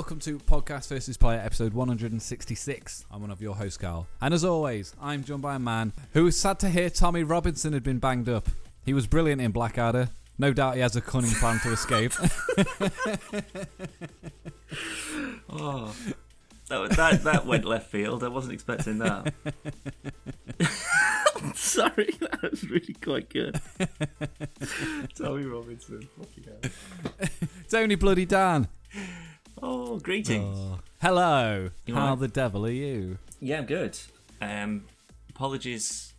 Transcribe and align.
Welcome 0.00 0.20
to 0.20 0.38
Podcast 0.38 0.88
versus 0.88 1.18
Player 1.18 1.42
episode 1.44 1.74
166. 1.74 3.04
I'm 3.10 3.20
one 3.20 3.30
of 3.30 3.42
your 3.42 3.54
hosts, 3.54 3.76
Carl. 3.76 4.06
And 4.22 4.32
as 4.32 4.46
always, 4.46 4.94
I'm 4.98 5.22
joined 5.22 5.42
by 5.42 5.56
a 5.56 5.58
man 5.58 5.92
who 6.14 6.24
was 6.24 6.40
sad 6.40 6.58
to 6.60 6.70
hear 6.70 6.88
Tommy 6.88 7.22
Robinson 7.22 7.74
had 7.74 7.82
been 7.82 7.98
banged 7.98 8.26
up. 8.26 8.48
He 8.82 8.94
was 8.94 9.06
brilliant 9.06 9.42
in 9.42 9.50
Blackadder. 9.50 10.08
No 10.38 10.54
doubt 10.54 10.76
he 10.76 10.80
has 10.80 10.96
a 10.96 11.02
cunning 11.02 11.32
plan 11.32 11.60
to 11.60 11.72
escape. 11.72 12.14
Oh, 15.50 15.94
that, 16.68 16.90
that 16.92 17.24
that 17.24 17.44
went 17.44 17.66
left 17.66 17.90
field. 17.90 18.24
I 18.24 18.28
wasn't 18.28 18.54
expecting 18.54 19.00
that. 19.00 19.34
Sorry, 21.54 22.14
that 22.20 22.40
was 22.50 22.70
really 22.70 22.94
quite 22.94 23.28
good. 23.28 23.60
Tommy 25.14 25.44
Robinson. 25.44 26.08
Fucking 26.16 26.44
hell. 26.44 27.28
it's 27.64 27.74
only 27.74 27.96
bloody 27.96 28.24
Dan. 28.24 28.68
Oh, 29.62 29.98
greetings. 29.98 30.56
Oh. 30.58 30.78
Hello. 31.00 31.70
You 31.86 31.94
How 31.94 32.02
alright? 32.02 32.18
the 32.20 32.28
devil 32.28 32.66
are 32.66 32.70
you? 32.70 33.18
Yeah, 33.40 33.58
I'm 33.58 33.66
good. 33.66 33.98
Um, 34.40 34.84
apologies. 35.30 36.14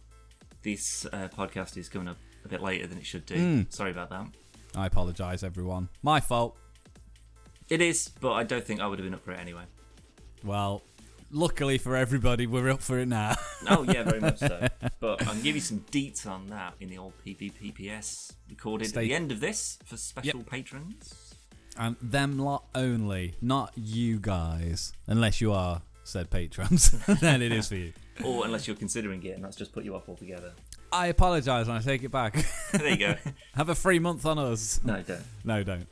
This 0.64 1.06
uh, 1.12 1.28
podcast 1.36 1.76
is 1.78 1.90
coming 1.90 2.08
up 2.08 2.18
a 2.46 2.48
bit 2.48 2.62
later 2.62 2.86
than 2.88 2.98
it 3.00 3.06
should 3.06 3.26
do. 3.26 3.36
Mm. 3.36 3.74
Sorry 3.74 3.92
about 3.92 4.10
that. 4.12 4.28
I 4.76 4.86
apologise, 4.86 5.44
everyone. 5.44 5.90
My 6.04 6.20
fault. 6.20 6.56
It 7.70 7.82
is, 7.82 8.10
but 8.20 8.34
I 8.34 8.44
don't 8.44 8.64
think 8.64 8.80
I 8.80 8.88
would 8.88 9.00
have 9.00 9.06
been 9.06 9.14
up 9.16 9.24
for 9.24 9.32
it 9.32 9.40
anyway. 9.40 9.64
Well, 10.44 10.84
luckily 11.32 11.78
for 11.78 11.96
everybody, 11.96 12.46
we're 12.46 12.70
up 12.70 12.82
for 12.82 13.00
it 13.00 13.08
now. 13.08 13.36
Oh 13.70 13.84
yeah, 13.84 14.04
very 14.04 14.20
much 14.20 14.38
so. 14.40 14.68
But 15.00 15.26
I'll 15.28 15.36
give 15.36 15.56
you 15.56 15.62
some 15.62 15.80
deets 15.92 16.28
on 16.28 16.48
that 16.48 16.76
in 16.80 16.90
the 16.90 16.98
old 17.00 17.14
PvPPS 17.26 18.34
recorded 18.50 18.90
Stay- 18.90 19.00
at 19.00 19.04
the 19.04 19.14
end 19.16 19.32
of 19.32 19.40
this 19.40 19.80
for 19.86 19.98
special 19.98 20.44
patrons. 20.44 21.14
And 21.78 21.96
them 22.02 22.38
lot 22.38 22.66
only, 22.76 23.36
not 23.42 23.72
you 23.76 24.20
guys. 24.20 24.94
Unless 25.08 25.42
you 25.42 25.54
are 25.54 25.82
said 26.04 26.30
patrons, 26.30 26.92
then 27.22 27.42
it 27.42 27.52
is 27.52 27.68
for 27.68 27.76
you. 27.76 27.94
Or 28.24 28.46
unless 28.46 28.68
you're 28.68 28.76
considering 28.76 29.24
it, 29.24 29.36
and 29.36 29.44
that's 29.44 29.56
just 29.56 29.72
put 29.72 29.84
you 29.84 29.96
off 29.96 30.08
altogether. 30.10 30.54
I 30.92 31.08
apologise 31.08 31.68
and 31.68 31.78
I 31.78 31.82
take 31.82 32.04
it 32.04 32.12
back. 32.12 32.46
there 32.74 32.90
you 32.90 32.98
go. 32.98 33.16
Have 33.56 33.70
a 33.70 33.76
free 33.76 34.00
month 34.00 34.26
on 34.26 34.38
us. 34.38 34.82
No, 34.84 35.02
don't. 35.02 35.22
No, 35.46 35.64
don't. 35.64 35.88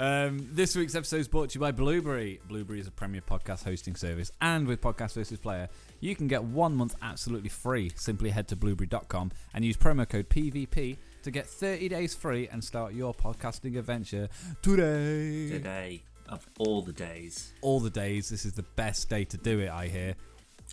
Um, 0.00 0.48
this 0.52 0.76
week's 0.76 0.94
episode 0.94 1.18
is 1.18 1.28
brought 1.28 1.50
to 1.50 1.54
you 1.56 1.60
by 1.60 1.72
Blubrry. 1.72 2.40
Blubrry 2.48 2.78
is 2.78 2.86
a 2.86 2.90
premier 2.92 3.20
podcast 3.20 3.64
hosting 3.64 3.96
service, 3.96 4.30
and 4.40 4.66
with 4.66 4.80
Podcast 4.80 5.14
versus 5.14 5.40
Player, 5.40 5.68
you 5.98 6.14
can 6.14 6.28
get 6.28 6.44
one 6.44 6.76
month 6.76 6.94
absolutely 7.02 7.48
free. 7.48 7.90
Simply 7.96 8.30
head 8.30 8.46
to 8.48 8.56
blubrry.com 8.56 9.32
and 9.54 9.64
use 9.64 9.76
promo 9.76 10.08
code 10.08 10.28
PVP 10.28 10.98
to 11.28 11.32
get 11.32 11.46
30 11.46 11.90
days 11.90 12.14
free 12.14 12.48
and 12.48 12.64
start 12.64 12.94
your 12.94 13.12
podcasting 13.12 13.78
adventure 13.78 14.30
today. 14.62 15.50
Today, 15.50 16.02
of 16.28 16.46
all 16.58 16.80
the 16.80 16.92
days, 16.92 17.52
All 17.60 17.80
the 17.80 17.90
days, 17.90 18.30
this 18.30 18.46
is 18.46 18.54
the 18.54 18.62
best 18.62 19.10
day 19.10 19.24
to 19.24 19.36
do 19.36 19.58
it, 19.60 19.68
I 19.68 19.88
hear. 19.88 20.14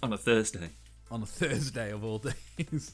on 0.01 0.13
a 0.13 0.17
Thursday. 0.17 0.69
on 1.11 1.21
a 1.21 1.25
Thursday 1.25 1.91
of 1.91 2.05
all 2.05 2.19
days. 2.19 2.93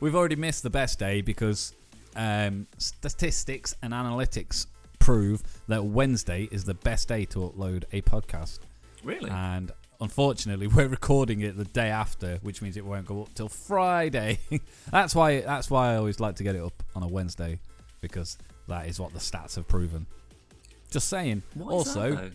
We've 0.00 0.16
already 0.16 0.34
missed 0.34 0.64
the 0.64 0.70
best 0.70 0.98
day 0.98 1.20
because 1.20 1.72
um, 2.16 2.66
statistics 2.78 3.76
and 3.80 3.92
analytics 3.92 4.66
prove 4.98 5.42
that 5.68 5.84
Wednesday 5.84 6.48
is 6.50 6.64
the 6.64 6.74
best 6.74 7.06
day 7.06 7.24
to 7.26 7.38
upload 7.40 7.84
a 7.92 8.02
podcast. 8.02 8.58
Really? 9.04 9.30
And 9.30 9.70
unfortunately, 10.00 10.66
we're 10.74 10.88
recording 10.88 11.40
it 11.40 11.56
the 11.56 11.64
day 11.64 11.88
after, 11.88 12.38
which 12.42 12.62
means 12.62 12.76
it 12.76 12.84
won't 12.84 13.06
go 13.06 13.22
up 13.22 13.34
till 13.34 13.48
Friday. 13.48 14.38
that's 14.90 15.14
why. 15.14 15.40
That's 15.40 15.70
why 15.70 15.92
I 15.92 15.96
always 15.96 16.20
like 16.20 16.36
to 16.36 16.42
get 16.42 16.54
it 16.54 16.62
up 16.62 16.82
on 16.94 17.02
a 17.02 17.08
Wednesday 17.08 17.58
because 18.00 18.38
that 18.68 18.86
is 18.86 19.00
what 19.00 19.12
the 19.12 19.18
stats 19.18 19.56
have 19.56 19.66
proven. 19.66 20.06
Just 20.90 21.08
saying. 21.08 21.42
What 21.54 21.72
also, 21.72 22.14
that. 22.14 22.32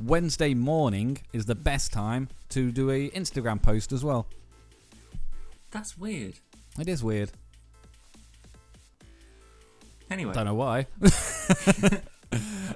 Wednesday 0.00 0.54
morning 0.54 1.18
is 1.32 1.46
the 1.46 1.54
best 1.54 1.92
time 1.92 2.28
to 2.50 2.70
do 2.70 2.90
a 2.90 3.10
Instagram 3.10 3.62
post 3.62 3.92
as 3.92 4.04
well. 4.04 4.26
that's 5.70 5.96
weird. 5.96 6.34
It 6.78 6.88
is 6.88 7.04
weird. 7.04 7.30
Anyway, 10.10 10.34
Don't 10.34 10.44
know 10.44 10.54
why. 10.54 10.86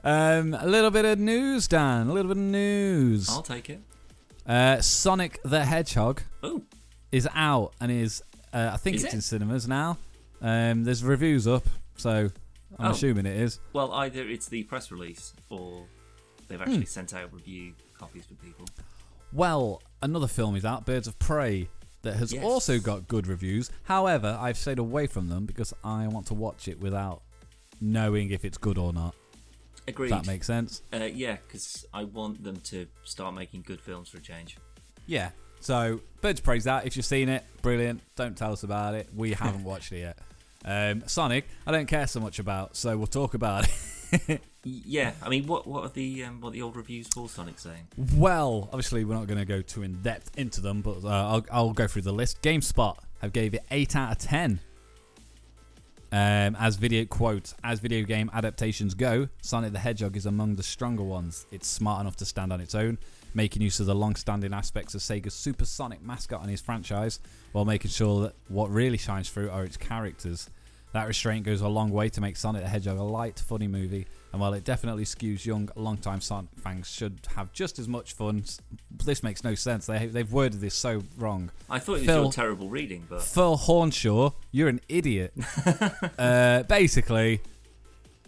um, 0.05 0.55
a 0.55 0.67
little 0.67 0.91
bit 0.91 1.05
of 1.05 1.19
news, 1.19 1.69
Dan. 1.69 2.09
A 2.09 2.13
little 2.13 2.29
bit 2.29 2.39
of 2.39 2.45
news. 2.45 3.29
I'll 3.29 3.43
take 3.43 3.69
it. 3.69 3.81
Uh, 4.49 4.81
Sonic 4.81 5.41
the 5.45 5.65
Hedgehog 5.65 6.23
Oh, 6.43 6.63
is 7.13 7.29
out 7.35 7.73
and 7.81 7.93
is. 7.93 8.23
Uh, 8.53 8.71
I 8.73 8.77
think 8.79 8.97
Is 8.97 9.05
it's 9.05 9.13
it? 9.13 9.17
in 9.17 9.21
cinemas 9.21 9.69
now. 9.69 9.99
Um, 10.41 10.85
there's 10.85 11.05
reviews 11.05 11.47
up, 11.47 11.67
so 11.97 12.31
I'm 12.79 12.87
Oh. 12.87 12.91
assuming 12.93 13.27
it 13.27 13.37
is. 13.37 13.61
well, 13.75 13.93
either 13.93 14.27
it's 14.27 14.49
the 14.49 14.63
press 14.65 14.91
release 14.91 15.35
or 15.51 15.85
they've 16.49 16.61
actually 16.61 16.87
sent 16.87 17.13
out 17.13 17.33
review 17.33 17.75
copies 17.99 18.25
for 18.25 18.35
people. 18.37 18.65
Well, 19.35 19.83
another 20.01 20.27
film 20.29 20.57
is 20.57 20.65
out, 20.65 20.87
Birds 20.87 21.07
of 21.07 21.19
Prey, 21.19 21.69
that 22.03 22.17
has 22.17 22.33
Yes. 22.33 22.43
also 22.43 22.79
got 22.79 23.07
good 23.07 23.27
reviews. 23.27 23.71
However, 23.83 24.39
I've 24.41 24.57
stayed 24.57 24.79
away 24.79 25.07
from 25.07 25.29
them 25.29 25.45
because 25.45 25.75
I 25.85 26.07
want 26.09 26.27
to 26.29 26.35
watch 26.35 26.69
it 26.69 26.81
without 26.81 27.21
knowing 27.81 28.31
if 28.31 28.45
it's 28.47 28.57
good 28.57 28.79
or 28.79 28.93
not. 28.95 29.15
Agreed. 29.89 30.11
That 30.13 30.27
makes 30.27 30.47
sense. 30.47 30.83
uh, 30.93 31.05
yeah, 31.05 31.37
because 31.47 31.87
I 31.93 32.05
want 32.05 32.43
them 32.45 32.57
to 32.65 32.87
start 33.05 33.35
making 33.35 33.63
good 33.63 33.81
films 33.81 34.09
for 34.09 34.19
a 34.19 34.21
change. 34.23 34.57
Yeah. 35.07 35.31
So, 35.61 36.01
Birds 36.21 36.41
Prey's 36.41 36.67
out. 36.67 36.87
If 36.87 36.97
you've 36.97 37.05
seen 37.05 37.29
it, 37.29 37.45
brilliant. 37.63 38.01
Don't 38.15 38.37
tell 38.37 38.53
us 38.53 38.63
about 38.63 38.95
it. 38.95 39.09
We 39.15 39.33
haven't 39.33 39.65
watched 39.73 39.91
it 39.93 40.01
yet. 40.01 40.19
Um, 40.65 41.03
Sonic, 41.07 41.47
I 41.67 41.73
don't 41.73 41.87
care 41.87 42.07
so 42.07 42.21
much 42.21 42.39
about, 42.39 42.77
so 42.77 42.97
we'll 42.97 43.07
talk 43.07 43.35
about 43.35 43.69
it. 44.13 44.41
Yeah, 44.65 45.13
I 45.23 45.29
mean, 45.29 45.47
what 45.47 45.67
what 45.67 45.85
are 45.85 45.89
the 45.89 46.25
um, 46.25 46.41
what 46.41 46.49
are 46.49 46.53
the 46.53 46.63
old 46.63 46.77
reviews 46.77 47.09
for 47.09 47.29
Sonic 47.29 47.59
saying? 47.59 47.87
well, 48.17 48.69
obviously, 48.73 49.05
we're 49.05 49.15
not 49.15 49.27
going 49.27 49.39
to 49.39 49.47
go 49.47 49.63
too 49.63 49.83
in 49.83 50.03
depth 50.03 50.37
into 50.37 50.61
them, 50.61 50.83
but 50.83 51.05
uh, 51.05 51.09
I'll, 51.09 51.47
I'll 51.51 51.73
go 51.73 51.87
through 51.87 52.03
the 52.03 52.13
list. 52.13 52.43
GameSpot 52.43 52.97
have 53.23 53.33
gave 53.33 53.55
it 53.55 53.65
eight 53.71 53.95
out 53.97 54.11
of 54.13 54.19
ten. 54.19 54.61
Um, 56.11 56.57
as 56.59 56.77
video 56.77 57.05
quote, 57.05 57.53
as 57.63 57.81
video 57.81 58.03
game 58.03 58.31
adaptations 58.33 58.95
go, 58.95 59.29
Sonic 59.43 59.73
the 59.73 59.79
Hedgehog 59.79 60.17
is 60.17 60.25
among 60.25 60.57
the 60.57 60.63
stronger 60.63 61.03
ones. 61.03 61.47
It's 61.51 61.69
smart 61.69 62.01
enough 62.01 62.17
to 62.17 62.25
stand 62.25 62.51
on 62.51 62.63
its 62.63 62.75
own, 62.75 62.97
making 63.35 63.61
use 63.61 63.79
of 63.79 63.87
the 63.87 63.95
long-standing 63.95 64.55
aspects 64.55 64.95
of 64.95 65.03
Sega's 65.03 65.35
Supersonic 65.35 66.03
mascot 66.03 66.41
and 66.41 66.51
his 66.51 66.63
franchise, 66.63 67.21
while 67.53 67.67
making 67.67 67.91
sure 67.91 68.23
that 68.23 68.35
what 68.49 68.71
really 68.71 68.97
shines 68.97 69.29
through 69.29 69.51
are 69.51 69.65
its 69.65 69.77
characters. 69.77 70.49
That 70.95 71.07
restraint 71.07 71.45
goes 71.45 71.61
a 71.61 71.69
long 71.69 71.91
way 71.91 72.09
to 72.09 72.21
make 72.23 72.39
Sonic 72.39 72.63
the 72.63 72.69
Hedgehog 72.69 72.97
a 72.97 73.03
light, 73.03 73.39
funny 73.39 73.69
movie, 73.69 74.07
and 74.33 74.41
while 74.41 74.53
it 74.53 74.65
definitely 74.65 75.05
skews 75.05 75.47
young, 75.47 75.71
long-time 75.75 76.21
Sonic 76.21 76.51
fans 76.57 76.89
should 76.91 77.19
have 77.35 77.53
just 77.53 77.79
as 77.79 77.89
much 77.89 78.13
fun. 78.13 78.45
This 78.91 79.23
makes 79.23 79.43
no 79.43 79.55
sense. 79.55 79.87
They, 79.87 80.07
they've 80.07 80.31
worded 80.31 80.61
this 80.61 80.75
so 80.75 81.03
wrong. 81.17 81.51
I 81.71 81.79
thought 81.79 81.95
it 81.95 81.99
was 82.01 82.07
Phil- 82.07 82.23
your 82.25 82.33
terrible 82.33 82.69
reading, 82.69 83.07
but 83.09 83.23
Phil 83.23 83.57
Hornshaw, 83.57 84.33
you're 84.53 84.69
an 84.69 84.81
idiot. 84.89 85.33
uh, 86.19 86.65
basically, 86.65 87.41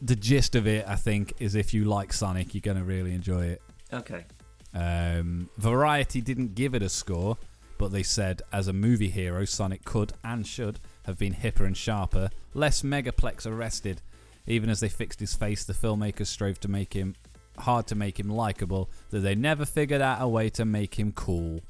the 0.00 0.16
gist 0.16 0.54
of 0.54 0.66
it, 0.66 0.86
I 0.88 0.96
think, 0.96 1.34
is 1.38 1.54
if 1.54 1.74
you 1.74 1.84
like 1.84 2.12
Sonic, 2.12 2.54
you're 2.54 2.62
going 2.62 2.78
to 2.78 2.84
really 2.84 3.12
enjoy 3.14 3.46
it. 3.46 3.62
okay. 3.92 4.24
Um, 4.72 5.50
Variety 5.58 6.20
didn't 6.20 6.54
give 6.54 6.74
it 6.74 6.82
a 6.82 6.88
score, 6.88 7.36
but 7.76 7.92
they 7.92 8.02
said 8.02 8.42
as 8.52 8.68
a 8.68 8.72
movie 8.72 9.08
hero, 9.08 9.44
Sonic 9.44 9.84
could 9.84 10.12
and 10.22 10.46
should 10.46 10.78
have 11.04 11.18
been 11.18 11.34
hipper 11.34 11.66
and 11.66 11.76
sharper, 11.76 12.30
less 12.54 12.82
megaplex 12.82 13.46
arrested. 13.46 14.00
Even 14.50 14.68
as 14.68 14.80
they 14.80 14.88
fixed 14.88 15.20
his 15.20 15.34
face, 15.34 15.64
the 15.64 15.72
filmmakers 15.72 16.26
strove 16.26 16.58
to 16.60 16.68
make 16.68 16.92
him 16.92 17.14
hard 17.58 17.86
to 17.88 17.94
make 17.94 18.18
him 18.18 18.28
likable, 18.28 18.90
that 19.10 19.20
they 19.20 19.34
never 19.34 19.64
figured 19.64 20.00
out 20.00 20.20
a 20.20 20.26
way 20.28 20.50
to 20.50 20.64
make 20.64 20.98
him 20.98 21.12
cool. 21.12 21.60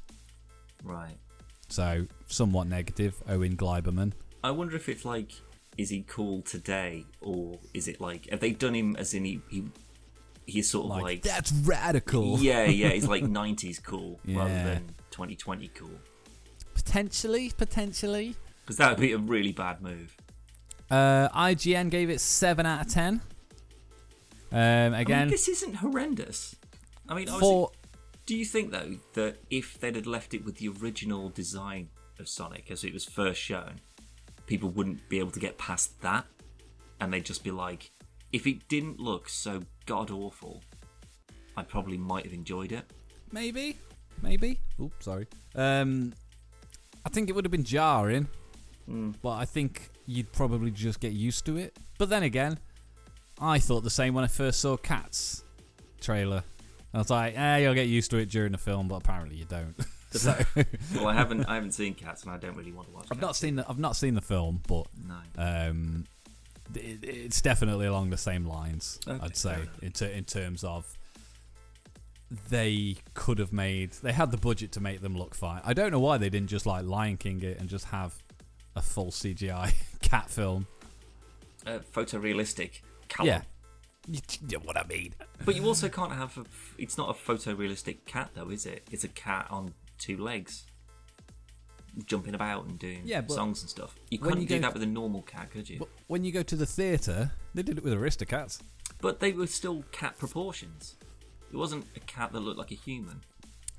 Right. 0.83 1.17
So, 1.69 2.07
somewhat 2.27 2.67
negative, 2.67 3.21
Owen 3.29 3.55
Gleiberman. 3.55 4.13
I 4.43 4.51
wonder 4.51 4.75
if 4.75 4.89
it's 4.89 5.05
like, 5.05 5.31
is 5.77 5.89
he 5.89 6.03
cool 6.07 6.41
today, 6.41 7.05
or 7.21 7.59
is 7.73 7.87
it 7.87 8.01
like, 8.01 8.29
have 8.29 8.39
they 8.39 8.51
done 8.51 8.73
him 8.73 8.95
as 8.97 9.13
in 9.13 9.25
he, 9.25 9.41
he 9.49 9.63
he's 10.47 10.69
sort 10.69 10.85
of 10.85 10.89
Like, 10.91 11.03
like, 11.03 11.21
that's 11.21 11.51
radical. 11.51 12.39
yeah, 12.39 12.65
yeah, 12.65 12.89
he's 12.89 13.07
like 13.07 13.23
'90s 13.41 13.81
cool 13.83 14.19
rather 14.27 14.49
than 14.63 14.87
2020 15.11 15.67
cool, 15.75 15.89
Potentially, 16.73 17.51
potentially. 17.57 18.35
because 18.63 18.77
that 18.77 18.89
would 18.89 18.99
be 18.99 19.11
a 19.13 19.17
really 19.17 19.51
bad 19.51 19.81
move. 19.81 20.15
Uh, 20.91 21.29
IGN 21.29 21.89
gave 21.89 22.09
it 22.09 22.19
7 22.19 22.65
out 22.65 22.85
of 22.85 22.91
10. 22.91 23.21
Um, 24.51 24.59
I 24.59 24.89
mean, 24.89 24.93
again, 24.93 25.27
this 25.29 25.47
isn't 25.47 25.75
horrendous. 25.75 26.55
I 27.07 27.13
mean, 27.15 27.27
for 27.27 27.71
do 28.25 28.35
you 28.35 28.43
think 28.43 28.71
though 28.71 28.97
that 29.13 29.37
if 29.49 29.79
they'd 29.79 29.95
had 29.95 30.05
left 30.05 30.33
it 30.33 30.43
with 30.43 30.57
the 30.57 30.67
original 30.67 31.29
design 31.29 31.89
of 32.19 32.27
Sonic 32.27 32.69
as 32.69 32.83
it 32.83 32.91
was 32.91 33.05
first 33.05 33.39
shown, 33.39 33.79
people 34.47 34.69
wouldn't 34.69 35.07
be 35.07 35.19
able 35.19 35.31
to 35.31 35.39
get 35.39 35.57
past 35.57 36.01
that, 36.01 36.25
and 36.99 37.13
they'd 37.13 37.23
just 37.23 37.45
be 37.45 37.51
like, 37.51 37.91
if 38.33 38.45
it 38.45 38.67
didn't 38.67 38.99
look 38.99 39.29
so 39.29 39.61
god 39.85 40.11
awful, 40.11 40.61
I 41.55 41.63
probably 41.63 41.97
might 41.97 42.25
have 42.25 42.33
enjoyed 42.33 42.73
it. 42.73 42.83
maybe, 43.31 43.77
maybe. 44.21 44.59
Oops, 44.81 45.05
sorry. 45.05 45.27
Um, 45.55 46.13
I 47.05 47.09
think 47.09 47.29
it 47.29 47.33
would 47.33 47.45
have 47.45 47.51
been 47.51 47.63
jarring, 47.63 48.27
Mm. 48.89 49.15
but 49.21 49.31
I 49.33 49.45
think 49.45 49.89
you'd 50.05 50.31
probably 50.31 50.71
just 50.71 50.99
get 50.99 51.13
used 51.13 51.45
to 51.45 51.57
it. 51.57 51.77
But 51.97 52.09
then 52.09 52.23
again, 52.23 52.57
I 53.39 53.59
thought 53.59 53.83
the 53.83 53.89
same 53.89 54.13
when 54.13 54.23
I 54.23 54.27
first 54.27 54.59
saw 54.59 54.75
Cats 54.77 55.43
trailer. 55.99 56.43
I 56.93 56.97
was 56.97 57.09
like, 57.09 57.37
eh, 57.37 57.57
you'll 57.59 57.73
get 57.73 57.87
used 57.87 58.11
to 58.11 58.17
it 58.17 58.25
during 58.29 58.51
the 58.51 58.57
film, 58.57 58.87
but 58.87 58.95
apparently 58.95 59.37
you 59.37 59.45
don't. 59.45 59.75
so 60.11 60.35
Well, 60.95 61.07
I 61.07 61.13
haven't 61.13 61.45
I 61.45 61.55
haven't 61.55 61.71
seen 61.71 61.93
Cats, 61.93 62.23
and 62.23 62.31
I 62.31 62.37
don't 62.37 62.55
really 62.55 62.73
want 62.73 62.89
to 62.89 62.93
watch. 62.93 63.07
I've 63.11 63.21
not 63.21 63.35
seen 63.35 63.55
the, 63.55 63.65
I've 63.69 63.79
not 63.79 63.95
seen 63.95 64.13
the 64.13 64.21
film, 64.21 64.61
but 64.67 64.87
No. 65.07 65.15
um, 65.37 66.05
it, 66.75 66.99
it's 67.03 67.41
definitely 67.41 67.85
along 67.85 68.09
the 68.09 68.17
same 68.17 68.45
lines. 68.45 68.99
Okay, 69.07 69.19
I'd 69.23 69.37
say 69.37 69.57
in, 69.81 69.91
ter- 69.93 70.07
in 70.07 70.25
terms 70.25 70.63
of 70.65 70.85
they 72.49 72.95
could 73.13 73.39
have 73.39 73.51
made 73.51 73.91
they 74.03 74.13
had 74.13 74.31
the 74.31 74.37
budget 74.37 74.71
to 74.73 74.79
make 74.79 75.01
them 75.01 75.17
look 75.17 75.35
fine. 75.35 75.61
I 75.65 75.73
don't 75.73 75.91
know 75.91 75.99
why 75.99 76.17
they 76.17 76.29
didn't 76.29 76.47
just 76.49 76.65
like 76.65 76.85
Lion 76.85 77.17
King 77.17 77.41
it 77.43 77.59
and 77.59 77.67
just 77.69 77.85
have 77.85 78.13
a 78.75 78.81
full 78.81 79.11
CGI 79.11 79.73
cat 80.01 80.29
film. 80.29 80.67
Uh, 81.65 81.79
photorealistic. 81.93 82.81
Callum. 83.07 83.27
Yeah, 83.27 83.41
you, 84.07 84.19
know 84.51 84.59
what 84.63 84.77
I 84.77 84.85
mean. 84.87 85.13
But 85.45 85.55
you 85.55 85.65
also 85.65 85.89
can't 85.89 86.13
have 86.13 86.37
a. 86.37 86.45
It's 86.77 86.97
not 86.97 87.09
a 87.09 87.13
photorealistic 87.13 88.05
cat, 88.05 88.31
though, 88.33 88.49
is 88.49 88.65
it? 88.65 88.87
It's 88.91 89.03
a 89.03 89.09
cat 89.09 89.47
on 89.49 89.73
two 89.99 90.17
legs, 90.17 90.65
jumping 92.05 92.33
about 92.33 92.65
and 92.65 92.79
doing 92.79 93.01
Yeah, 93.03 93.21
songs 93.27 93.61
and 93.61 93.69
stuff. 93.69 93.95
You 94.09 94.17
couldn't 94.17 94.41
you 94.41 94.47
do 94.47 94.55
go- 94.55 94.61
that 94.61 94.73
with 94.73 94.83
a 94.83 94.87
normal 94.87 95.21
cat, 95.23 95.51
could 95.51 95.69
you? 95.69 95.85
When 96.07 96.23
you 96.23 96.31
go 96.31 96.41
to 96.43 96.55
the 96.55 96.65
theatre, 96.65 97.31
they 97.53 97.63
did 97.63 97.77
it 97.77 97.83
with 97.83 97.93
Aristocats. 97.93 98.61
But 99.01 99.19
they 99.19 99.31
were 99.33 99.47
still 99.47 99.83
cat 99.91 100.17
proportions. 100.17 100.95
It 101.51 101.57
wasn't 101.57 101.85
a 101.95 101.99
cat 102.01 102.31
that 102.31 102.39
looked 102.39 102.57
like 102.57 102.71
a 102.71 102.75
human. 102.75 103.21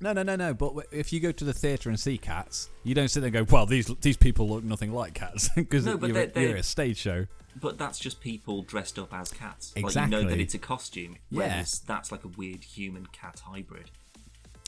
No, 0.03 0.13
no, 0.13 0.21
no, 0.23 0.35
no. 0.35 0.53
But 0.53 0.73
if 0.91 1.11
you 1.13 1.19
go 1.19 1.31
to 1.31 1.43
the 1.45 1.53
theatre 1.53 1.89
and 1.89 1.99
see 1.99 2.17
cats, 2.17 2.69
you 2.83 2.93
don't 2.93 3.07
sit 3.07 3.21
there 3.21 3.27
and 3.35 3.47
go, 3.47 3.55
"Well, 3.55 3.65
these 3.65 3.87
these 4.01 4.17
people 4.17 4.47
look 4.49 4.63
nothing 4.63 4.91
like 4.91 5.13
cats," 5.13 5.49
because 5.55 5.85
No, 5.85 5.97
you're, 6.05 6.29
you're 6.35 6.55
a 6.57 6.63
stage 6.63 6.97
show. 6.97 7.25
But 7.59 7.77
that's 7.77 7.99
just 7.99 8.19
people 8.19 8.63
dressed 8.63 8.97
up 8.99 9.13
as 9.13 9.31
cats. 9.31 9.71
Like 9.75 9.83
you 9.83 9.87
Exactly. 9.87 10.23
know 10.23 10.29
that 10.29 10.39
it's 10.39 10.53
a 10.55 10.59
costume. 10.59 11.17
Yeah. 11.29 11.63
That's 11.87 12.11
like 12.11 12.23
a 12.23 12.27
weird 12.29 12.63
human 12.63 13.05
cat 13.07 13.41
hybrid. 13.45 13.91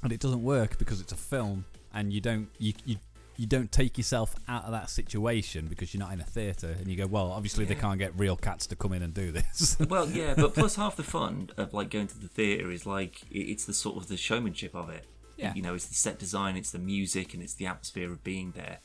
and 0.03 0.11
it 0.13 0.19
doesn't 0.19 0.43
work 0.43 0.77
because 0.77 1.01
it's 1.01 1.11
a 1.11 1.15
film 1.17 1.65
and 1.93 2.13
you 2.13 2.21
don't 2.21 2.49
you, 2.59 2.73
you 2.85 2.97
you 3.37 3.47
don't 3.47 3.71
take 3.71 3.97
yourself 3.97 4.35
out 4.47 4.63
of 4.65 4.71
that 4.71 4.89
situation 4.89 5.67
because 5.67 5.93
you're 5.93 5.99
not 5.99 6.13
in 6.13 6.21
a 6.21 6.23
theatre 6.23 6.75
and 6.79 6.87
you 6.87 6.95
go 6.95 7.07
well 7.07 7.31
obviously 7.31 7.65
they 7.65 7.75
can't 7.75 7.97
get 7.99 8.11
real 8.17 8.35
cats 8.37 8.67
to 8.67 8.75
come 8.75 8.93
in 8.93 9.01
and 9.01 9.13
do 9.13 9.31
this 9.31 9.77
Well, 9.89 10.07
yeah, 10.09 10.35
but 10.35 10.53
plus 10.53 10.75
half 10.75 10.95
the 10.95 11.03
fun 11.03 11.49
of 11.57 11.73
like 11.73 11.89
going 11.89 12.07
to 12.07 12.17
the 12.19 12.27
theatre 12.27 12.69
is 12.71 12.85
like 12.85 13.21
it's 13.31 13.65
the 13.65 13.73
sort 13.73 13.97
of 13.97 14.07
the 14.09 14.17
showmanship 14.17 14.75
of 14.75 14.89
it. 14.89 15.05
Yeah. 15.37 15.53
You 15.53 15.61
know, 15.61 15.73
it's 15.75 15.85
the 15.87 15.95
set 15.95 16.17
design, 16.19 16.55
it's 16.55 16.71
the 16.71 16.79
music, 16.79 17.33
and 17.33 17.43
it's 17.43 17.53
the 17.55 17.65
atmosphere 17.67 18.11
of 18.11 18.23
being 18.23 18.51
there. 18.55 18.79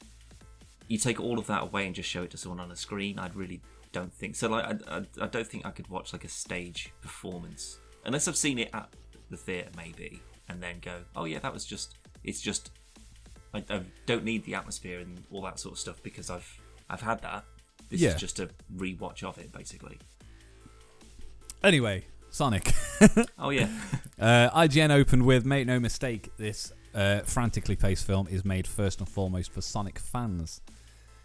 You 0.88 0.98
take 0.98 1.20
all 1.20 1.38
of 1.38 1.46
that 1.46 1.62
away 1.62 1.86
and 1.86 1.94
just 1.94 2.08
show 2.08 2.22
it 2.24 2.30
to 2.32 2.36
someone 2.36 2.58
on 2.60 2.70
a 2.72 2.76
screen. 2.76 3.18
I'd 3.18 3.36
really 3.36 3.60
don't 3.92 4.12
think 4.12 4.34
so. 4.36 4.48
Like, 4.48 4.64
I, 4.64 4.96
I, 4.98 5.02
I 5.22 5.26
don't 5.28 5.46
think 5.46 5.64
I 5.64 5.70
could 5.70 5.88
watch 5.88 6.12
like 6.12 6.24
a 6.24 6.28
stage 6.28 6.92
performance 7.00 7.78
unless 8.04 8.26
I've 8.26 8.36
seen 8.36 8.58
it 8.58 8.70
at 8.74 8.88
the 9.30 9.36
theatre, 9.36 9.70
maybe, 9.76 10.20
and 10.48 10.60
then 10.60 10.80
go, 10.80 11.02
oh 11.14 11.24
yeah, 11.26 11.38
that 11.38 11.52
was 11.52 11.64
just. 11.64 11.96
It's 12.24 12.40
just. 12.40 12.70
I, 13.54 13.64
I 13.70 13.82
don't 14.06 14.24
need 14.24 14.44
the 14.44 14.54
atmosphere 14.54 15.00
and 15.00 15.22
all 15.30 15.42
that 15.42 15.58
sort 15.60 15.72
of 15.74 15.78
stuff 15.78 16.02
because 16.02 16.30
I've 16.30 16.48
I've 16.88 17.00
had 17.02 17.22
that. 17.22 17.44
This 17.88 18.00
Yeah. 18.00 18.10
is 18.10 18.20
just 18.20 18.38
a 18.40 18.48
rewatch 18.76 19.22
of 19.24 19.38
it, 19.38 19.52
basically. 19.52 19.98
anyway 21.62 22.04
sonic 22.30 22.72
Oh 23.38 23.50
yeah. 23.50 23.68
uh, 24.20 24.50
ign 24.62 24.90
opened 24.90 25.24
with 25.24 25.44
make 25.44 25.66
no 25.66 25.80
mistake 25.80 26.30
this 26.36 26.72
uh, 26.94 27.20
frantically 27.20 27.76
paced 27.76 28.06
film 28.06 28.26
is 28.28 28.44
made 28.44 28.66
first 28.66 28.98
and 28.98 29.08
foremost 29.08 29.52
for 29.52 29.60
sonic 29.60 29.98
fans 29.98 30.60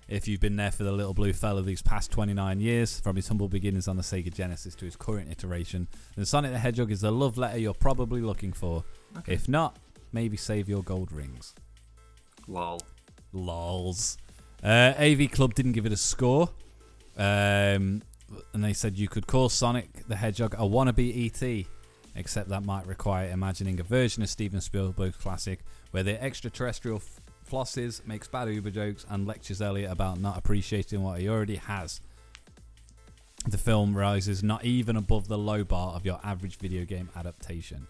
if 0.07 0.27
you've 0.27 0.39
been 0.39 0.55
there 0.55 0.71
for 0.71 0.83
the 0.83 0.91
little 0.91 1.13
blue 1.13 1.33
fella 1.33 1.61
these 1.63 1.81
past 1.81 2.11
29 2.11 2.59
years, 2.59 2.99
from 2.99 3.15
his 3.15 3.27
humble 3.27 3.47
beginnings 3.47 3.87
on 3.87 3.97
the 3.97 4.03
Sega 4.03 4.31
Genesis 4.31 4.75
to 4.75 4.85
his 4.85 4.95
current 4.95 5.31
iteration, 5.31 5.87
then 6.15 6.25
Sonic 6.25 6.51
the 6.51 6.59
Hedgehog 6.59 6.91
is 6.91 7.01
the 7.01 7.11
love 7.11 7.37
letter 7.37 7.57
you're 7.57 7.73
probably 7.73 8.21
looking 8.21 8.53
for. 8.53 8.83
Okay. 9.17 9.33
If 9.33 9.49
not, 9.49 9.77
maybe 10.11 10.37
save 10.37 10.69
your 10.69 10.83
gold 10.83 11.11
rings. 11.11 11.55
Lol. 12.47 12.81
Lols. 13.33 14.17
Uh, 14.63 14.93
AV 14.97 15.31
Club 15.31 15.55
didn't 15.55 15.71
give 15.71 15.85
it 15.85 15.91
a 15.91 15.97
score. 15.97 16.49
Um, 17.17 18.03
and 18.53 18.63
they 18.63 18.73
said 18.73 18.97
you 18.97 19.07
could 19.07 19.27
call 19.27 19.49
Sonic 19.49 20.07
the 20.07 20.15
Hedgehog 20.15 20.53
a 20.55 20.57
wannabe 20.59 21.25
ET, 21.25 21.65
except 22.15 22.49
that 22.49 22.63
might 22.63 22.87
require 22.87 23.29
imagining 23.29 23.79
a 23.79 23.83
version 23.83 24.23
of 24.23 24.29
Steven 24.29 24.61
Spielberg's 24.61 25.17
classic 25.17 25.59
where 25.91 26.03
the 26.03 26.21
extraterrestrial 26.21 26.97
f- 26.97 27.21
flosses, 27.49 28.05
makes 28.05 28.27
bad 28.27 28.49
Uber 28.49 28.71
jokes, 28.71 29.05
and 29.09 29.27
lectures 29.27 29.61
Elliot 29.61 29.91
about 29.91 30.19
not 30.19 30.37
appreciating 30.37 31.03
what 31.03 31.19
he 31.19 31.29
already 31.29 31.57
has. 31.57 32.01
The 33.47 33.57
film 33.57 33.95
rises 33.95 34.43
not 34.43 34.65
even 34.65 34.95
above 34.95 35.27
the 35.27 35.37
low 35.37 35.63
bar 35.63 35.93
of 35.93 36.05
your 36.05 36.19
average 36.23 36.57
video 36.57 36.83
game 36.85 37.09
adaptation. 37.15 37.87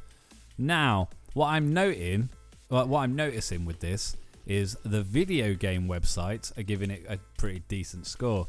Now, 0.57 1.09
what 1.33 1.47
I'm 1.47 1.73
noting, 1.73 2.29
what 2.67 2.87
what 2.87 3.01
I'm 3.01 3.15
noticing 3.15 3.65
with 3.65 3.79
this 3.79 4.17
is 4.45 4.77
the 4.83 5.01
video 5.01 5.53
game 5.53 5.87
websites 5.87 6.55
are 6.57 6.63
giving 6.63 6.91
it 6.91 7.05
a 7.07 7.17
pretty 7.37 7.63
decent 7.67 8.05
score. 8.05 8.47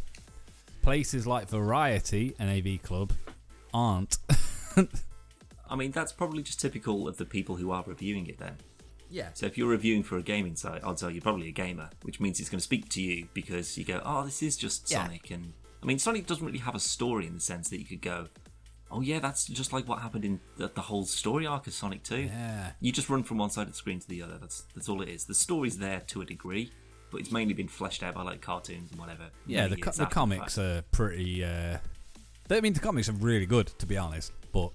Places 0.87 1.27
like 1.27 1.49
Variety 1.49 2.33
and 2.39 2.49
AV 2.49 2.81
Club 2.81 3.13
aren't. 3.75 4.19
I 5.69 5.75
mean, 5.75 5.91
that's 5.91 6.13
probably 6.13 6.45
just 6.45 6.61
typical 6.61 7.09
of 7.09 7.17
the 7.17 7.25
people 7.25 7.57
who 7.57 7.73
are 7.73 7.83
reviewing 7.85 8.29
it 8.29 8.39
then. 8.39 8.59
Yeah. 9.11 9.31
So 9.35 9.47
if 9.47 9.59
you're 9.59 9.67
reviewing 9.67 10.05
for 10.05 10.17
a 10.17 10.23
gaming 10.23 10.55
site, 10.55 10.85
odds 10.85 11.03
are 11.03 11.11
you're 11.11 11.23
probably 11.23 11.49
a 11.49 11.51
gamer, 11.51 11.91
which 12.03 12.21
means 12.21 12.39
it's 12.39 12.49
going 12.49 12.61
to 12.61 12.65
speak 12.65 12.89
to 12.91 13.03
you 13.03 13.27
because 13.35 13.77
you 13.77 13.85
go, 13.85 14.01
oh, 14.05 14.25
this 14.25 14.45
is 14.45 14.57
just 14.57 14.89
Yeah. 14.89 15.03
Sonic. 15.03 15.29
And 15.33 15.55
I 15.83 15.87
mean, 15.87 15.99
Sonic 15.99 16.25
doesn't 16.25 16.47
really 16.47 16.61
have 16.61 16.77
a 16.77 16.81
story 16.81 17.27
in 17.27 17.35
the 17.35 17.41
sense 17.41 17.69
that 17.71 17.81
you 17.81 17.85
could 17.85 18.01
go, 18.01 18.29
oh, 18.89 19.01
yeah, 19.01 19.19
that's 19.19 19.47
just 19.47 19.73
like 19.73 19.89
what 19.89 20.03
happened 20.03 20.25
in 20.25 20.39
the, 20.57 20.69
the 20.69 20.83
whole 20.83 21.05
story 21.05 21.49
arc 21.49 21.67
of 21.67 21.73
Sonic 21.73 22.05
2. 22.05 22.17
Yeah. 22.17 22.71
You 22.79 22.93
just 22.93 23.11
run 23.11 23.25
from 23.25 23.39
one 23.39 23.51
side 23.51 23.63
of 23.63 23.73
the 23.73 23.77
screen 23.77 23.99
to 23.99 24.09
the 24.09 24.23
other. 24.23 24.39
That's 24.39 24.63
that's 24.73 24.89
all 24.89 25.03
it 25.03 25.09
is. 25.09 25.25
The 25.25 25.35
story's 25.35 25.79
there 25.79 25.99
to 26.07 26.21
a 26.21 26.25
degree, 26.25 26.71
but 27.17 27.23
it's 27.23 27.33
mainly 27.33 27.55
been 27.55 27.67
fleshed 27.67 28.03
out 28.03 28.13
by 28.13 28.21
like 28.21 28.43
cartoons 28.43 28.91
and 28.91 29.01
whatever. 29.01 29.31
Yeah, 29.47 29.69
the, 29.69 29.77
co- 29.77 29.91
the 29.91 30.05
comics 30.05 30.59
are 30.59 30.83
pretty. 30.91 31.43
Uh, 31.43 31.79
I 32.51 32.61
mean, 32.61 32.75
the 32.75 32.81
comics 32.81 33.09
are 33.09 33.13
really 33.13 33.47
good, 33.47 33.69
to 33.79 33.87
be 33.87 33.97
honest. 33.97 34.33
But 34.53 34.73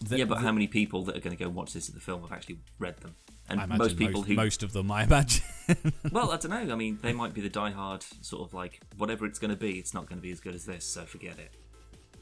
the, 0.00 0.18
yeah, 0.18 0.24
but 0.24 0.38
the- 0.38 0.40
how 0.40 0.50
many 0.50 0.66
people 0.66 1.04
that 1.04 1.16
are 1.16 1.20
going 1.20 1.36
to 1.36 1.40
go 1.40 1.48
watch 1.48 1.72
this 1.74 1.88
at 1.88 1.94
the 1.94 2.00
film 2.00 2.22
have 2.22 2.32
actually 2.32 2.58
read 2.80 2.96
them? 2.96 3.14
And 3.48 3.60
I 3.60 3.64
imagine 3.64 3.78
most 3.78 3.96
people 3.96 4.22
who 4.22 4.34
most 4.34 4.64
of 4.64 4.72
them, 4.72 4.90
I 4.90 5.04
imagine. 5.04 5.44
Well, 6.10 6.32
I 6.32 6.36
don't 6.38 6.50
know. 6.50 6.72
I 6.72 6.76
mean, 6.76 6.98
they 7.00 7.12
might 7.12 7.32
be 7.32 7.42
the 7.42 7.48
diehard 7.50 8.04
sort 8.24 8.42
of 8.42 8.52
like 8.54 8.80
whatever 8.96 9.24
it's 9.24 9.38
going 9.38 9.50
to 9.52 9.56
be. 9.56 9.78
It's 9.78 9.94
not 9.94 10.06
going 10.08 10.18
to 10.18 10.22
be 10.22 10.32
as 10.32 10.40
good 10.40 10.56
as 10.56 10.64
this, 10.64 10.84
so 10.84 11.02
forget 11.04 11.38
it. 11.38 11.52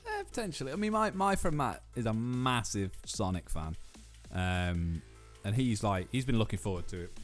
Eh, 0.07 0.23
potentially. 0.25 0.71
I 0.71 0.77
mean, 0.77 0.93
my 0.93 1.13
my 1.13 1.35
friend 1.35 1.57
Matt 1.57 1.83
is 1.95 2.05
a 2.05 2.13
massive 2.13 2.91
Sonic 3.07 3.49
fan, 3.49 3.75
um, 4.33 5.01
and 5.45 5.55
he's 5.55 5.83
like 5.83 6.09
he's 6.13 6.27
been 6.27 6.39
looking 6.39 6.59
forward 6.59 6.89
to 6.89 7.05
it 7.05 7.19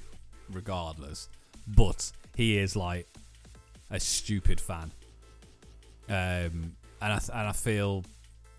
regardless. 0.50 1.28
But 1.66 2.10
he 2.36 2.58
is 2.58 2.76
like 2.76 3.06
a 3.90 4.00
stupid 4.00 4.60
fan, 4.60 4.90
um, 6.08 6.74
and 7.00 7.12
I 7.12 7.18
th- 7.18 7.30
and 7.30 7.48
I 7.48 7.52
feel 7.52 8.04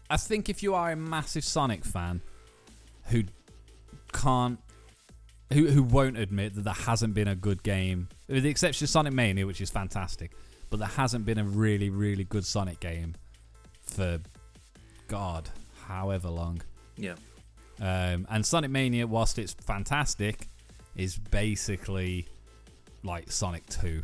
I 0.09 0.17
think 0.17 0.49
if 0.49 0.61
you 0.61 0.75
are 0.75 0.91
a 0.91 0.95
massive 0.95 1.43
Sonic 1.43 1.83
fan 1.83 2.21
who 3.05 3.23
can't 4.11 4.59
who 5.51 5.67
who 5.67 5.83
won't 5.83 6.17
admit 6.17 6.55
that 6.55 6.63
there 6.63 6.73
hasn't 6.73 7.13
been 7.13 7.27
a 7.27 7.35
good 7.35 7.63
game, 7.63 8.09
with 8.27 8.43
the 8.43 8.49
exception 8.49 8.85
of 8.85 8.89
Sonic 8.89 9.13
Mania, 9.13 9.45
which 9.47 9.61
is 9.61 9.69
fantastic, 9.69 10.31
but 10.69 10.77
there 10.77 10.87
hasn't 10.87 11.25
been 11.25 11.39
a 11.39 11.43
really 11.43 11.89
really 11.89 12.23
good 12.25 12.45
Sonic 12.45 12.79
game 12.79 13.15
for 13.81 14.19
God, 15.07 15.49
however 15.87 16.29
long. 16.29 16.61
Yeah. 16.97 17.15
Um, 17.81 18.27
and 18.29 18.45
Sonic 18.45 18.71
Mania, 18.71 19.07
whilst 19.07 19.39
it's 19.39 19.53
fantastic, 19.53 20.47
is 20.95 21.17
basically 21.17 22.27
like 23.03 23.31
Sonic 23.31 23.65
2, 23.67 24.01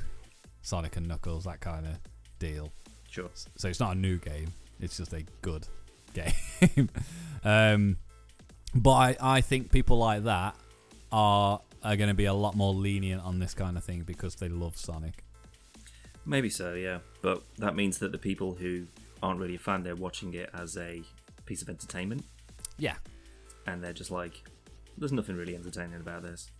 Sonic 0.61 0.97
and 0.97 1.07
Knuckles, 1.07 1.45
that 1.45 1.59
kind 1.59 1.85
of 1.85 1.97
deal. 2.39 2.71
Sure. 3.09 3.29
So 3.57 3.67
it's 3.69 3.79
not 3.79 3.95
a 3.95 3.99
new 3.99 4.17
game, 4.17 4.51
it's 4.79 4.97
just 4.97 5.13
a 5.13 5.23
good 5.41 5.67
game. 6.13 6.89
um, 7.43 7.97
but 8.75 8.91
I, 8.91 9.17
I 9.21 9.41
think 9.41 9.71
people 9.71 9.97
like 9.97 10.23
that 10.25 10.55
are 11.11 11.61
are 11.81 11.95
going 11.95 12.09
to 12.09 12.13
be 12.15 12.25
a 12.25 12.33
lot 12.33 12.55
more 12.55 12.73
lenient 12.73 13.23
on 13.23 13.39
this 13.39 13.53
kind 13.53 13.77
of 13.77 13.83
thing 13.83 14.03
because 14.03 14.35
they 14.35 14.49
love 14.49 14.75
Sonic. 14.75 15.23
Maybe 16.25 16.49
so, 16.49 16.73
yeah. 16.73 16.99
But 17.21 17.41
that 17.57 17.73
means 17.75 17.99
that 17.99 18.11
the 18.11 18.17
people 18.17 18.53
who 18.53 18.85
aren't 19.23 19.39
really 19.39 19.55
a 19.55 19.59
fan, 19.59 19.83
they're 19.83 19.95
watching 19.95 20.33
it 20.33 20.49
as 20.53 20.75
a 20.77 21.01
piece 21.45 21.61
of 21.61 21.69
entertainment, 21.69 22.25
Yeah, 22.77 22.95
and 23.65 23.81
they're 23.83 23.93
just 23.93 24.11
like, 24.11 24.43
"There's 24.97 25.11
nothing 25.13 25.35
really 25.37 25.55
entertaining 25.55 25.99
about 26.01 26.21
this." 26.23 26.51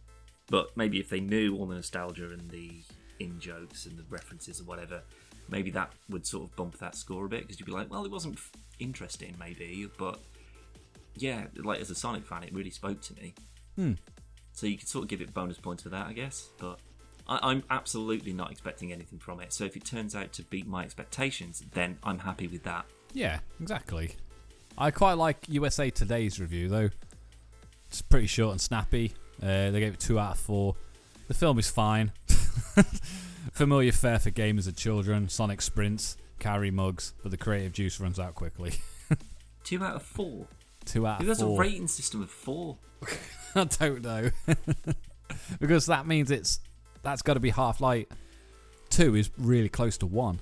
But 0.49 0.75
maybe 0.75 0.99
if 0.99 1.09
they 1.09 1.19
knew 1.19 1.55
all 1.55 1.65
the 1.65 1.75
nostalgia 1.75 2.31
and 2.31 2.49
the 2.49 2.71
in 3.19 3.39
jokes 3.39 3.85
and 3.85 3.97
the 3.97 4.03
references 4.09 4.59
and 4.59 4.67
whatever, 4.67 5.01
maybe 5.49 5.71
that 5.71 5.91
would 6.09 6.25
sort 6.25 6.49
of 6.49 6.55
bump 6.55 6.77
that 6.79 6.95
score 6.95 7.25
a 7.25 7.29
bit 7.29 7.41
because 7.41 7.59
you'd 7.59 7.65
be 7.65 7.71
like, 7.71 7.89
"Well, 7.89 8.05
it 8.05 8.11
wasn't 8.11 8.35
f- 8.35 8.51
interesting, 8.79 9.35
maybe, 9.39 9.89
but 9.97 10.19
yeah, 11.15 11.45
like 11.55 11.79
as 11.81 11.89
a 11.89 11.95
Sonic 11.95 12.25
fan, 12.25 12.43
it 12.43 12.53
really 12.53 12.71
spoke 12.71 13.01
to 13.01 13.13
me." 13.15 13.33
Hmm. 13.75 13.93
So 14.53 14.67
you 14.67 14.77
could 14.77 14.87
sort 14.87 15.03
of 15.03 15.09
give 15.09 15.21
it 15.21 15.33
bonus 15.33 15.57
points 15.57 15.83
for 15.83 15.89
that, 15.89 16.07
I 16.07 16.13
guess. 16.13 16.49
But 16.57 16.79
I, 17.27 17.39
I'm 17.43 17.63
absolutely 17.69 18.33
not 18.33 18.51
expecting 18.51 18.91
anything 18.91 19.19
from 19.19 19.39
it. 19.39 19.53
So 19.53 19.63
if 19.63 19.77
it 19.77 19.85
turns 19.85 20.15
out 20.15 20.33
to 20.33 20.43
beat 20.43 20.67
my 20.67 20.83
expectations, 20.83 21.63
then 21.73 21.97
I'm 22.03 22.19
happy 22.19 22.47
with 22.47 22.63
that. 22.63 22.85
Yeah, 23.13 23.39
exactly. 23.61 24.15
I 24.77 24.91
quite 24.91 25.13
like 25.13 25.37
USA 25.47 25.89
Today's 25.89 26.39
review 26.39 26.69
though. 26.69 26.89
It's 27.87 28.01
pretty 28.01 28.27
short 28.27 28.51
and 28.51 28.61
snappy. 28.61 29.13
Uh, 29.41 29.71
they 29.71 29.79
gave 29.79 29.93
it 29.93 29.99
two 29.99 30.19
out 30.19 30.31
of 30.33 30.39
four. 30.39 30.75
The 31.27 31.33
film 31.33 31.59
is 31.59 31.69
fine. 31.69 32.11
Familiar 33.53 33.91
fare 33.91 34.19
for 34.19 34.31
gamers 34.31 34.67
and 34.67 34.75
children. 34.75 35.29
Sonic 35.29 35.61
sprints, 35.61 36.17
Carrey 36.39 36.71
mugs, 36.71 37.13
but 37.21 37.31
the 37.31 37.37
creative 37.37 37.73
juice 37.73 37.99
runs 37.99 38.19
out 38.19 38.35
quickly. 38.35 38.73
Two 39.63 39.83
out 39.83 39.95
of 39.97 40.03
four. 40.03 40.47
two 40.85 41.05
out 41.05 41.21
Who 41.21 41.27
has 41.27 41.41
a 41.41 41.47
rating 41.47 41.87
system 41.87 42.21
of 42.23 42.31
four? 42.31 42.77
I 43.55 43.65
don't 43.65 44.01
know. 44.01 44.31
because 45.59 45.85
that 45.87 46.07
means 46.07 46.31
it's 46.31 46.59
that's 47.03 47.21
got 47.21 47.35
to 47.35 47.39
be 47.39 47.49
Half 47.51 47.81
Light. 47.81 48.09
Two 48.89 49.15
is 49.15 49.29
really 49.37 49.69
close 49.69 49.97
to 49.99 50.07
one. 50.07 50.39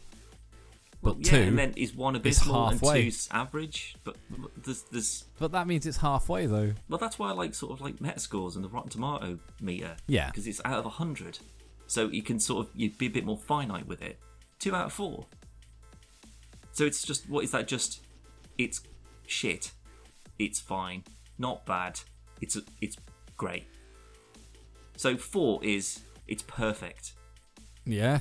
Well, 1.02 1.14
But 1.14 1.26
yeah, 1.26 1.32
two 1.32 1.42
and 1.50 1.60
then 1.60 1.74
is 1.76 1.94
one 1.96 2.16
abysmal 2.16 2.70
and 2.70 2.80
two's 2.80 3.28
average. 3.32 3.96
But 4.04 4.18
there's, 4.64 4.84
there's 4.92 5.26
But 5.40 5.52
that 5.52 5.68
means 5.68 5.86
it's 5.86 5.98
halfway 5.98 6.46
though. 6.48 6.74
well, 6.90 6.98
that's 6.98 7.20
why 7.20 7.30
I 7.30 7.34
like 7.34 7.54
sort 7.54 7.72
of 7.74 7.82
like 7.82 7.98
Metascores 7.98 8.56
and 8.56 8.64
the 8.64 8.70
Rotten 8.70 8.90
Tomato 8.90 9.40
meter. 9.62 9.96
Yeah. 10.08 10.28
because 10.28 10.48
it's 10.48 10.62
out 10.66 10.84
of 10.84 10.92
hundred, 10.94 11.40
so 11.86 12.08
you 12.10 12.24
can 12.24 12.40
sort 12.40 12.66
of 12.66 12.72
you'd 12.76 12.98
be 12.98 13.06
a 13.06 13.10
bit 13.10 13.26
more 13.26 13.38
finite 13.38 13.88
with 13.88 14.02
it. 14.02 14.20
Two 14.60 14.74
out 14.76 14.88
of 14.88 14.94
four. 14.94 15.28
So 16.72 16.84
it's 16.86 17.04
just 17.04 17.30
what 17.30 17.44
is 17.44 17.52
that? 17.52 17.68
Just 17.68 18.02
it's 18.58 18.82
shit. 19.28 19.72
It's 20.40 20.60
fine, 20.60 21.04
not 21.38 21.66
bad. 21.66 22.00
It's 22.42 22.58
it's 22.82 22.98
great. 23.38 23.68
So 24.96 25.16
four 25.16 25.64
is 25.64 26.00
it's 26.28 26.44
perfect. 26.44 27.14
Yeah. 27.86 28.20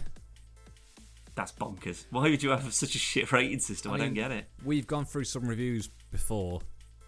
That's 1.37 1.53
bonkers. 1.53 2.07
Why 2.11 2.23
would 2.23 2.43
you 2.43 2.51
have 2.51 2.73
such 2.75 2.95
a 2.95 2.99
shit 2.99 3.31
rating 3.31 3.61
system? 3.61 3.93
I, 3.93 3.97
I 3.97 3.99
don't 3.99 4.15
get 4.15 4.33
it. 4.33 4.49
We've 4.65 4.87
gone 4.87 5.05
through 5.05 5.25
some 5.25 5.47
reviews 5.47 5.89
before, 6.11 6.61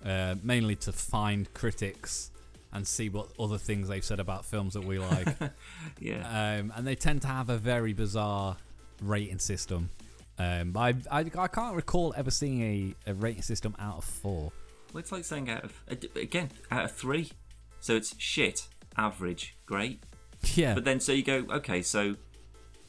uh, 0.05 0.37
mainly 0.43 0.77
to 0.77 0.93
find 0.93 1.53
critics 1.55 2.31
and 2.73 2.87
see 2.87 3.09
what 3.09 3.29
other 3.41 3.57
things 3.57 3.89
they've 3.89 4.05
said 4.05 4.21
about 4.21 4.45
films 4.45 4.75
that 4.75 4.85
we 4.85 4.99
like. 4.99 5.29
Yeah. 6.01 6.59
um, 6.59 6.73
and 6.77 6.87
they 6.87 6.95
tend 6.95 7.23
to 7.23 7.29
have 7.29 7.49
a 7.49 7.57
very 7.57 7.95
bizarre 7.95 8.57
rating 9.03 9.39
system. 9.39 9.91
Um, 10.39 10.77
I, 10.77 10.95
I, 11.11 11.25
I 11.37 11.49
can't 11.49 11.75
recall 11.75 12.15
ever 12.17 12.31
seeing 12.31 12.63
a, 13.07 13.11
a 13.11 13.15
rating 13.15 13.43
system 13.43 13.75
out 13.79 13.97
of 13.99 14.05
four. 14.05 14.53
Well, 14.93 15.01
it's 15.01 15.11
like 15.11 15.25
saying 15.25 15.51
out 15.51 15.65
of 15.65 15.73
again 16.15 16.51
out 16.71 16.85
of 16.85 16.93
three, 16.93 17.33
so 17.81 17.97
it's 17.97 18.15
shit, 18.19 18.69
average, 18.97 19.57
great. 19.67 20.03
Yeah. 20.55 20.75
But 20.75 20.85
then 20.85 21.01
so 21.01 21.11
you 21.11 21.25
go, 21.25 21.45
okay, 21.51 21.83
so 21.83 22.15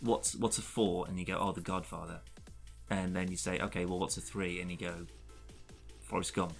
what's 0.01 0.35
what's 0.35 0.57
a 0.57 0.61
four? 0.61 1.07
And 1.07 1.19
you 1.19 1.25
go, 1.25 1.37
oh, 1.39 1.51
The 1.51 1.61
Godfather. 1.61 2.21
And 2.89 3.15
then 3.15 3.29
you 3.29 3.37
say, 3.37 3.59
okay, 3.59 3.85
well, 3.85 3.99
what's 3.99 4.17
a 4.17 4.21
three? 4.21 4.61
And 4.61 4.71
you 4.71 4.77
go, 4.77 4.93
Forrest 6.01 6.33
Gump. 6.33 6.53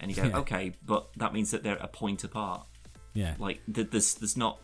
And 0.00 0.10
you 0.10 0.16
go, 0.16 0.28
Yeah. 0.28 0.38
okay, 0.38 0.72
but 0.84 1.08
that 1.16 1.32
means 1.32 1.50
that 1.52 1.62
they're 1.62 1.76
a 1.76 1.88
point 1.88 2.24
apart. 2.24 2.66
yeah. 3.14 3.34
Like 3.38 3.60
th- 3.72 3.88
there's 3.90 4.14
there's 4.14 4.36
not. 4.36 4.58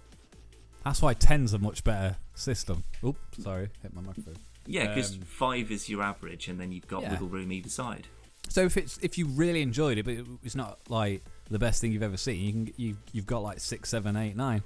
That's 0.85 1.03
why 1.03 1.15
10's 1.15 1.53
a 1.55 1.59
much 1.59 1.85
better 1.85 2.17
system. 2.35 2.85
Oops, 3.05 3.43
sorry, 3.43 3.69
hit 3.83 3.93
my 3.95 4.01
microphone. 4.01 4.37
Yeah, 4.67 4.89
because 4.89 5.15
Um, 5.15 5.21
five 5.23 5.71
is 5.71 5.89
your 5.89 6.03
average, 6.03 6.49
and 6.49 6.59
then 6.61 6.73
you've 6.73 6.87
got 6.87 7.03
Yeah. 7.03 7.13
wiggle 7.13 7.29
room 7.29 7.53
either 7.53 7.69
side. 7.69 8.07
So 8.49 8.63
if 8.65 8.77
it's 8.77 8.99
if 9.03 9.19
you 9.19 9.27
really 9.27 9.61
enjoyed 9.63 9.99
it, 9.99 10.05
but 10.05 10.15
it's 10.43 10.55
not 10.55 10.79
like 10.89 11.23
the 11.51 11.59
best 11.59 11.81
thing 11.81 11.93
you've 11.93 12.03
ever 12.03 12.17
seen, 12.17 12.41
you 12.45 12.53
can 12.53 12.75
you 12.77 12.97
you've 13.13 13.27
got 13.27 13.43
like 13.43 13.61
six, 13.61 13.89
seven, 13.91 14.17
eight, 14.17 14.37
nine. 14.37 14.63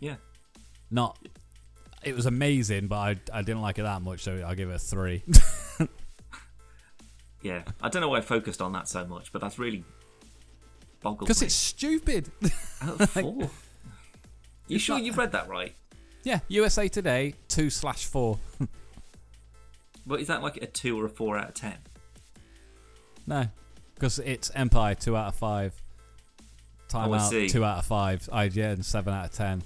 Yeah. 0.00 0.16
Not. 0.90 1.18
It 2.04 2.14
was 2.14 2.26
amazing, 2.26 2.86
but 2.88 2.96
I, 2.96 3.16
I 3.32 3.42
didn't 3.42 3.62
like 3.62 3.78
it 3.78 3.82
that 3.82 4.02
much, 4.02 4.22
so 4.22 4.42
I'll 4.46 4.54
give 4.54 4.68
it 4.70 4.74
a 4.74 4.78
three. 4.78 5.22
Yeah, 7.42 7.62
I 7.82 7.90
don't 7.90 8.00
know 8.00 8.08
why 8.08 8.18
I 8.18 8.20
focused 8.22 8.62
on 8.62 8.72
that 8.72 8.88
so 8.88 9.04
much, 9.06 9.30
but 9.30 9.42
that's 9.42 9.58
really 9.58 9.84
boggles 11.02 11.28
Because 11.28 11.42
it's 11.42 11.54
stupid. 11.54 12.30
Oh, 12.82 12.88
out 12.92 13.00
of 13.02 13.10
four. 13.10 13.50
you 14.66 14.78
sure 14.78 14.96
not- 14.96 15.04
you've 15.04 15.18
read 15.18 15.32
that 15.32 15.46
right? 15.48 15.74
yeah, 16.22 16.40
USA 16.48 16.88
Today 16.88 17.34
two 17.48 17.68
slash 17.68 18.06
four. 18.06 18.38
But 20.06 20.20
is 20.20 20.28
that 20.28 20.42
like 20.42 20.56
a 20.56 20.66
two 20.66 20.98
or 20.98 21.04
a 21.04 21.08
four 21.10 21.36
out 21.36 21.48
of 21.50 21.54
ten? 21.54 21.76
No, 23.26 23.46
because 23.94 24.18
it's 24.20 24.50
Empire 24.54 24.94
two 24.94 25.14
out 25.14 25.28
of 25.28 25.34
five. 25.34 25.74
Time 26.88 27.10
Oh, 27.10 27.14
out 27.14 27.30
two 27.30 27.62
out 27.64 27.78
of 27.80 27.84
five. 27.86 28.26
IGN 28.32 28.82
seven 28.84 29.12
out 29.12 29.26
of 29.26 29.32
ten. 29.32 29.62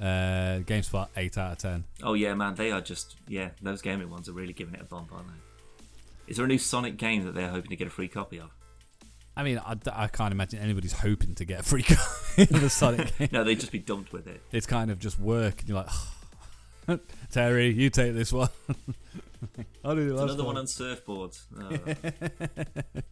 Uh, 0.00 0.60
GameSpot 0.60 1.08
eight 1.16 1.36
out 1.36 1.52
of 1.52 1.58
ten. 1.58 1.84
Oh 2.02 2.14
yeah, 2.14 2.34
man, 2.34 2.54
they 2.54 2.70
are 2.70 2.80
just 2.80 3.16
yeah. 3.26 3.50
Those 3.60 3.82
gaming 3.82 4.10
ones 4.10 4.28
are 4.28 4.32
really 4.32 4.52
giving 4.52 4.74
it 4.74 4.80
a 4.80 4.84
bump, 4.84 5.12
aren't 5.12 5.26
they? 5.28 5.34
Is 6.28 6.36
there 6.36 6.44
a 6.44 6.48
new 6.48 6.58
Sonic 6.58 6.96
game 6.96 7.24
that 7.24 7.34
they're 7.34 7.50
hoping 7.50 7.70
to 7.70 7.76
get 7.76 7.86
a 7.86 7.90
free 7.90 8.08
copy 8.08 8.38
of? 8.38 8.50
I 9.36 9.42
mean, 9.44 9.58
I, 9.58 9.76
I 9.92 10.08
can't 10.08 10.32
imagine 10.32 10.58
anybody's 10.58 10.92
hoping 10.92 11.34
to 11.36 11.44
get 11.44 11.60
a 11.60 11.62
free 11.62 11.82
copy 12.36 12.42
of 12.42 12.62
a 12.62 12.68
Sonic 12.68 13.16
game. 13.18 13.28
No, 13.32 13.44
they'd 13.44 13.58
just 13.58 13.72
be 13.72 13.78
dumped 13.78 14.12
with 14.12 14.26
it. 14.26 14.40
It's 14.52 14.66
kind 14.66 14.90
of 14.90 14.98
just 14.98 15.18
work, 15.18 15.60
and 15.60 15.68
you're 15.68 15.84
like, 16.88 17.00
Terry, 17.30 17.70
you 17.70 17.90
take 17.90 18.14
this 18.14 18.32
one. 18.32 18.50
I'll 19.84 19.94
do 19.94 20.08
the 20.08 20.22
another 20.22 20.44
one 20.44 20.56
on 20.58 20.66
surfboards. 20.66 21.46
Oh. 21.60 23.02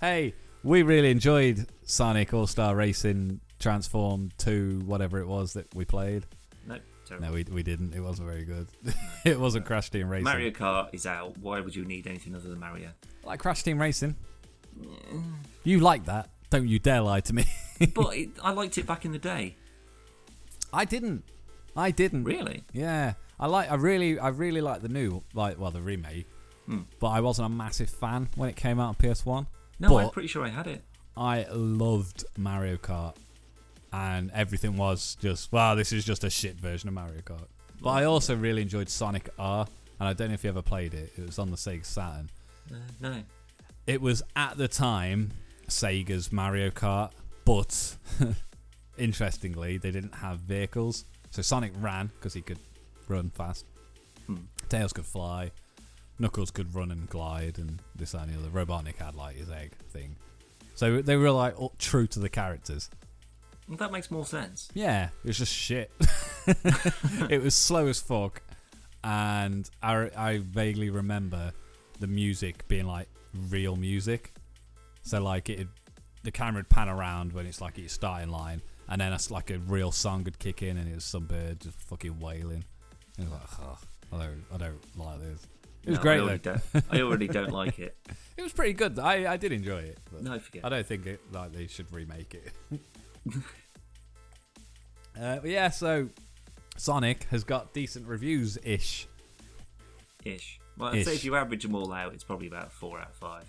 Hey, 0.00 0.34
we 0.62 0.82
really 0.82 1.10
enjoyed 1.10 1.66
Sonic 1.84 2.32
All 2.32 2.46
Star 2.46 2.76
Racing 2.76 3.40
Transform 3.58 4.30
to 4.38 4.82
whatever 4.86 5.18
it 5.20 5.26
was 5.26 5.54
that 5.54 5.74
we 5.74 5.84
played. 5.84 6.24
no, 6.66 6.78
terrible. 7.06 7.26
No, 7.26 7.32
we, 7.32 7.44
we 7.50 7.62
didn't. 7.62 7.94
It 7.94 8.00
wasn't 8.00 8.28
very 8.28 8.44
good. 8.44 8.68
it 9.24 9.38
wasn't 9.38 9.66
Crash 9.66 9.90
Team 9.90 10.08
Racing. 10.08 10.24
Mario 10.24 10.50
Kart 10.50 10.90
is 10.92 11.06
out. 11.06 11.36
Why 11.38 11.60
would 11.60 11.74
you 11.74 11.84
need 11.84 12.06
anything 12.06 12.34
other 12.34 12.48
than 12.48 12.60
Mario? 12.60 12.90
Like 13.24 13.40
Crash 13.40 13.62
Team 13.62 13.80
Racing. 13.80 14.16
You 15.64 15.80
like 15.80 16.04
that. 16.06 16.30
Don't 16.50 16.68
you 16.68 16.78
dare 16.78 17.00
lie 17.00 17.20
to 17.20 17.34
me. 17.34 17.44
but 17.94 18.08
it, 18.16 18.30
I 18.42 18.52
liked 18.52 18.78
it 18.78 18.86
back 18.86 19.04
in 19.04 19.12
the 19.12 19.18
day. 19.18 19.56
I 20.72 20.84
didn't. 20.84 21.24
I 21.76 21.90
didn't. 21.90 22.24
Really? 22.24 22.64
Yeah. 22.72 23.14
I 23.40 23.46
like 23.46 23.70
I 23.70 23.76
really 23.76 24.18
I 24.18 24.28
really 24.28 24.60
like 24.60 24.82
the 24.82 24.88
new 24.88 25.22
like 25.34 25.58
well 25.58 25.70
the 25.70 25.80
remake. 25.80 26.26
Hmm. 26.66 26.82
But 27.00 27.08
I 27.08 27.20
wasn't 27.20 27.46
a 27.46 27.48
massive 27.48 27.88
fan 27.88 28.28
when 28.34 28.48
it 28.48 28.56
came 28.56 28.80
out 28.80 28.88
on 28.88 28.94
PS1. 28.96 29.46
No, 29.80 29.96
I'm 29.98 30.10
pretty 30.10 30.28
sure 30.28 30.44
I 30.44 30.48
had 30.48 30.66
it. 30.66 30.84
I 31.16 31.46
loved 31.50 32.24
Mario 32.36 32.76
Kart, 32.76 33.14
and 33.92 34.30
everything 34.32 34.76
was 34.76 35.16
just 35.20 35.52
wow. 35.52 35.74
This 35.74 35.92
is 35.92 36.04
just 36.04 36.24
a 36.24 36.30
shit 36.30 36.56
version 36.56 36.88
of 36.88 36.94
Mario 36.94 37.20
Kart. 37.20 37.46
But 37.80 37.90
I 37.90 38.04
also 38.04 38.34
really 38.34 38.62
enjoyed 38.62 38.88
Sonic 38.88 39.28
R, 39.38 39.66
and 40.00 40.08
I 40.08 40.12
don't 40.12 40.28
know 40.28 40.34
if 40.34 40.44
you 40.44 40.50
ever 40.50 40.62
played 40.62 40.94
it. 40.94 41.12
It 41.16 41.26
was 41.26 41.38
on 41.38 41.50
the 41.50 41.56
Sega 41.56 41.84
Saturn. 41.84 42.30
Uh, 42.70 42.76
no. 43.00 43.22
It 43.86 44.00
was 44.02 44.22
at 44.36 44.58
the 44.58 44.68
time 44.68 45.30
Sega's 45.68 46.32
Mario 46.32 46.70
Kart, 46.70 47.12
but 47.44 47.96
interestingly, 48.98 49.78
they 49.78 49.90
didn't 49.90 50.14
have 50.16 50.40
vehicles. 50.40 51.04
So 51.30 51.42
Sonic 51.42 51.72
ran 51.78 52.10
because 52.18 52.34
he 52.34 52.42
could 52.42 52.58
run 53.06 53.30
fast. 53.30 53.64
Hmm. 54.26 54.36
Tails 54.68 54.92
could 54.92 55.06
fly. 55.06 55.52
Knuckles 56.18 56.50
could 56.50 56.74
run 56.74 56.90
and 56.90 57.08
glide, 57.08 57.58
and 57.58 57.80
this 57.94 58.12
and 58.12 58.32
the 58.32 58.38
other. 58.38 58.48
Robotnik 58.48 58.96
had 58.96 59.14
like 59.14 59.36
his 59.36 59.50
egg 59.50 59.72
thing. 59.90 60.16
So 60.74 61.00
they 61.00 61.16
were 61.16 61.30
like 61.30 61.58
all 61.60 61.74
true 61.78 62.06
to 62.08 62.18
the 62.18 62.28
characters. 62.28 62.90
Well, 63.68 63.76
that 63.78 63.92
makes 63.92 64.10
more 64.10 64.24
sense. 64.24 64.68
Yeah, 64.74 65.08
it 65.24 65.26
was 65.28 65.38
just 65.38 65.52
shit. 65.52 65.90
it 67.28 67.42
was 67.42 67.54
slow 67.54 67.86
as 67.86 68.00
fuck, 68.00 68.42
and 69.04 69.68
I, 69.82 70.10
I 70.16 70.38
vaguely 70.38 70.90
remember 70.90 71.52
the 72.00 72.06
music 72.06 72.66
being 72.68 72.86
like 72.86 73.08
real 73.50 73.76
music. 73.76 74.32
So 75.02 75.20
like 75.22 75.48
it, 75.50 75.68
the 76.22 76.30
camera 76.30 76.60
would 76.60 76.68
pan 76.68 76.88
around 76.88 77.32
when 77.32 77.46
it's 77.46 77.60
like 77.60 77.74
at 77.74 77.80
your 77.80 77.88
starting 77.88 78.30
line, 78.30 78.62
and 78.88 79.00
then 79.00 79.12
it's 79.12 79.30
like 79.30 79.50
a 79.50 79.58
real 79.58 79.92
song 79.92 80.24
would 80.24 80.38
kick 80.38 80.62
in, 80.62 80.76
and 80.78 80.90
it 80.90 80.94
was 80.94 81.04
some 81.04 81.26
bird 81.26 81.60
just 81.60 81.78
fucking 81.82 82.18
wailing. 82.20 82.64
And 83.18 83.26
it 83.26 83.30
was 83.30 83.32
like, 83.32 83.60
oh, 83.60 83.78
I 84.16 84.18
don't, 84.24 84.44
I 84.54 84.56
don't 84.56 84.96
like 84.98 85.20
this. 85.20 85.46
It 85.84 85.90
was 85.90 85.98
No, 85.98 86.02
great 86.02 86.16
I 86.18 86.20
already, 86.20 86.38
though. 86.38 86.56
don't, 86.72 86.84
I 86.90 87.00
already 87.02 87.28
don't 87.28 87.52
like 87.62 87.78
it. 87.78 87.96
It 88.36 88.42
was 88.42 88.52
pretty 88.52 88.72
good. 88.72 88.98
I, 88.98 89.32
I 89.32 89.36
did 89.36 89.52
enjoy 89.52 89.78
it. 89.80 89.98
But 90.12 90.22
No, 90.22 90.38
forget. 90.38 90.64
I 90.64 90.68
don't 90.70 90.86
think 90.86 91.06
it, 91.06 91.20
like 91.32 91.52
they 91.52 91.66
should 91.66 91.92
remake 91.92 92.34
it. 92.34 92.80
uh, 95.20 95.36
but 95.40 95.50
yeah, 95.50 95.70
so 95.70 96.08
Sonic 96.76 97.24
has 97.24 97.44
got 97.44 97.72
decent 97.72 98.06
reviews 98.06 98.58
ish. 98.62 99.06
Ish. 100.24 100.60
Well, 100.76 100.94
I'd 100.94 101.04
say 101.04 101.14
if 101.14 101.24
you 101.24 101.34
average 101.36 101.62
them 101.62 101.74
all 101.74 101.92
out, 101.92 102.14
it's 102.14 102.24
probably 102.24 102.46
about 102.46 102.70
four 102.72 102.98
out 103.00 103.08
of 103.08 103.14
five. 103.16 103.44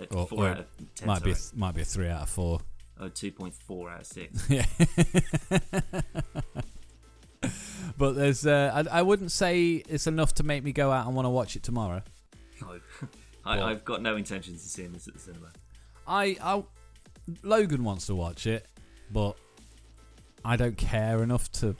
Uh, 0.00 0.06
Or- 0.14 0.26
four 0.26 0.44
or 0.46 0.48
out 0.48 0.58
of 0.60 0.66
ten. 0.96 1.06
Might 1.06 1.22
be 1.22 1.30
a, 1.30 1.34
sorry. 1.36 1.58
might 1.58 1.74
be 1.74 1.82
a 1.82 1.84
three 1.84 2.08
out 2.08 2.22
of 2.22 2.28
four. 2.30 2.60
Oh, 3.00 3.08
2.4 3.08 3.92
out 3.92 4.00
of 4.00 4.06
six. 4.06 4.48
Yeah. 4.50 4.66
but 7.98 8.12
there's, 8.14 8.46
uh, 8.46 8.84
I, 8.90 8.98
I 8.98 9.02
wouldn't 9.02 9.32
say 9.32 9.82
it's 9.88 10.06
enough 10.06 10.34
to 10.34 10.42
make 10.44 10.62
me 10.64 10.72
go 10.72 10.90
out 10.92 11.06
and 11.06 11.14
want 11.14 11.26
to 11.26 11.30
watch 11.30 11.56
it 11.56 11.62
tomorrow. 11.62 12.02
No, 12.60 12.78
I, 13.44 13.56
Well- 13.56 13.66
I've 13.66 13.84
got 13.84 14.00
no 14.02 14.16
intentions 14.16 14.64
of 14.64 14.70
seeing 14.70 14.92
this 14.92 15.08
at 15.08 15.14
the 15.14 15.20
cinema. 15.20 15.48
I, 16.06 16.36
I, 16.42 16.62
Logan 17.42 17.82
wants 17.84 18.06
to 18.06 18.14
watch 18.14 18.46
it, 18.46 18.66
but 19.14 19.36
I 20.44 20.56
don't 20.56 20.76
care 20.76 21.22
enough 21.22 21.50
to 21.52 21.74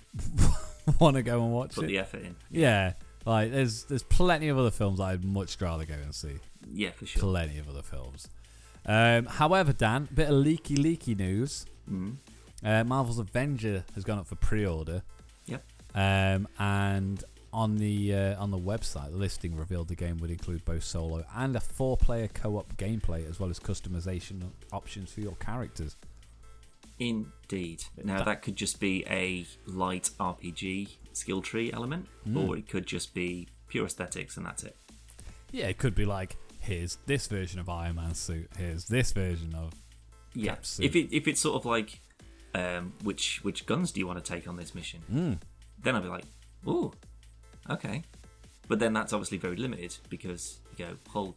want 1.00 1.16
to 1.16 1.22
go 1.22 1.42
and 1.42 1.52
watch 1.52 1.72
it. 1.72 1.74
Put 1.74 1.84
it. 1.84 1.88
the 1.88 1.98
effort 1.98 2.22
in. 2.22 2.36
Yeah, 2.50 2.94
like 3.26 3.50
there's 3.50 3.84
there's 3.84 4.04
plenty 4.04 4.48
of 4.48 4.58
other 4.58 4.70
films 4.70 5.00
I'd 5.00 5.24
much 5.24 5.60
rather 5.60 5.84
go 5.84 5.94
and 5.94 6.14
see. 6.14 6.38
Yeah, 6.72 6.92
for 6.92 7.04
sure. 7.04 7.20
Plenty 7.20 7.58
of 7.58 7.68
other 7.68 7.82
films. 7.82 8.28
Um, 8.86 9.26
however, 9.26 9.72
Dan, 9.72 10.08
bit 10.14 10.28
of 10.28 10.34
leaky 10.34 10.76
leaky 10.76 11.14
news. 11.14 11.66
Mm. 11.90 12.16
Uh, 12.64 12.84
Marvel's 12.84 13.18
Avenger 13.18 13.84
has 13.94 14.04
gone 14.04 14.18
up 14.18 14.26
for 14.26 14.36
pre-order. 14.36 15.02
Yep. 15.46 15.64
Um, 15.94 16.48
and 16.58 17.22
on 17.52 17.76
the 17.76 18.14
uh, 18.14 18.42
on 18.42 18.50
the 18.50 18.58
website, 18.58 19.10
the 19.10 19.16
listing 19.16 19.56
revealed 19.56 19.88
the 19.88 19.94
game 19.94 20.18
would 20.18 20.30
include 20.30 20.64
both 20.64 20.84
solo 20.84 21.24
and 21.36 21.54
a 21.56 21.60
four-player 21.60 22.28
co-op 22.28 22.76
gameplay, 22.76 23.28
as 23.28 23.38
well 23.38 23.50
as 23.50 23.58
customization 23.60 24.42
options 24.72 25.12
for 25.12 25.20
your 25.20 25.36
characters. 25.36 25.96
Indeed. 26.98 27.84
Now 28.02 28.22
That- 28.24 28.42
could 28.42 28.56
just 28.56 28.80
be 28.80 29.04
a 29.08 29.46
light 29.66 30.10
RPG 30.20 30.88
skill 31.12 31.42
tree 31.42 31.72
element, 31.72 32.08
or 32.34 32.56
it 32.56 32.68
could 32.68 32.86
just 32.86 33.14
be 33.14 33.48
pure 33.68 33.86
aesthetics 33.86 34.36
and 34.36 34.46
that's 34.46 34.62
it. 34.64 34.76
Yeah, 35.50 35.66
it 35.68 35.78
could 35.78 35.94
be 35.94 36.04
like, 36.04 36.36
here's 36.60 36.96
this 37.06 37.26
version 37.26 37.60
of 37.60 37.68
Iron 37.68 37.96
Man's 37.96 38.18
suit. 38.18 38.50
Here's 38.56 38.86
this 38.86 39.12
version 39.12 39.54
of. 39.54 39.72
Yeah. 40.34 40.56
If 40.80 40.96
it 40.96 41.14
if 41.14 41.28
it's 41.28 41.40
sort 41.40 41.56
of 41.56 41.64
like, 41.64 42.00
um, 42.54 42.92
which 43.02 43.40
which 43.44 43.66
guns 43.66 43.92
do 43.92 44.00
you 44.00 44.06
want 44.06 44.24
to 44.24 44.32
take 44.32 44.48
on 44.48 44.56
this 44.56 44.74
mission? 44.74 45.02
Mm. 45.12 45.38
Then 45.82 45.94
I'd 45.96 46.02
be 46.02 46.08
like, 46.08 46.24
ooh, 46.66 46.92
okay. 47.70 48.02
But 48.66 48.78
then 48.78 48.92
that's 48.92 49.12
obviously 49.12 49.38
very 49.38 49.56
limited 49.56 49.96
because 50.08 50.58
you 50.76 50.86
go 50.86 50.96
Hulk. 51.08 51.36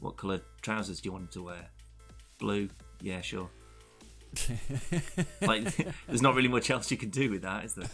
What 0.00 0.16
colour 0.16 0.42
trousers 0.60 1.00
do 1.00 1.08
you 1.08 1.12
want 1.12 1.22
him 1.24 1.28
to 1.32 1.42
wear? 1.44 1.70
Blue. 2.38 2.68
Yeah, 3.00 3.20
sure. 3.22 3.48
like, 5.42 5.76
there's 6.06 6.22
not 6.22 6.34
really 6.34 6.48
much 6.48 6.70
else 6.70 6.90
you 6.90 6.96
can 6.96 7.10
do 7.10 7.30
with 7.30 7.42
that, 7.42 7.64
is 7.64 7.74
there? 7.74 7.88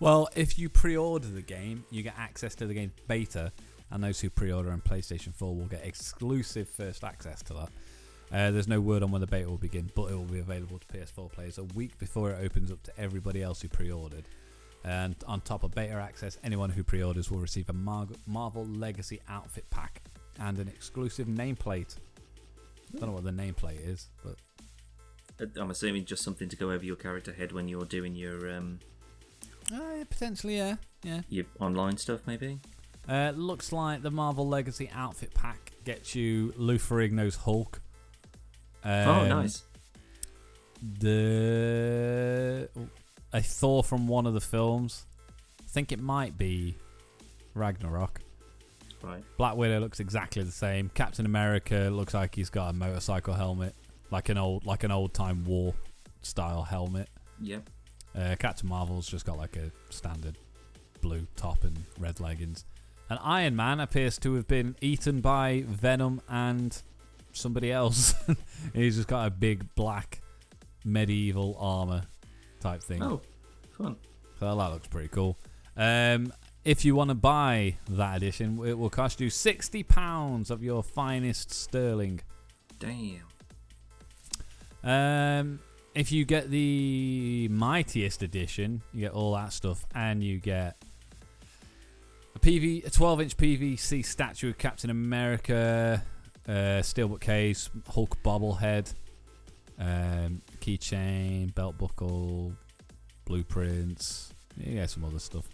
Well, 0.00 0.28
if 0.36 0.58
you 0.58 0.68
pre-order 0.68 1.26
the 1.26 1.42
game, 1.42 1.84
you 1.90 2.02
get 2.02 2.14
access 2.16 2.54
to 2.56 2.66
the 2.66 2.74
game 2.74 2.92
beta, 3.08 3.52
and 3.90 4.02
those 4.02 4.20
who 4.20 4.30
pre-order 4.30 4.70
on 4.70 4.80
PlayStation 4.80 5.34
4 5.34 5.54
will 5.54 5.66
get 5.66 5.84
exclusive 5.84 6.68
first 6.68 7.02
access 7.02 7.42
to 7.44 7.54
that. 7.54 7.68
Uh, 8.30 8.50
there's 8.50 8.68
no 8.68 8.80
word 8.80 9.02
on 9.02 9.10
when 9.10 9.20
the 9.20 9.26
beta 9.26 9.48
will 9.48 9.56
begin, 9.56 9.90
but 9.94 10.10
it 10.10 10.14
will 10.14 10.24
be 10.24 10.38
available 10.38 10.78
to 10.78 10.86
PS4 10.86 11.32
players 11.32 11.58
a 11.58 11.64
week 11.64 11.98
before 11.98 12.30
it 12.30 12.44
opens 12.44 12.70
up 12.70 12.82
to 12.82 12.92
everybody 12.98 13.42
else 13.42 13.62
who 13.62 13.68
pre-ordered. 13.68 14.24
And 14.84 15.16
on 15.26 15.40
top 15.40 15.64
of 15.64 15.74
beta 15.74 15.94
access, 15.94 16.38
anyone 16.44 16.70
who 16.70 16.84
pre-orders 16.84 17.30
will 17.30 17.40
receive 17.40 17.68
a 17.70 17.72
Mar- 17.72 18.06
Marvel 18.26 18.66
Legacy 18.66 19.20
outfit 19.28 19.68
pack 19.70 20.02
and 20.38 20.58
an 20.58 20.68
exclusive 20.68 21.26
nameplate. 21.26 21.96
I 22.94 22.98
don't 22.98 23.08
know 23.08 23.14
what 23.14 23.24
the 23.24 23.30
nameplate 23.30 23.86
is, 23.86 24.08
but 24.22 24.36
I'm 25.56 25.70
assuming 25.70 26.04
just 26.04 26.22
something 26.22 26.48
to 26.48 26.56
go 26.56 26.70
over 26.70 26.84
your 26.84 26.96
character 26.96 27.32
head 27.32 27.52
when 27.52 27.68
you're 27.68 27.84
doing 27.84 28.14
your 28.14 28.50
um, 28.52 28.80
uh, 29.72 30.04
potentially, 30.08 30.56
yeah, 30.56 30.76
yeah. 31.02 31.20
your 31.28 31.44
online 31.60 31.96
stuff, 31.96 32.20
maybe. 32.26 32.58
Uh, 33.08 33.32
looks 33.34 33.72
like 33.72 34.02
the 34.02 34.10
Marvel 34.10 34.46
Legacy 34.46 34.90
outfit 34.94 35.32
pack 35.34 35.72
gets 35.84 36.14
you 36.14 36.52
Lou 36.56 36.76
Ferrigno's 36.78 37.36
Hulk. 37.36 37.80
Um, 38.84 39.08
oh, 39.08 39.26
nice. 39.26 39.62
The 41.00 42.68
a 43.32 43.42
Thor 43.42 43.82
from 43.82 44.06
one 44.08 44.26
of 44.26 44.34
the 44.34 44.40
films. 44.40 45.04
I 45.60 45.68
think 45.68 45.92
it 45.92 46.00
might 46.00 46.38
be 46.38 46.76
Ragnarok. 47.54 48.20
Right. 49.02 49.22
Black 49.36 49.56
Widow 49.56 49.80
looks 49.80 50.00
exactly 50.00 50.42
the 50.42 50.52
same. 50.52 50.90
Captain 50.92 51.24
America 51.24 51.88
looks 51.92 52.14
like 52.14 52.34
he's 52.34 52.50
got 52.50 52.70
a 52.70 52.72
motorcycle 52.72 53.34
helmet, 53.34 53.74
like 54.10 54.28
an 54.28 54.38
old 54.38 54.66
like 54.66 54.84
an 54.84 54.90
old 54.90 55.14
time 55.14 55.44
war 55.44 55.74
style 56.22 56.62
helmet. 56.62 57.08
Yep. 57.40 57.70
Uh, 58.16 58.36
Captain 58.38 58.68
Marvel's 58.68 59.06
just 59.06 59.24
got 59.26 59.36
like 59.36 59.56
a 59.56 59.70
standard 59.90 60.36
blue 61.00 61.26
top 61.36 61.64
and 61.64 61.78
red 61.98 62.20
leggings. 62.20 62.64
And 63.10 63.18
Iron 63.22 63.56
Man 63.56 63.80
appears 63.80 64.18
to 64.18 64.34
have 64.34 64.46
been 64.46 64.76
eaten 64.80 65.20
by 65.20 65.64
Venom 65.66 66.20
and 66.28 66.80
somebody 67.32 67.72
else. 67.72 68.14
He's 68.74 68.96
just 68.96 69.08
got 69.08 69.26
a 69.26 69.30
big 69.30 69.74
black 69.74 70.20
medieval 70.84 71.56
armor 71.58 72.02
type 72.60 72.82
thing. 72.82 73.02
Oh, 73.02 73.20
fun. 73.76 73.96
So 74.38 74.46
that 74.46 74.70
looks 74.70 74.88
pretty 74.88 75.08
cool. 75.08 75.38
Um, 75.76 76.32
if 76.64 76.84
you 76.84 76.94
want 76.94 77.08
to 77.08 77.14
buy 77.14 77.76
that 77.90 78.16
edition, 78.18 78.60
it 78.66 78.76
will 78.76 78.90
cost 78.90 79.20
you 79.20 79.30
sixty 79.30 79.82
pounds 79.82 80.50
of 80.50 80.62
your 80.62 80.82
finest 80.82 81.50
sterling. 81.52 82.20
Damn. 82.78 83.22
Um, 84.84 85.60
if 85.94 86.12
you 86.12 86.24
get 86.24 86.50
the 86.50 87.48
mightiest 87.50 88.22
edition, 88.22 88.82
you 88.92 89.00
get 89.00 89.12
all 89.12 89.34
that 89.34 89.52
stuff, 89.52 89.84
and 89.94 90.22
you 90.22 90.38
get 90.38 90.76
a 92.34 92.38
PV, 92.38 92.86
a 92.86 92.90
12-inch 92.90 93.36
PVC 93.36 94.04
statue 94.04 94.50
of 94.50 94.58
Captain 94.58 94.90
America, 94.90 96.02
uh, 96.46 96.52
steelbook 96.82 97.20
case, 97.20 97.68
Hulk 97.88 98.22
bobblehead, 98.22 98.92
um, 99.78 100.42
keychain, 100.60 101.54
belt 101.54 101.76
buckle, 101.78 102.52
blueprints. 103.24 104.32
You 104.56 104.74
get 104.74 104.90
some 104.90 105.04
other 105.04 105.18
stuff. 105.18 105.48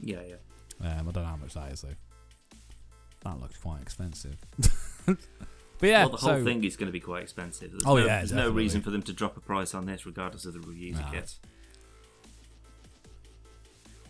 Yeah, 0.00 0.20
yeah. 0.28 0.36
Um, 0.80 1.08
I 1.08 1.12
don't 1.12 1.22
know 1.22 1.30
how 1.30 1.36
much 1.36 1.54
that 1.54 1.72
is 1.72 1.82
though. 1.82 1.88
That 3.24 3.40
looks 3.40 3.56
quite 3.58 3.80
expensive. 3.80 4.36
but 5.78 5.88
yeah, 5.88 6.00
well, 6.04 6.10
the 6.10 6.16
whole 6.18 6.30
so- 6.38 6.44
thing 6.44 6.64
is 6.64 6.76
going 6.76 6.86
to 6.88 6.92
be 6.92 7.00
quite 7.00 7.22
expensive. 7.22 7.70
There's 7.70 7.82
Oh, 7.86 7.96
no, 7.96 8.04
yeah, 8.06 8.18
there's 8.18 8.32
no 8.32 8.50
reason 8.50 8.80
for 8.82 8.90
them 8.90 9.02
to 9.02 9.12
drop 9.12 9.36
a 9.36 9.40
price 9.40 9.74
on 9.74 9.86
this, 9.86 10.06
regardless 10.06 10.44
of 10.44 10.54
the 10.54 10.60
reviews 10.60 10.98
Nah. 10.98 11.08
it 11.08 11.12
gets. 11.12 11.40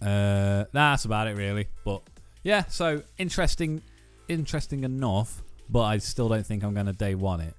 Uh, 0.02 0.64
that's 0.72 1.04
about 1.04 1.26
it 1.26 1.36
really. 1.36 1.68
But 1.84 2.02
yeah, 2.42 2.64
so 2.66 3.02
interesting, 3.18 3.82
interesting 4.28 4.84
enough. 4.84 5.42
But 5.68 5.82
I 5.82 5.98
still 5.98 6.28
don't 6.28 6.46
think 6.46 6.62
I'm 6.62 6.74
going 6.74 6.86
to 6.86 6.92
day 6.92 7.14
one 7.16 7.40
it 7.40 7.54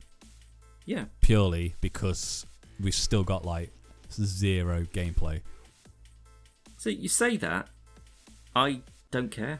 Yeah. 0.86 1.06
purely 1.22 1.76
because 1.82 2.46
we've 2.80 2.96
still 2.96 3.24
got 3.24 3.44
like 3.46 3.72
zero 4.12 4.84
gameplay. 4.94 5.42
So 6.78 6.90
you 6.90 7.10
say 7.10 7.36
that, 7.38 7.68
I 8.56 8.82
don't 9.12 9.30
care. 9.30 9.60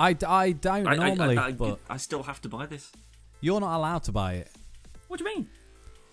I, 0.00 0.16
I 0.26 0.52
don't 0.52 0.86
I- 0.88 0.94
normally, 0.96 1.36
I, 1.36 1.48
I, 1.48 1.52
but 1.52 1.78
I 1.90 1.98
still 1.98 2.22
have 2.22 2.40
to 2.42 2.48
buy 2.48 2.64
this. 2.66 2.90
You're 3.44 3.60
not 3.60 3.76
allowed 3.76 4.02
to 4.04 4.10
buy 4.12 4.34
it. 4.36 4.50
What 5.08 5.18
do 5.18 5.24
you 5.28 5.36
mean? 5.36 5.48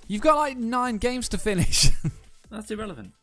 You've 0.08 0.22
got 0.22 0.36
like 0.36 0.58
nine 0.58 0.98
games 0.98 1.30
to 1.30 1.38
finish. 1.38 1.90
That's 2.52 2.70
irrelevant. 2.70 3.14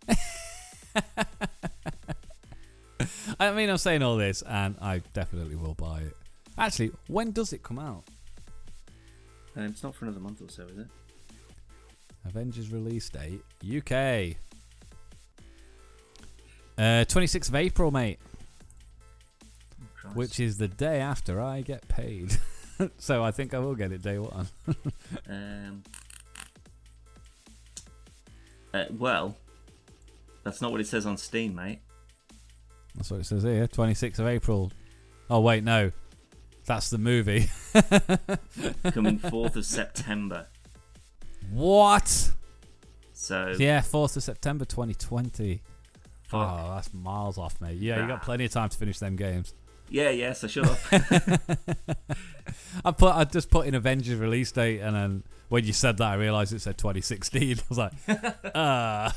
I 3.39 3.53
mean, 3.53 3.69
I'm 3.69 3.77
saying 3.77 4.03
all 4.03 4.17
this, 4.17 4.41
and 4.43 4.77
I 4.81 5.03
definitely 5.13 5.57
will 5.57 5.75
buy 5.75 6.01
it. 6.01 6.17
Actually, 6.57 6.93
when 7.09 7.33
does 7.33 7.53
it 7.53 7.63
come 7.63 7.79
out? 7.79 8.05
Um, 9.55 9.65
it's 9.65 9.83
not 9.83 9.95
for 9.95 10.07
another 10.07 10.21
month 10.21 10.41
or 10.41 10.49
so, 10.49 10.63
is 10.63 10.79
it? 10.79 10.87
Avengers 12.25 12.71
release 12.71 13.11
date 13.11 13.43
UK. 13.63 14.37
Uh, 16.79 17.05
26th 17.05 17.51
of 17.51 17.55
April, 17.57 17.91
mate, 17.91 18.19
Christ. 19.95 20.17
which 20.17 20.41
is 20.41 20.57
the 20.57 20.69
day 20.69 21.01
after 21.01 21.43
I 21.43 21.61
get 21.61 21.87
paid. 21.89 22.39
so 22.99 23.23
I 23.25 23.31
think 23.31 23.55
I 23.55 23.59
will 23.59 23.75
get 23.75 23.93
it 23.93 24.03
day 24.03 24.19
one. 24.19 24.47
Um, 25.29 25.83
uh, 28.75 28.85
well, 28.91 29.37
that's 30.45 30.61
not 30.61 30.71
what 30.73 30.81
it 30.81 30.87
says 30.87 31.07
on 31.07 31.17
Steam, 31.17 31.55
mate. 31.55 31.81
That's 32.95 33.11
what 33.11 33.21
it 33.21 33.27
says 33.27 33.43
here. 33.43 33.67
26th 33.67 34.19
of 34.19 34.27
April. 34.27 34.73
Oh 35.31 35.41
wait, 35.41 35.65
no, 35.65 35.91
that's 36.67 36.91
the 36.91 36.99
movie. 36.99 37.49
Coming 38.93 39.19
4th 39.19 39.57
of 39.57 39.65
September. 39.65 40.47
what? 41.51 42.31
So, 43.13 43.55
Yeah, 43.59 43.81
4th 43.81 44.17
of 44.17 44.23
September 44.23 44.65
2020. 44.65 45.61
fuck. 46.25 46.49
Oh, 46.61 46.75
that's 46.75 46.93
miles 46.95 47.37
off, 47.39 47.61
mate. 47.61 47.79
Yeah, 47.79 48.01
you 48.03 48.07
got 48.09 48.21
Ah. 48.21 48.25
plenty 48.25 48.45
of 48.45 48.53
time 48.53 48.69
to 48.69 48.77
finish 48.77 48.99
them 48.99 49.17
games. 49.17 49.55
Yeah, 49.91 50.11
yes, 50.11 50.45
I 50.45 50.47
should 50.49 50.67
have. 50.67 51.41
I 52.85 52.91
put 52.93 53.15
I 53.15 53.25
just 53.25 53.51
put 53.51 53.67
in 53.67 53.75
Avengers 53.75 54.19
release 54.19 54.53
date, 54.53 54.81
and 54.81 54.95
then 54.95 55.23
when 55.49 55.65
you 55.65 55.73
said 55.73 55.97
that, 55.99 56.07
I 56.09 56.15
realised 56.15 56.53
it 56.53 56.61
said 56.61 56.77
2016. 56.79 57.59
I 57.59 57.63
was 57.69 57.79
like, 57.79 57.93
ah. 58.55 59.17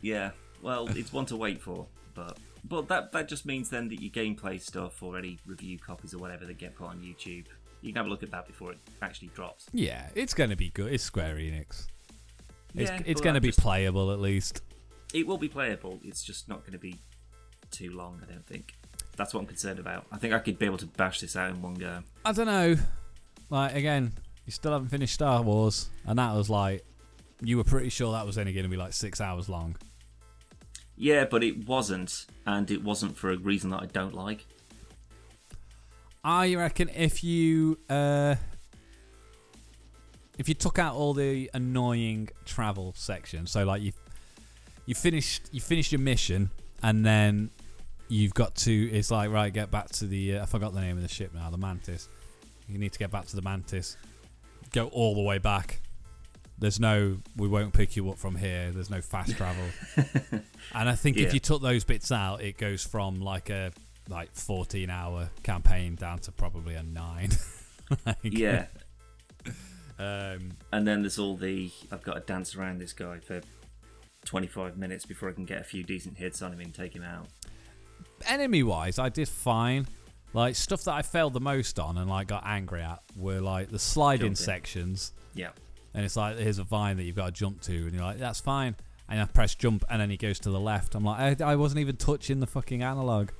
yeah, 0.00 0.30
well, 0.62 0.88
it's 0.96 1.12
one 1.12 1.26
to 1.26 1.36
wait 1.36 1.60
for, 1.60 1.86
but 2.14 2.38
but 2.64 2.88
that 2.88 3.12
that 3.12 3.28
just 3.28 3.46
means 3.46 3.68
then 3.70 3.88
that 3.88 4.00
your 4.00 4.10
gameplay 4.10 4.60
stuff 4.60 5.02
or 5.02 5.18
any 5.18 5.38
review 5.46 5.78
copies 5.78 6.14
or 6.14 6.18
whatever 6.18 6.44
that 6.46 6.58
get 6.58 6.74
put 6.74 6.86
on 6.88 6.98
YouTube, 7.00 7.46
you 7.82 7.92
can 7.92 7.96
have 7.96 8.06
a 8.06 8.08
look 8.08 8.22
at 8.22 8.30
that 8.30 8.46
before 8.46 8.72
it 8.72 8.78
actually 9.02 9.28
drops. 9.34 9.66
yeah, 9.72 10.08
it's 10.14 10.34
going 10.34 10.50
to 10.50 10.56
be 10.56 10.70
good. 10.70 10.92
It's 10.92 11.04
Square 11.04 11.36
Enix. 11.36 11.86
It's, 12.74 12.90
Yeah, 12.90 13.00
it's 13.06 13.20
going 13.20 13.34
to 13.34 13.40
be 13.40 13.48
just- 13.48 13.60
playable 13.60 14.10
at 14.12 14.20
least. 14.20 14.62
It 15.14 15.26
will 15.26 15.38
be 15.38 15.48
playable. 15.48 16.00
It's 16.04 16.22
just 16.22 16.48
not 16.50 16.60
going 16.60 16.72
to 16.72 16.78
be 16.78 16.96
too 17.70 17.90
long. 17.96 18.20
I 18.22 18.30
don't 18.30 18.46
think. 18.46 18.74
That's 19.18 19.34
what 19.34 19.40
I'm 19.40 19.46
concerned 19.46 19.80
about. 19.80 20.06
I 20.12 20.16
think 20.16 20.32
I 20.32 20.38
could 20.38 20.58
be 20.58 20.66
able 20.66 20.78
to 20.78 20.86
bash 20.86 21.20
this 21.20 21.34
out 21.34 21.50
in 21.50 21.60
one 21.60 21.74
go. 21.74 22.02
I 22.24 22.32
don't 22.32 22.46
know. 22.46 22.76
Like 23.50 23.74
again, 23.74 24.12
you 24.46 24.52
still 24.52 24.72
haven't 24.72 24.88
finished 24.88 25.12
Star 25.12 25.42
Wars, 25.42 25.90
and 26.06 26.18
that 26.18 26.34
was 26.34 26.48
like 26.48 26.84
you 27.42 27.56
were 27.56 27.64
pretty 27.64 27.88
sure 27.88 28.12
that 28.12 28.24
was 28.24 28.38
only 28.38 28.52
going 28.52 28.62
to 28.62 28.70
be 28.70 28.76
like 28.76 28.92
six 28.92 29.20
hours 29.20 29.48
long. 29.48 29.76
Yeah, 30.96 31.24
but 31.24 31.42
it 31.42 31.66
wasn't, 31.66 32.26
and 32.46 32.70
it 32.70 32.82
wasn't 32.82 33.16
for 33.16 33.30
a 33.30 33.36
reason 33.36 33.70
that 33.70 33.82
I 33.82 33.86
don't 33.86 34.14
like. 34.14 34.46
I 36.22 36.54
reckon 36.54 36.88
if 36.90 37.24
you 37.24 37.76
uh, 37.90 38.36
if 40.38 40.48
you 40.48 40.54
took 40.54 40.78
out 40.78 40.94
all 40.94 41.12
the 41.12 41.50
annoying 41.54 42.28
travel 42.44 42.94
sections, 42.96 43.50
so 43.50 43.64
like 43.64 43.82
you 43.82 43.92
you 44.86 44.94
finished 44.94 45.48
you 45.50 45.60
finished 45.60 45.90
your 45.90 46.00
mission 46.00 46.50
and 46.82 47.04
then 47.04 47.50
you've 48.08 48.34
got 48.34 48.54
to 48.56 48.72
it's 48.72 49.10
like 49.10 49.30
right 49.30 49.52
get 49.52 49.70
back 49.70 49.88
to 49.90 50.06
the 50.06 50.36
uh, 50.38 50.42
I 50.42 50.46
forgot 50.46 50.74
the 50.74 50.80
name 50.80 50.96
of 50.96 51.02
the 51.02 51.08
ship 51.08 51.32
now 51.34 51.50
the 51.50 51.58
Mantis. 51.58 52.08
You 52.68 52.78
need 52.78 52.92
to 52.92 52.98
get 52.98 53.10
back 53.10 53.26
to 53.26 53.36
the 53.36 53.42
Mantis. 53.42 53.96
Go 54.72 54.88
all 54.88 55.14
the 55.14 55.22
way 55.22 55.38
back. 55.38 55.80
There's 56.58 56.80
no 56.80 57.18
we 57.36 57.48
won't 57.48 57.72
pick 57.72 57.96
you 57.96 58.08
up 58.10 58.18
from 58.18 58.36
here. 58.36 58.70
There's 58.72 58.90
no 58.90 59.00
fast 59.00 59.36
travel. 59.36 59.64
and 60.74 60.88
I 60.88 60.94
think 60.94 61.16
Yeah. 61.16 61.26
if 61.26 61.34
you 61.34 61.40
took 61.40 61.62
those 61.62 61.84
bits 61.84 62.10
out, 62.12 62.42
it 62.42 62.58
goes 62.58 62.82
from 62.84 63.20
like 63.20 63.50
a 63.50 63.72
like 64.08 64.34
14 64.34 64.88
hour 64.90 65.30
campaign 65.42 65.94
down 65.94 66.18
to 66.20 66.32
probably 66.32 66.74
a 66.74 66.82
9. 66.82 67.30
Like, 68.04 68.16
Yeah, 68.22 68.66
Um, 69.98 70.52
and 70.72 70.86
then 70.86 71.02
there's 71.02 71.18
all 71.18 71.36
the 71.36 71.70
I've 71.90 72.02
got 72.02 72.14
to 72.14 72.20
dance 72.20 72.54
around 72.54 72.78
this 72.80 72.92
guy 72.92 73.18
for 73.18 73.40
25 74.26 74.76
minutes 74.76 75.04
before 75.06 75.28
I 75.28 75.32
can 75.32 75.44
get 75.44 75.60
a 75.60 75.64
few 75.64 75.82
decent 75.82 76.18
hits 76.18 76.40
on 76.42 76.52
him 76.52 76.60
and 76.60 76.72
take 76.74 76.94
him 76.94 77.02
out. 77.02 77.26
Enemy 78.26 78.62
wise, 78.62 78.98
I 78.98 79.08
did 79.08 79.28
fine. 79.28 79.86
Like 80.34 80.56
stuff 80.56 80.84
that 80.84 80.92
I 80.92 81.02
failed 81.02 81.32
the 81.32 81.40
most 81.40 81.78
on 81.78 81.96
and 81.96 82.08
like 82.08 82.28
got 82.28 82.42
angry 82.44 82.82
at 82.82 83.02
were 83.16 83.40
like 83.40 83.70
the 83.70 83.78
sliding 83.78 84.34
Jumping. 84.34 84.36
sections, 84.36 85.12
Yeah, 85.34 85.50
and 85.94 86.04
it's 86.04 86.16
like 86.16 86.36
here's 86.36 86.58
a 86.58 86.64
vine 86.64 86.98
that 86.98 87.04
you've 87.04 87.16
got 87.16 87.26
to 87.26 87.32
jump 87.32 87.62
to, 87.62 87.72
and 87.74 87.92
you're 87.92 88.02
like 88.02 88.18
that's 88.18 88.40
fine, 88.40 88.76
and 89.08 89.20
I 89.20 89.24
press 89.24 89.54
jump, 89.54 89.84
and 89.88 90.00
then 90.02 90.10
he 90.10 90.16
goes 90.18 90.38
to 90.40 90.50
the 90.50 90.60
left. 90.60 90.94
I'm 90.94 91.04
like 91.04 91.40
I, 91.40 91.52
I 91.52 91.56
wasn't 91.56 91.80
even 91.80 91.96
touching 91.96 92.40
the 92.40 92.46
fucking 92.46 92.82
analog. 92.82 93.30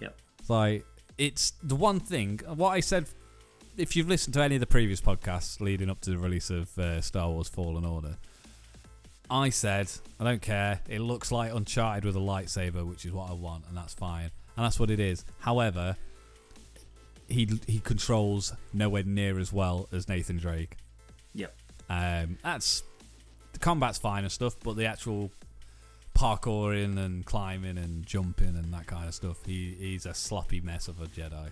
Yep. 0.00 0.16
It's 0.40 0.50
like 0.50 0.86
it's 1.18 1.52
the 1.62 1.76
one 1.76 2.00
thing. 2.00 2.40
What 2.46 2.70
I 2.70 2.80
said, 2.80 3.06
if 3.76 3.94
you've 3.94 4.08
listened 4.08 4.32
to 4.34 4.42
any 4.42 4.56
of 4.56 4.60
the 4.60 4.66
previous 4.66 5.02
podcasts 5.02 5.60
leading 5.60 5.90
up 5.90 6.00
to 6.02 6.10
the 6.10 6.18
release 6.18 6.48
of 6.48 6.76
uh, 6.78 7.02
Star 7.02 7.28
Wars 7.28 7.48
Fallen 7.48 7.84
Order, 7.84 8.16
I 9.30 9.48
said 9.50 9.90
I 10.20 10.24
don't 10.24 10.42
care. 10.42 10.80
It 10.88 11.00
looks 11.00 11.32
like 11.32 11.52
Uncharted 11.52 12.04
with 12.04 12.16
a 12.16 12.20
lightsaber, 12.20 12.86
which 12.86 13.04
is 13.04 13.12
what 13.12 13.30
I 13.30 13.34
want, 13.34 13.64
and 13.68 13.76
that's 13.76 13.94
fine, 13.94 14.30
and 14.56 14.64
that's 14.64 14.78
what 14.78 14.90
it 14.90 15.00
is. 15.00 15.24
However, 15.38 15.96
he 17.28 17.48
he 17.66 17.80
controls 17.80 18.52
nowhere 18.72 19.02
near 19.04 19.38
as 19.38 19.52
well 19.52 19.88
as 19.92 20.08
Nathan 20.08 20.36
Drake. 20.36 20.76
Yep. 21.34 21.54
Um, 21.88 22.38
that's 22.42 22.82
the 23.52 23.58
combat's 23.58 23.98
fine 23.98 24.24
and 24.24 24.32
stuff, 24.32 24.56
but 24.62 24.76
the 24.76 24.86
actual 24.86 25.30
parkouring 26.14 26.96
and 26.98 27.24
climbing 27.24 27.76
and 27.76 28.06
jumping 28.06 28.56
and 28.56 28.72
that 28.72 28.86
kind 28.86 29.08
of 29.08 29.14
stuff, 29.14 29.44
he 29.44 29.74
he's 29.78 30.06
a 30.06 30.14
sloppy 30.14 30.60
mess 30.60 30.88
of 30.88 31.00
a 31.00 31.06
Jedi. 31.06 31.50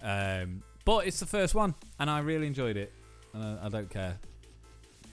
Um, 0.00 0.62
but 0.84 1.06
it's 1.06 1.20
the 1.20 1.26
first 1.26 1.54
one, 1.54 1.74
and 1.98 2.08
I 2.08 2.20
really 2.20 2.46
enjoyed 2.46 2.76
it, 2.76 2.92
and 3.34 3.42
I, 3.42 3.66
I 3.66 3.68
don't 3.68 3.90
care. 3.90 4.18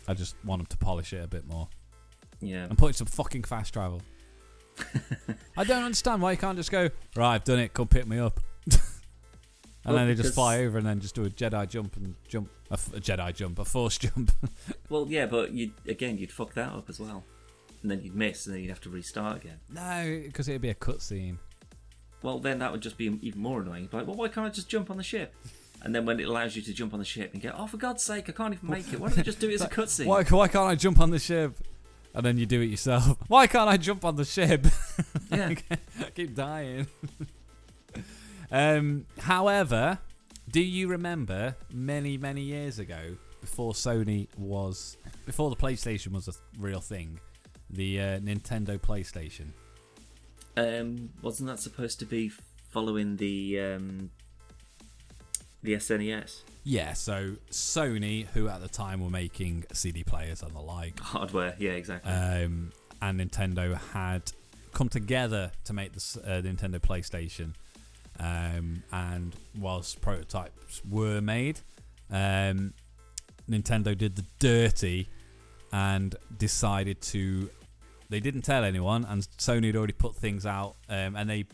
I 0.07 0.13
just 0.13 0.35
want 0.45 0.59
them 0.61 0.65
to 0.67 0.77
polish 0.77 1.13
it 1.13 1.23
a 1.23 1.27
bit 1.27 1.47
more 1.47 1.67
yeah. 2.41 2.65
and 2.65 2.77
put 2.77 2.87
in 2.87 2.93
some 2.93 3.07
fucking 3.07 3.43
fast 3.43 3.73
travel. 3.73 4.01
I 5.57 5.63
don't 5.63 5.83
understand 5.83 6.21
why 6.21 6.31
you 6.31 6.37
can't 6.37 6.57
just 6.57 6.71
go 6.71 6.89
right. 7.15 7.35
I've 7.35 7.43
done 7.43 7.59
it. 7.59 7.73
Come 7.73 7.87
pick 7.87 8.05
me 8.07 8.19
up. 8.19 8.39
and 8.71 8.79
Well, 9.85 9.95
then 9.95 10.07
they 10.07 10.15
just 10.15 10.33
fly 10.33 10.59
over 10.59 10.77
and 10.77 10.85
then 10.85 10.99
just 10.99 11.15
do 11.15 11.23
a 11.23 11.29
Jedi 11.29 11.67
jump 11.69 11.95
and 11.95 12.15
jump 12.27 12.49
a, 12.69 12.73
f- 12.73 12.93
a 12.93 12.99
Jedi 12.99 13.33
jump, 13.33 13.59
a 13.59 13.65
Force 13.65 13.97
jump. 13.99 14.31
Well, 14.89 15.05
yeah, 15.09 15.27
but 15.27 15.51
you 15.51 15.71
again 15.87 16.17
you'd 16.17 16.31
fuck 16.31 16.53
that 16.55 16.73
up 16.73 16.89
as 16.89 16.99
well, 16.99 17.23
and 17.81 17.89
then 17.91 18.01
you'd 18.01 18.15
miss, 18.15 18.45
and 18.47 18.55
then 18.55 18.63
you'd 18.63 18.69
have 18.69 18.81
to 18.81 18.89
restart 18.89 19.37
again. 19.37 19.59
no, 19.69 20.21
because 20.25 20.47
it'd 20.49 20.61
be 20.61 20.69
a 20.69 20.75
cutscene. 20.75 21.37
Well, 22.21 22.39
then 22.39 22.59
that 22.59 22.71
would 22.71 22.81
just 22.81 22.97
be 22.97 23.17
even 23.21 23.39
more 23.39 23.61
annoying. 23.61 23.87
Like, 23.91 24.07
well, 24.07 24.15
why 24.15 24.27
can't 24.29 24.47
I 24.47 24.49
just 24.49 24.67
jump 24.67 24.89
on 24.89 24.97
the 24.97 25.03
ship? 25.03 25.33
And 25.85 25.93
then 25.93 26.03
when 26.03 26.19
it 26.19 26.23
allows 26.23 26.55
you 26.55 26.63
to 26.63 26.73
jump 26.73 26.93
on 26.93 26.99
the 26.99 27.05
ship 27.05 27.31
and 27.33 27.41
go, 27.41 27.53
oh, 27.55 27.67
for 27.67 27.77
God's 27.77 28.01
sake, 28.01 28.27
I 28.27 28.31
can't 28.31 28.55
even 28.55 28.67
make 28.67 28.91
it. 28.91 28.99
Why 28.99 29.07
don't 29.07 29.17
they 29.17 29.21
just 29.21 29.39
do 29.39 29.51
it 29.51 29.53
as 29.53 29.61
a 29.61 29.67
cutscene? 29.69 30.07
Why, 30.07 30.23
why 30.23 30.47
can't 30.47 30.67
I 30.67 30.73
jump 30.73 30.99
on 30.99 31.11
the 31.11 31.19
ship? 31.19 31.59
And 32.15 32.25
then 32.25 32.39
you 32.39 32.47
do 32.47 32.59
it 32.59 32.65
yourself. 32.65 33.17
Why 33.27 33.45
can't 33.45 33.69
I 33.69 33.75
jump 33.75 34.05
on 34.05 34.15
the 34.15 34.25
ship? 34.25 34.65
Yeah. 35.31 35.53
I 35.99 36.09
keep 36.15 36.33
dying. 36.33 36.87
um, 38.49 39.05
however, 39.19 39.99
do 40.49 40.61
you 40.61 40.87
remember 40.87 41.57
many, 41.73 42.17
many 42.17 42.41
years 42.41 42.79
ago, 42.79 43.17
before 43.41 43.73
Sony 43.73 44.27
was, 44.37 44.95
before 45.25 45.49
the 45.49 45.57
PlayStation 45.57 46.13
was 46.13 46.29
a 46.29 46.33
real 46.57 46.79
thing, 46.79 47.19
the 47.69 47.99
uh, 47.99 48.19
Nintendo 48.19 48.79
PlayStation? 48.79 49.47
Um, 50.55 51.09
wasn't 51.21 51.49
that 51.49 51.59
supposed 51.59 51.99
to 51.99 52.05
be 52.05 52.31
following 52.69 53.17
the 53.17 53.59
um, 53.59 54.11
the 55.65 55.73
SNES 55.73 56.41
Yeah, 56.63 56.93
so 56.93 57.35
Sony, 57.51 58.25
who 58.27 58.47
at 58.47 58.61
the 58.61 58.67
time 58.67 59.03
were 59.03 59.09
making 59.09 59.65
CD 59.73 60.03
players 60.03 60.41
and 60.41 60.53
the 60.53 60.61
like, 60.61 60.99
hardware? 60.99 61.55
Yeah, 61.59 61.71
exactly. 61.71 62.11
um, 62.11 62.71
and 63.01 63.19
Nintendo 63.19 63.77
had 63.93 64.31
come 64.73 64.89
together 64.89 65.51
to 65.63 65.73
make 65.73 65.93
the 65.93 66.21
uh, 66.23 66.41
Nintendo 66.41 66.79
PlayStation. 66.79 67.53
Um, 68.19 68.83
and 68.91 69.35
whilst 69.59 70.01
prototypes 70.01 70.81
were 70.89 71.21
made, 71.21 71.59
um, 72.11 72.73
Nintendo 73.49 73.97
did 73.97 74.15
the 74.15 74.25
dirty 74.39 75.09
and 75.71 76.15
decided 76.37 77.01
to. 77.01 77.49
They 78.09 78.19
didn't 78.19 78.43
tell 78.43 78.63
anyone, 78.63 79.03
and 79.05 79.23
Sony 79.37 79.65
had 79.67 79.75
already 79.75 79.93
put 79.93 80.15
things 80.15 80.45
out, 80.45 80.75
um, 80.89 81.15
and 81.15 81.29
they 81.29 81.45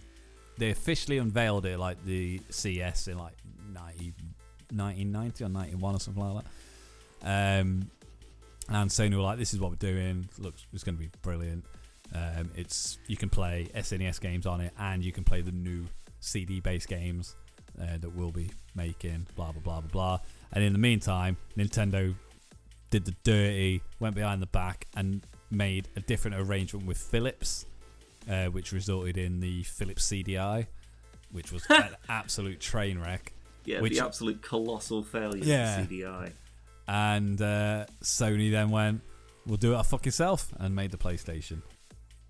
they 0.57 0.69
officially 0.69 1.17
unveiled 1.17 1.65
it 1.65 1.79
like 1.79 2.03
the 2.05 2.41
CS 2.49 3.07
in 3.07 3.17
like 3.17 3.33
90, 3.85 4.13
1990 4.71 5.43
or 5.43 5.49
91 5.49 5.95
or 5.95 5.99
something 5.99 6.23
like 6.23 6.45
that. 7.23 7.61
Um, 7.61 7.89
and 8.69 8.89
Sony 8.89 9.15
were 9.15 9.21
like, 9.21 9.37
"This 9.37 9.53
is 9.53 9.59
what 9.59 9.71
we're 9.71 9.75
doing. 9.77 10.29
Looks, 10.37 10.65
it's 10.73 10.83
going 10.83 10.95
to 10.95 10.99
be 10.99 11.09
brilliant. 11.21 11.65
Um, 12.13 12.51
it's 12.55 12.97
you 13.07 13.17
can 13.17 13.29
play 13.29 13.69
SNES 13.75 14.19
games 14.21 14.45
on 14.45 14.61
it, 14.61 14.73
and 14.77 15.03
you 15.03 15.11
can 15.11 15.23
play 15.23 15.41
the 15.41 15.51
new 15.51 15.85
CD-based 16.19 16.87
games 16.87 17.35
uh, 17.81 17.97
that 17.99 18.15
we'll 18.15 18.31
be 18.31 18.51
making. 18.75 19.27
Blah 19.35 19.51
blah 19.51 19.61
blah 19.61 19.81
blah 19.81 19.91
blah. 19.91 20.19
And 20.53 20.63
in 20.63 20.73
the 20.73 20.79
meantime, 20.79 21.37
Nintendo 21.57 22.15
did 22.89 23.05
the 23.05 23.15
dirty, 23.23 23.81
went 23.99 24.15
behind 24.15 24.41
the 24.41 24.47
back, 24.47 24.87
and 24.95 25.25
made 25.49 25.87
a 25.95 26.01
different 26.01 26.37
arrangement 26.37 26.85
with 26.85 26.97
Philips, 26.97 27.65
uh, 28.29 28.45
which 28.45 28.71
resulted 28.71 29.17
in 29.17 29.39
the 29.39 29.63
Philips 29.63 30.07
CDI, 30.07 30.67
which 31.31 31.51
was 31.51 31.65
an 31.69 31.95
absolute 32.09 32.59
train 32.59 32.99
wreck. 32.99 33.33
Yeah, 33.71 33.81
which- 33.81 33.93
the 33.93 34.05
absolute 34.05 34.41
colossal 34.41 35.03
failure 35.03 35.43
Yeah. 35.43 35.85
CDI. 35.85 36.33
And 36.87 37.41
uh, 37.41 37.85
Sony 38.03 38.51
then 38.51 38.69
went, 38.69 39.01
"We'll 39.45 39.57
do 39.57 39.73
it 39.73 39.75
our 39.75 39.83
fucking 39.83 40.11
self," 40.11 40.51
and 40.59 40.75
made 40.75 40.91
the 40.91 40.97
PlayStation. 40.97 41.61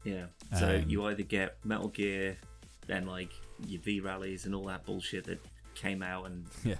Yeah. 0.03 0.25
So 0.59 0.75
Um, 0.83 0.89
you 0.89 1.05
either 1.05 1.23
get 1.23 1.57
Metal 1.65 1.87
Gear, 1.87 2.37
then 2.87 3.05
like 3.05 3.31
your 3.65 3.81
V 3.81 3.99
rallies 4.01 4.45
and 4.45 4.53
all 4.55 4.65
that 4.65 4.85
bullshit 4.85 5.23
that 5.25 5.39
came 5.75 6.01
out 6.03 6.25
and 6.25 6.45
Yeah. 6.65 6.75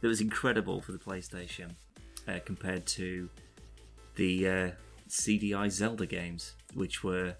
that 0.00 0.08
was 0.08 0.20
incredible 0.20 0.80
for 0.82 0.92
the 0.92 0.98
PlayStation 0.98 1.70
uh, 2.26 2.40
compared 2.44 2.86
to 2.98 3.28
the 4.16 4.48
uh, 4.48 4.70
CDI 5.08 5.70
Zelda 5.70 6.06
games, 6.06 6.54
which 6.74 7.04
were 7.04 7.36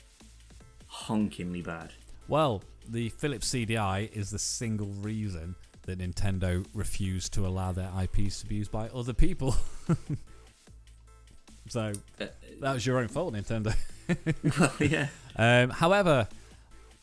honkingly 0.91 1.63
bad. 1.65 1.93
Well, 2.29 2.63
the 2.89 3.09
Philips 3.11 3.51
CDI 3.51 4.11
is 4.13 4.31
the 4.31 4.39
single 4.39 4.89
reason 5.01 5.55
that 5.87 5.99
Nintendo 5.99 6.65
refused 6.75 7.33
to 7.35 7.47
allow 7.47 7.73
their 7.73 7.91
IPs 8.03 8.41
to 8.41 8.47
be 8.47 8.57
used 8.57 8.71
by 8.71 8.89
other 8.89 9.13
people. 9.13 9.55
so 11.69 11.93
that 12.19 12.75
was 12.75 12.87
your 12.87 12.99
own 12.99 13.09
fault, 13.09 13.35
Nintendo. 13.35 13.75
well, 14.59 14.73
yeah. 14.81 15.09
Um, 15.37 15.71
however, 15.71 16.29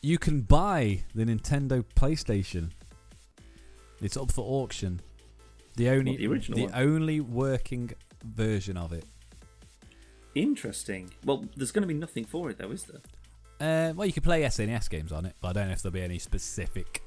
you 0.00 0.18
can 0.18 0.40
buy 0.40 1.04
the 1.14 1.24
Nintendo 1.24 1.84
PlayStation. 1.96 2.70
It's 4.00 4.16
up 4.16 4.32
for 4.32 4.44
auction. 4.62 5.00
The 5.76 5.88
only 5.90 6.12
What, 6.12 6.18
the 6.18 6.26
original 6.26 6.60
one? 6.62 6.70
only 6.74 7.20
working 7.20 7.92
version 8.24 8.76
of 8.76 8.92
it. 8.92 9.04
Interesting. 10.34 11.10
Well, 11.24 11.44
there's 11.56 11.72
going 11.72 11.82
to 11.82 11.88
be 11.88 11.94
nothing 11.94 12.24
for 12.24 12.50
it 12.50 12.58
though, 12.58 12.70
is 12.70 12.84
there? 12.84 13.00
Uh, 13.60 13.92
well, 13.94 14.06
you 14.06 14.12
can 14.12 14.22
play 14.24 14.42
SNES 14.42 14.90
games 14.90 15.12
on 15.12 15.24
it, 15.24 15.36
but 15.40 15.48
I 15.48 15.52
don't 15.52 15.68
know 15.68 15.74
if 15.74 15.82
there'll 15.82 15.92
be 15.92 16.02
any 16.02 16.18
specific 16.18 17.02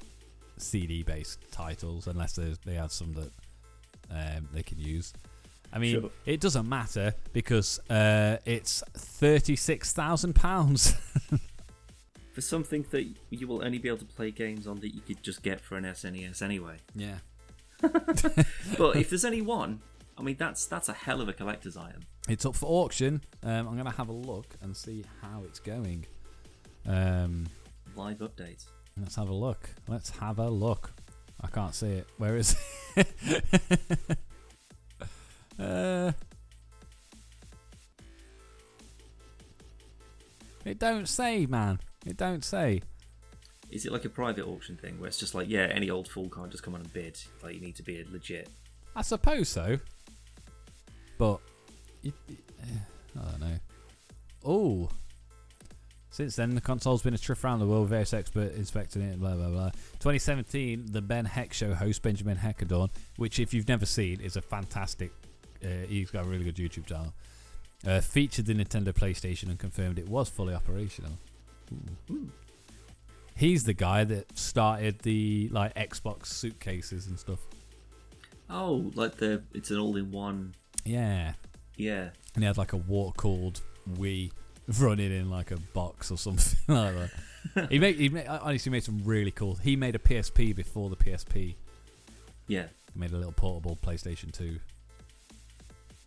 CD-based 0.58 1.38
titles, 1.52 2.06
unless 2.06 2.34
there's, 2.34 2.58
they 2.64 2.74
have 2.74 2.92
some 2.92 3.12
that 3.14 3.30
um, 4.10 4.48
they 4.52 4.62
can 4.62 4.78
use. 4.78 5.12
I 5.72 5.78
mean, 5.78 6.00
Sure. 6.00 6.10
it 6.24 6.40
doesn't 6.40 6.68
matter 6.68 7.12
because 7.32 7.80
uh, 7.90 8.36
it's 8.44 8.82
thirty-six 8.94 9.92
thousand 9.92 10.34
pounds. 10.34 10.94
For 12.32 12.40
something 12.40 12.84
that 12.90 13.06
you 13.30 13.46
will 13.48 13.64
only 13.64 13.78
be 13.78 13.88
able 13.88 13.98
to 13.98 14.04
play 14.04 14.30
games 14.30 14.66
on 14.66 14.78
that 14.80 14.94
you 14.94 15.00
could 15.00 15.22
just 15.22 15.42
get 15.42 15.58
for 15.60 15.76
an 15.78 15.84
SNES 15.84 16.42
anyway. 16.42 16.76
yeah, 16.94 17.16
But 17.80 18.96
if 18.96 19.08
there's 19.10 19.24
any 19.24 19.40
one, 19.40 19.80
I 20.18 20.22
mean, 20.22 20.36
that's 20.38 20.66
that's 20.66 20.88
a 20.90 20.92
hell 20.92 21.20
of 21.22 21.28
a 21.28 21.32
collector's 21.32 21.76
item. 21.78 22.02
it's 22.28 22.44
up 22.44 22.54
for 22.54 22.66
auction. 22.66 23.22
Um, 23.42 23.66
I'm 23.68 23.74
going 23.74 23.86
to 23.90 23.96
have 23.96 24.08
a 24.08 24.12
look 24.12 24.54
and 24.62 24.76
see 24.76 25.04
how 25.22 25.42
it's 25.46 25.58
going. 25.60 26.04
Um, 26.86 27.46
Live 27.96 28.18
updates. 28.18 28.66
Let's 28.98 29.16
have 29.16 29.28
a 29.28 29.34
look. 29.34 29.68
Let's 29.88 30.10
have 30.18 30.38
a 30.38 30.48
look. 30.48 30.90
I 31.40 31.48
can't 31.48 31.74
see 31.74 31.88
it. 31.88 32.06
Where 32.16 32.36
is 32.36 32.56
it? 32.96 33.06
uh, 35.58 36.12
it 40.64 40.78
don't 40.78 41.06
say, 41.06 41.44
man. 41.44 41.78
It 42.06 42.16
don't 42.16 42.42
say. 42.42 42.80
Is 43.70 43.84
it 43.84 43.92
like 43.92 44.06
a 44.06 44.08
private 44.08 44.46
auction 44.46 44.76
thing 44.76 44.98
where 44.98 45.08
it's 45.08 45.18
just 45.18 45.34
like, 45.34 45.48
yeah, 45.48 45.68
any 45.72 45.90
old 45.90 46.08
fool 46.08 46.30
can't 46.30 46.50
just 46.50 46.62
come 46.62 46.74
on 46.74 46.80
and 46.80 46.92
bid? 46.92 47.18
Like, 47.42 47.54
you 47.54 47.60
need 47.60 47.76
to 47.76 47.82
be 47.82 48.02
legit. 48.10 48.48
I 48.94 49.02
suppose 49.02 49.50
so. 49.50 49.76
But, 51.18 51.40
I 52.06 52.10
don't 53.30 53.40
know. 53.40 53.58
Oh, 54.44 54.88
since 56.16 56.36
then, 56.36 56.54
the 56.54 56.62
console's 56.62 57.02
been 57.02 57.12
a 57.12 57.18
trip 57.18 57.44
around 57.44 57.58
the 57.58 57.66
world, 57.66 57.90
various 57.90 58.14
experts 58.14 58.56
inspecting 58.56 59.02
it, 59.02 59.20
blah, 59.20 59.34
blah, 59.34 59.50
blah. 59.50 59.68
2017, 60.00 60.86
the 60.90 61.02
Ben 61.02 61.26
Heck 61.26 61.52
Show 61.52 61.74
host, 61.74 62.00
Benjamin 62.00 62.38
Heckendorn, 62.38 62.88
which, 63.16 63.38
if 63.38 63.52
you've 63.52 63.68
never 63.68 63.84
seen, 63.84 64.20
is 64.22 64.34
a 64.36 64.40
fantastic. 64.40 65.12
Uh, 65.62 65.68
he's 65.86 66.10
got 66.10 66.24
a 66.24 66.28
really 66.28 66.44
good 66.50 66.56
YouTube 66.56 66.86
channel. 66.86 67.12
Uh, 67.86 68.00
featured 68.00 68.46
the 68.46 68.54
Nintendo 68.54 68.94
PlayStation 68.94 69.50
and 69.50 69.58
confirmed 69.58 69.98
it 69.98 70.08
was 70.08 70.30
fully 70.30 70.54
operational. 70.54 71.12
Ooh. 72.10 72.30
He's 73.34 73.64
the 73.64 73.74
guy 73.74 74.04
that 74.04 74.38
started 74.38 75.00
the 75.00 75.50
like 75.52 75.74
Xbox 75.74 76.28
suitcases 76.28 77.06
and 77.08 77.18
stuff. 77.18 77.40
Oh, 78.48 78.90
like 78.94 79.16
the 79.16 79.42
it's 79.52 79.70
an 79.70 79.76
all-in-one. 79.76 80.54
Yeah, 80.86 81.34
Yeah. 81.76 82.08
and 82.34 82.42
he 82.42 82.44
had 82.44 82.56
like 82.56 82.72
a 82.72 82.78
water 82.78 83.12
cooled 83.18 83.60
Wii 83.98 84.30
running 84.80 85.12
in 85.12 85.30
like 85.30 85.50
a 85.50 85.56
box 85.74 86.10
or 86.10 86.18
something 86.18 86.58
like 86.74 86.94
that. 87.54 87.70
he 87.70 87.78
made, 87.78 87.96
he 87.96 88.08
made, 88.08 88.26
honestly 88.26 88.70
made 88.72 88.84
some 88.84 89.02
really 89.04 89.30
cool. 89.30 89.54
He 89.56 89.76
made 89.76 89.94
a 89.94 89.98
PSP 89.98 90.54
before 90.54 90.90
the 90.90 90.96
PSP. 90.96 91.54
Yeah. 92.48 92.66
He 92.92 92.98
made 93.00 93.12
a 93.12 93.16
little 93.16 93.32
portable 93.32 93.78
PlayStation 93.82 94.32
Two. 94.32 94.58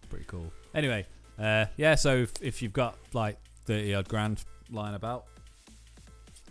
Pretty 0.09 0.25
cool. 0.25 0.51
Anyway, 0.73 1.05
uh, 1.37 1.65
yeah. 1.77 1.95
So 1.95 2.17
if, 2.17 2.33
if 2.41 2.61
you've 2.61 2.73
got 2.73 2.97
like 3.13 3.37
thirty 3.65 3.93
odd 3.93 4.07
grand 4.09 4.43
lying 4.71 4.95
about, 4.95 5.25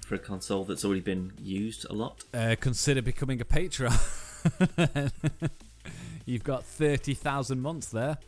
For 0.07 0.14
a 0.14 0.18
console 0.18 0.64
that's 0.64 0.85
already 0.85 1.01
been 1.01 1.33
used 1.40 1.87
a 1.90 1.92
lot. 1.92 2.23
uh, 2.35 2.55
consider 2.61 3.03
becoming 3.03 3.40
a 3.40 3.44
patron. 3.44 3.92
You've 6.27 6.44
got 6.44 6.62
30,000 6.64 7.59
months 7.61 7.88
there. 7.88 8.18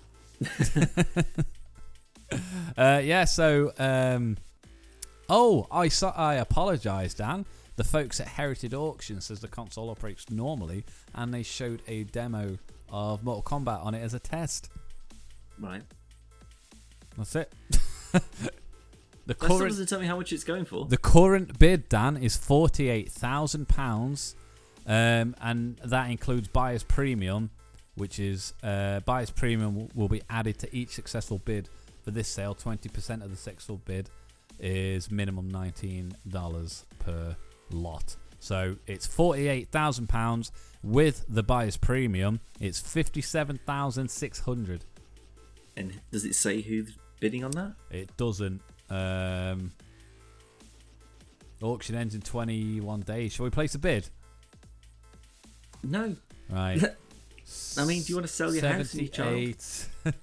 uh, 2.77 3.01
yeah, 3.03 3.25
so. 3.25 3.73
Um, 3.79 4.37
oh, 5.29 5.67
I, 5.71 5.89
so- 5.89 6.13
I 6.15 6.35
apologise, 6.35 7.15
Dan. 7.15 7.47
The 7.77 7.85
folks 7.85 8.21
at 8.21 8.29
Heritage 8.29 8.75
Auction 8.75 9.21
says 9.23 9.41
the 9.41 9.49
console 9.49 9.89
operates 9.89 10.29
normally, 10.31 10.85
and 11.15 11.33
they 11.33 11.43
showed 11.43 11.81
a 11.89 12.05
demo 12.05 12.59
of 12.91 13.23
Mortal 13.23 13.43
Kombat 13.43 13.85
on 13.85 13.95
it 13.95 14.03
as 14.03 14.13
a 14.13 14.19
test. 14.19 14.69
Right. 15.59 15.83
That's 17.17 17.37
it. 17.37 17.53
the 18.13 18.21
That 19.27 19.39
current 19.39 19.69
doesn't 19.71 19.87
tell 19.87 20.01
me 20.01 20.07
how 20.07 20.17
much 20.17 20.33
it's 20.33 20.45
going 20.45 20.65
for. 20.65 20.87
The 20.87 20.97
current 20.97 21.59
bid, 21.59 21.89
Dan, 21.89 22.17
is 22.17 22.37
forty-eight 22.37 23.11
thousand 23.11 23.69
pounds, 23.69 24.37
um, 24.87 25.35
and 25.41 25.79
that 25.85 26.11
includes 26.11 26.49
buyer's 26.49 26.83
premium, 26.83 27.51
which 27.95 28.19
is 28.19 28.53
uh, 28.63 29.01
buyer's 29.01 29.31
premium 29.31 29.75
will, 29.75 29.91
will 29.95 30.09
be 30.09 30.23
added 30.29 30.59
to 30.61 30.77
each 30.77 30.91
successful 30.91 31.39
bid 31.39 31.69
for 32.03 32.11
this 32.11 32.29
sale, 32.29 32.55
20% 32.55 33.23
of 33.23 33.31
the 33.31 33.37
sextuple 33.37 33.85
bid 33.85 34.11
is 34.59 35.11
minimum 35.11 35.51
$19 35.51 36.85
per 36.99 37.37
lot. 37.71 38.17
So 38.39 38.77
it's 38.87 39.07
£48,000 39.07 40.51
with 40.83 41.25
the 41.29 41.43
buyer's 41.43 41.77
premium. 41.77 42.41
It's 42.59 42.81
57600 42.81 44.85
And 45.77 46.01
does 46.11 46.25
it 46.25 46.35
say 46.35 46.63
who's 46.63 46.97
bidding 47.21 47.45
on 47.45 47.51
that? 47.53 47.75
It 47.91 48.17
doesn't. 48.17 48.63
Um, 48.89 49.73
auction 51.63 51.95
ends 51.95 52.15
in 52.15 52.23
21 52.23 53.01
days. 53.01 53.35
Shall 53.35 53.45
we 53.45 53.51
place 53.51 53.75
a 53.75 53.79
bid? 53.79 54.09
No. 55.83 56.17
Right. 56.49 56.83
I 57.77 57.85
mean, 57.85 58.03
do 58.03 58.09
you 58.09 58.17
want 58.17 58.27
to 58.27 58.33
sell 58.33 58.53
your 58.53 58.63
78, 58.63 59.17
house? 59.17 59.89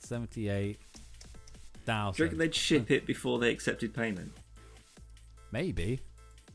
78 0.00 0.78
thousand. 1.84 2.16
Do 2.16 2.22
you 2.22 2.26
reckon 2.26 2.38
they'd 2.38 2.54
ship 2.54 2.90
it 2.90 3.06
before 3.06 3.38
they 3.38 3.50
accepted 3.50 3.94
payment? 3.94 4.32
Maybe. 5.52 6.00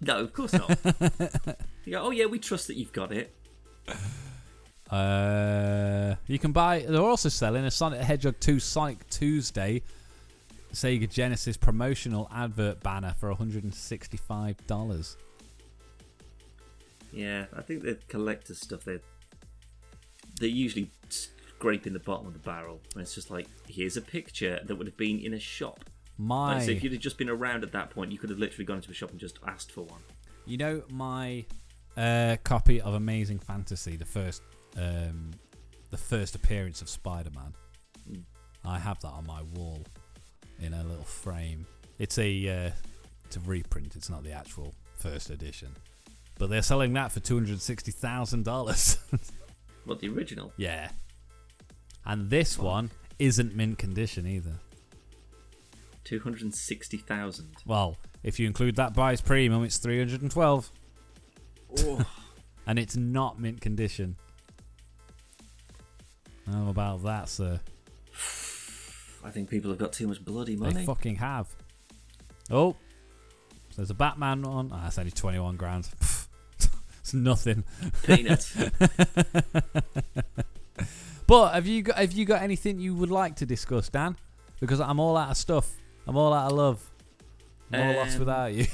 No, 0.02 0.20
of 0.20 0.34
course 0.34 0.54
not. 0.54 0.70
you 1.86 1.94
go, 1.94 2.04
oh 2.04 2.12
yeah, 2.12 2.26
we 2.26 2.40
trust 2.40 2.68
that 2.68 2.76
you've 2.76 2.94
got 2.94 3.12
it. 3.12 3.34
Uh, 4.90 6.16
you 6.28 6.38
can 6.38 6.52
buy. 6.52 6.86
They're 6.88 7.02
also 7.02 7.30
selling 7.30 7.66
a 7.66 7.72
Sonic 7.72 8.02
Hedgehog 8.02 8.40
2 8.40 8.60
Sonic 8.60 9.10
Tuesday 9.10 9.82
Sega 10.76 11.10
Genesis 11.10 11.58
promotional 11.58 12.30
advert 12.34 12.84
banner 12.84 13.16
for 13.18 13.34
$165. 13.34 15.16
Yeah, 17.12 17.46
I 17.56 17.62
think 17.62 17.84
the 17.84 17.98
collector 18.10 18.54
stuff 18.54 18.84
they 18.84 19.00
they 20.42 20.48
usually 20.48 20.92
scraping 21.66 21.94
the 21.94 22.00
bottom 22.00 22.28
of 22.28 22.34
the 22.34 22.40
barrel. 22.40 22.80
And 22.94 23.02
it's 23.02 23.16
just 23.16 23.32
like, 23.32 23.48
here's 23.68 23.98
a 23.98 24.02
picture 24.02 24.60
that 24.64 24.76
would 24.76 24.86
have 24.86 24.98
been 24.98 25.20
in 25.20 25.34
a 25.34 25.40
shop. 25.40 25.84
My, 26.16 26.58
Like, 26.58 26.64
so 26.64 26.72
if 26.72 26.84
you'd 26.84 26.92
have 26.94 27.02
just 27.02 27.18
been 27.18 27.30
around 27.30 27.64
at 27.64 27.72
that 27.72 27.90
point, 27.90 28.12
you 28.12 28.20
could 28.20 28.30
have 28.30 28.38
literally 28.38 28.66
gone 28.66 28.78
into 28.78 28.92
a 28.92 28.94
shop 28.94 29.10
and 29.10 29.20
just 29.20 29.40
asked 29.48 29.72
for 29.72 29.82
one. 29.82 30.02
You 30.46 30.58
know 30.58 30.84
my 30.92 31.44
uh, 31.98 32.38
copy 32.44 32.80
of 32.80 32.94
Amazing 32.94 33.40
Fantasy, 33.40 33.96
the 33.96 34.06
first, 34.06 34.44
um, 34.78 35.32
the 35.90 35.98
first 35.98 36.36
appearance 36.36 36.84
of 36.84 36.90
Spider-Man. 36.90 37.56
Mm. 38.12 38.22
I 38.64 38.78
have 38.78 39.00
that 39.00 39.10
on 39.10 39.26
my 39.26 39.42
wall 39.56 39.82
in 40.60 40.72
a 40.76 40.84
little 40.84 41.04
frame. 41.04 41.66
It's 41.98 42.20
a 42.20 42.48
uh, 42.48 42.72
it's 43.26 43.38
a 43.38 43.40
reprint. 43.40 43.96
It's 43.96 44.10
not 44.10 44.24
the 44.24 44.34
actual 44.34 44.76
first 44.98 45.32
edition, 45.32 45.76
but 46.38 46.52
they're 46.52 46.62
selling 46.62 46.94
that 46.94 47.12
for 47.12 47.22
two 47.22 47.36
hundred 47.36 47.60
sixty 47.62 47.92
thousand 47.92 48.46
dollars. 48.46 49.00
What 49.86 50.00
the 50.00 50.10
original? 50.10 50.52
yeah, 50.58 50.90
and 52.06 52.30
this 52.30 52.58
one 52.58 52.92
isn't 53.20 53.56
mint 53.56 53.78
condition 53.78 54.28
either. 54.28 54.56
Two 56.04 56.20
hundred 56.20 56.44
and 56.44 56.54
sixty 56.54 56.98
thousand. 56.98 57.56
Well, 57.66 57.98
if 58.24 58.40
you 58.40 58.48
include 58.48 58.76
that 58.76 58.94
buyer's 58.94 59.22
premium, 59.22 59.64
it's 59.64 59.78
three 59.78 59.98
hundred 59.98 60.22
and 60.22 60.30
twelve, 60.32 60.72
Oh, 61.80 62.06
and 62.68 62.78
it's 62.78 62.96
not 62.96 63.40
mint 63.40 63.62
condition. 63.62 64.16
How 66.52 66.70
about 66.70 67.04
that, 67.04 67.28
sir? 67.30 67.60
I 69.24 69.32
think 69.32 69.50
people 69.50 69.72
have 69.72 69.80
got 69.80 69.94
too 69.94 70.08
much 70.08 70.24
bloody 70.24 70.56
money. 70.56 70.74
They 70.76 70.86
fucking 70.86 71.16
have. 71.16 71.48
Oh, 72.52 72.76
there's 73.76 73.90
a 73.90 73.96
Batman 73.96 74.46
on. 74.46 74.70
Ah, 74.72 74.82
that's 74.84 75.00
only 75.00 75.10
twenty-one 75.12 75.56
grand. 75.56 75.90
it's 77.00 77.14
nothing. 77.16 77.64
Peanuts. 78.04 78.56
But 81.28 81.54
have 81.54 81.66
you 81.66 81.82
got 81.82 81.98
have 81.98 82.12
you 82.14 82.26
got 82.26 82.42
anything 82.42 82.80
you 82.80 82.94
would 82.96 83.10
like 83.12 83.36
to 83.38 83.46
discuss, 83.46 83.90
Dan? 83.90 84.16
Because 84.60 84.80
I'm 84.80 85.00
all 85.00 85.18
out 85.18 85.32
of 85.32 85.38
stuff. 85.38 85.72
I'm 86.08 86.16
all 86.18 86.34
out 86.34 86.52
of 86.52 86.58
love. 86.58 86.92
I'm 87.72 87.88
all 87.88 87.96
lost 87.96 88.14
Um, 88.14 88.20
without 88.20 88.54
you. 88.54 88.66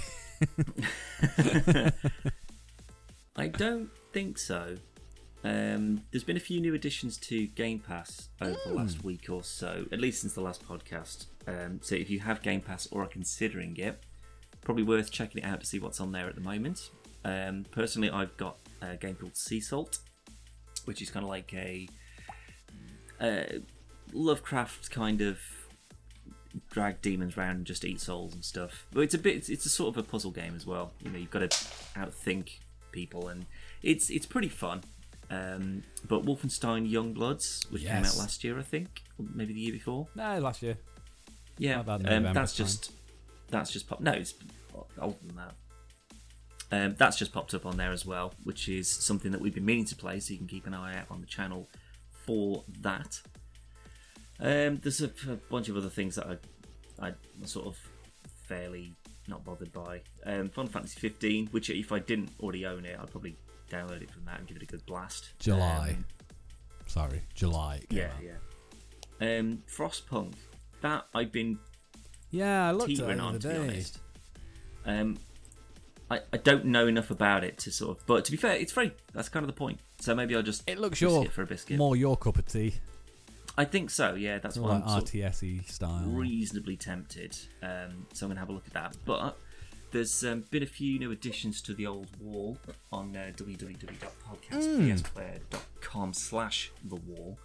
I 3.36 3.48
don't 3.48 3.90
think 4.12 4.38
so. 4.38 4.76
Um, 5.44 6.04
there's 6.12 6.24
been 6.24 6.38
a 6.38 6.42
few 6.42 6.60
new 6.62 6.76
additions 6.76 7.18
to 7.18 7.48
Game 7.48 7.80
Pass 7.80 8.30
over 8.42 8.58
the 8.66 8.74
last 8.74 9.04
week 9.04 9.30
or 9.30 9.44
so, 9.44 9.86
at 9.92 10.00
least 10.00 10.22
since 10.22 10.34
the 10.34 10.42
last 10.42 10.68
podcast. 10.68 11.26
Um, 11.48 11.80
so 11.82 11.96
if 11.96 12.10
you 12.10 12.20
have 12.20 12.42
Game 12.44 12.62
Pass 12.62 12.88
or 12.92 13.04
are 13.04 13.08
considering 13.08 13.76
it, 13.78 14.04
probably 14.62 14.84
worth 14.84 15.10
checking 15.12 15.42
it 15.42 15.46
out 15.48 15.62
to 15.62 15.66
see 15.66 15.80
what's 15.80 16.00
on 16.00 16.12
there 16.12 16.28
at 16.28 16.36
the 16.36 16.42
moment. 16.42 16.90
Um, 17.26 17.66
personally, 17.72 18.12
I've 18.12 18.36
got 18.38 18.58
a 18.82 18.98
game 18.98 19.16
called 19.16 19.36
Sea 19.36 19.60
Salt, 19.62 20.00
which 20.86 21.02
is 21.02 21.10
kind 21.10 21.24
of 21.24 21.30
like 21.30 21.52
a 21.56 21.88
uh, 23.22 23.60
Lovecraft 24.14 24.92
kind 24.92 25.22
of 25.22 25.40
drag 26.70 27.02
demons 27.02 27.38
around 27.38 27.56
and 27.58 27.66
just 27.66 27.86
eat 27.86 28.02
souls 28.02 28.34
and 28.34 28.44
stuff. 28.44 28.88
But 28.92 29.02
it's 29.02 29.14
a 29.14 29.18
bit, 29.18 29.36
it's, 29.38 29.50
it's 29.50 29.66
a 29.66 29.70
sort 29.70 29.96
of 29.96 30.04
a 30.04 30.08
puzzle 30.08 30.32
game 30.32 30.56
as 30.56 30.66
well. 30.66 30.92
You 31.00 31.12
know, 31.12 31.20
you've 31.20 31.32
got 31.32 31.40
to 31.40 31.48
outthink 31.98 32.60
people, 32.92 33.30
and 33.30 33.46
it's 33.84 34.10
it's 34.10 34.26
pretty 34.26 34.50
fun. 34.50 34.84
Um, 35.30 35.84
but 36.08 36.26
Wolfenstein 36.26 36.92
Youngbloods, 36.92 37.72
which 37.72 37.84
came 37.84 38.04
out 38.04 38.18
last 38.18 38.44
year, 38.44 38.60
I 38.60 38.64
think, 38.64 39.02
or 39.18 39.26
maybe 39.34 39.54
the 39.54 39.62
year 39.62 39.72
before. 39.72 40.08
no, 40.16 40.40
last 40.40 40.62
year. 40.62 40.78
Yeah, 41.58 41.80
um, 41.80 42.04
that's 42.04 42.34
time. 42.34 42.66
just 42.66 42.92
that's 43.50 43.72
just 43.72 43.88
popped. 43.88 44.02
No, 44.02 44.12
it's 44.12 44.34
older 45.00 45.18
than 45.26 45.38
that. 45.38 45.54
Um, 46.74 46.96
that's 46.98 47.18
just 47.18 47.34
popped 47.34 47.54
up 47.54 47.66
on 47.66 47.78
there 47.78 47.92
as 47.92 48.06
well, 48.06 48.34
which 48.44 48.70
is 48.70 48.90
something 48.90 49.32
that 49.32 49.42
we've 49.42 49.54
been 49.54 49.66
meaning 49.66 49.86
to 49.86 49.96
play. 49.96 50.20
So 50.20 50.32
you 50.32 50.38
can 50.38 50.48
keep 50.48 50.68
an 50.68 50.74
eye 50.74 50.98
out 50.98 51.06
on 51.10 51.22
the 51.22 51.28
channel 51.28 51.68
for 52.26 52.64
that. 52.82 53.20
Um, 54.40 54.78
there's 54.82 55.02
a, 55.02 55.12
a 55.30 55.36
bunch 55.50 55.70
of 55.70 55.78
other 55.78 55.90
things 55.90 56.16
that 56.16 56.28
I, 57.00 57.08
I 57.08 57.14
sort 57.46 57.68
of 57.68 57.78
fairly 58.48 58.94
not 59.28 59.44
bothered 59.46 59.72
by. 59.72 60.02
Um, 60.26 60.50
Final 60.50 60.72
Fantasy 60.72 61.00
15, 61.00 61.48
which 61.48 61.70
if 61.70 61.92
I 61.92 62.00
didn't 62.00 62.32
already 62.40 62.66
own 62.66 62.86
it, 62.86 62.98
I'd 63.00 63.12
probably 63.12 63.38
download 63.70 64.02
it 64.02 64.12
from 64.12 64.26
that 64.26 64.40
and 64.40 64.48
give 64.48 64.58
it 64.58 64.64
a 64.64 64.66
good 64.66 64.86
blast. 64.86 65.34
July. 65.40 65.96
Um, 65.98 66.06
Sorry, 66.88 67.22
July. 67.36 67.82
yeah, 67.90 68.06
out. 68.06 68.12
yeah. 69.22 69.40
Um, 69.40 69.64
Frostpunk. 69.72 70.34
That 70.82 71.06
I've 71.14 71.32
been 71.32 71.60
Yeah, 72.32 72.68
I 72.68 72.72
looked 72.72 72.86
at 72.86 72.90
it 72.90 72.96
teetering 72.96 73.18
the 73.18 73.24
on, 73.24 73.30
other 73.36 73.40
to 73.40 73.48
be 73.48 73.54
day. 73.54 73.60
honest. 73.60 74.00
Um, 74.86 75.18
I, 76.10 76.20
I 76.34 76.38
don't 76.38 76.66
know 76.66 76.88
enough 76.88 77.12
about 77.12 77.44
it 77.44 77.60
to 77.60 77.72
sort 77.72 77.98
of, 78.00 78.06
but 78.08 78.26
to 78.26 78.32
be 78.32 78.38
fair, 78.38 78.54
it's 78.56 78.72
free. 78.74 78.92
That's 79.14 79.30
kind 79.30 79.44
of 79.44 79.48
the 79.48 79.54
point. 79.54 79.80
So 80.02 80.14
maybe 80.16 80.36
I'll 80.36 80.42
just 80.44 80.64
It 80.68 80.80
looks 80.80 81.00
your 81.00 81.26
for 81.26 81.44
a 81.44 81.46
biscuit. 81.46 81.78
more 81.78 81.96
your 81.96 82.18
cup 82.18 82.38
of 82.38 82.46
tea, 82.48 82.74
I 83.58 83.66
think 83.66 83.90
so. 83.92 84.16
Yeah, 84.16 84.40
that's 84.40 84.58
why 84.58 84.76
like 84.80 84.84
I'm 84.86 85.02
RTSE 85.04 85.70
style. 85.70 86.04
reasonably 86.08 86.76
tempted. 86.76 87.38
Um, 87.62 88.08
so 88.14 88.26
I'm 88.26 88.30
going 88.30 88.36
to 88.36 88.40
have 88.40 88.50
a 88.50 88.54
look 88.54 88.66
at 88.68 88.74
that. 88.74 88.98
But 89.06 89.38
there's 89.92 90.24
um, 90.24 90.46
been 90.50 90.64
a 90.64 90.68
few 90.68 90.98
new 91.00 91.12
additions 91.12 91.62
to 91.64 91.74
the 91.74 91.86
old 91.86 92.08
wall 92.20 92.58
on 92.92 93.16
uh, 93.16 93.32
www.podcastvsplayer.com 93.38 96.14
slash 96.14 96.72
the 96.84 96.96
wall. 96.96 97.38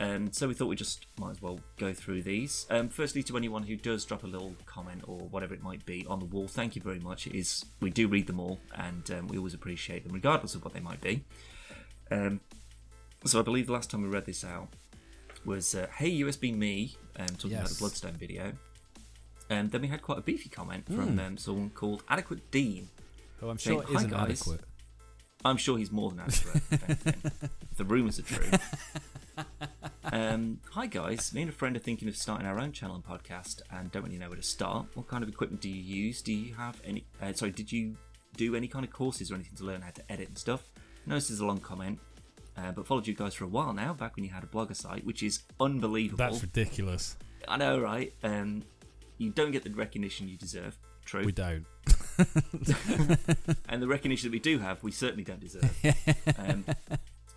Um, 0.00 0.32
so 0.32 0.48
we 0.48 0.54
thought 0.54 0.66
we 0.68 0.76
just 0.76 1.04
might 1.18 1.32
as 1.32 1.42
well 1.42 1.60
go 1.78 1.92
through 1.92 2.22
these. 2.22 2.66
Um, 2.70 2.88
firstly, 2.88 3.22
to 3.24 3.36
anyone 3.36 3.64
who 3.64 3.76
does 3.76 4.04
drop 4.06 4.24
a 4.24 4.26
little 4.26 4.54
comment 4.64 5.02
or 5.06 5.18
whatever 5.28 5.52
it 5.54 5.62
might 5.62 5.84
be 5.84 6.06
on 6.06 6.20
the 6.20 6.24
wall, 6.24 6.48
thank 6.48 6.74
you 6.74 6.80
very 6.80 7.00
much. 7.00 7.26
It 7.26 7.34
is 7.36 7.66
we 7.80 7.90
do 7.90 8.08
read 8.08 8.26
them 8.26 8.40
all, 8.40 8.58
and 8.74 9.08
um, 9.10 9.28
we 9.28 9.36
always 9.36 9.52
appreciate 9.54 10.04
them, 10.04 10.14
regardless 10.14 10.54
of 10.54 10.64
what 10.64 10.72
they 10.72 10.80
might 10.80 11.02
be. 11.02 11.22
Um, 12.10 12.40
so 13.24 13.38
I 13.38 13.42
believe 13.42 13.66
the 13.66 13.72
last 13.72 13.90
time 13.90 14.02
we 14.02 14.08
read 14.08 14.26
this 14.26 14.44
out 14.44 14.68
was 15.44 15.74
uh, 15.74 15.86
"Hey 15.96 16.10
USB 16.20 16.54
me," 16.56 16.96
um, 17.18 17.26
talking 17.26 17.54
about 17.54 17.68
the 17.68 17.76
Bloodstone 17.78 18.12
video. 18.14 18.52
And 19.48 19.70
then 19.72 19.80
we 19.82 19.88
had 19.88 20.00
quite 20.00 20.18
a 20.18 20.22
beefy 20.22 20.48
comment 20.48 20.86
from 20.86 21.18
um, 21.18 21.36
someone 21.36 21.70
called 21.70 22.04
Adequate 22.08 22.50
Dean. 22.52 22.88
Who 23.38 23.50
I'm 23.50 23.58
saying, 23.58 23.80
sure 23.80 23.88
"Hi, 23.88 23.94
isn't 23.96 24.10
guys." 24.10 24.40
adequate. 24.42 24.60
I'm 25.44 25.56
sure 25.56 25.78
he's 25.78 25.90
more 25.90 26.10
than 26.10 26.20
adequate. 26.20 26.62
if 26.70 26.82
anything, 26.84 27.32
if 27.70 27.76
the 27.76 27.84
rumours 27.84 28.18
are 28.18 28.22
true. 28.22 28.50
Um, 30.12 30.58
hi 30.72 30.86
guys, 30.86 31.32
me 31.32 31.42
and 31.42 31.50
a 31.50 31.52
friend 31.52 31.76
are 31.76 31.80
thinking 31.80 32.08
of 32.08 32.16
starting 32.16 32.44
our 32.46 32.58
own 32.58 32.72
channel 32.72 32.96
and 32.96 33.04
podcast, 33.04 33.60
and 33.70 33.92
don't 33.92 34.02
really 34.02 34.18
know 34.18 34.28
where 34.28 34.36
to 34.36 34.42
start. 34.42 34.86
What 34.94 35.06
kind 35.06 35.22
of 35.22 35.28
equipment 35.28 35.62
do 35.62 35.68
you 35.68 35.80
use? 35.80 36.20
Do 36.20 36.32
you 36.32 36.54
have 36.54 36.80
any? 36.84 37.04
Uh, 37.22 37.32
sorry, 37.32 37.52
did 37.52 37.70
you 37.70 37.96
do 38.36 38.56
any 38.56 38.66
kind 38.66 38.84
of 38.84 38.90
courses 38.92 39.30
or 39.30 39.36
anything 39.36 39.56
to 39.58 39.64
learn 39.64 39.82
how 39.82 39.90
to 39.90 40.12
edit 40.12 40.28
and 40.28 40.36
stuff? 40.38 40.68
Know 41.10 41.16
this 41.16 41.30
is 41.30 41.40
a 41.40 41.44
long 41.44 41.58
comment, 41.58 41.98
uh, 42.56 42.70
but 42.70 42.86
followed 42.86 43.04
you 43.08 43.14
guys 43.14 43.34
for 43.34 43.42
a 43.42 43.48
while 43.48 43.72
now. 43.72 43.92
Back 43.92 44.14
when 44.14 44.24
you 44.24 44.30
had 44.30 44.44
a 44.44 44.46
blogger 44.46 44.76
site, 44.76 45.04
which 45.04 45.24
is 45.24 45.42
unbelievable. 45.58 46.18
That's 46.18 46.40
ridiculous. 46.40 47.16
I 47.48 47.56
know, 47.56 47.80
right? 47.80 48.14
Um, 48.22 48.62
you 49.18 49.30
don't 49.30 49.50
get 49.50 49.64
the 49.64 49.70
recognition 49.70 50.28
you 50.28 50.36
deserve. 50.36 50.78
True. 51.04 51.24
We 51.24 51.32
don't. 51.32 51.66
and 53.68 53.82
the 53.82 53.88
recognition 53.88 54.28
that 54.28 54.32
we 54.32 54.38
do 54.38 54.60
have, 54.60 54.84
we 54.84 54.92
certainly 54.92 55.24
don't 55.24 55.40
deserve. 55.40 55.68
um, 56.38 56.64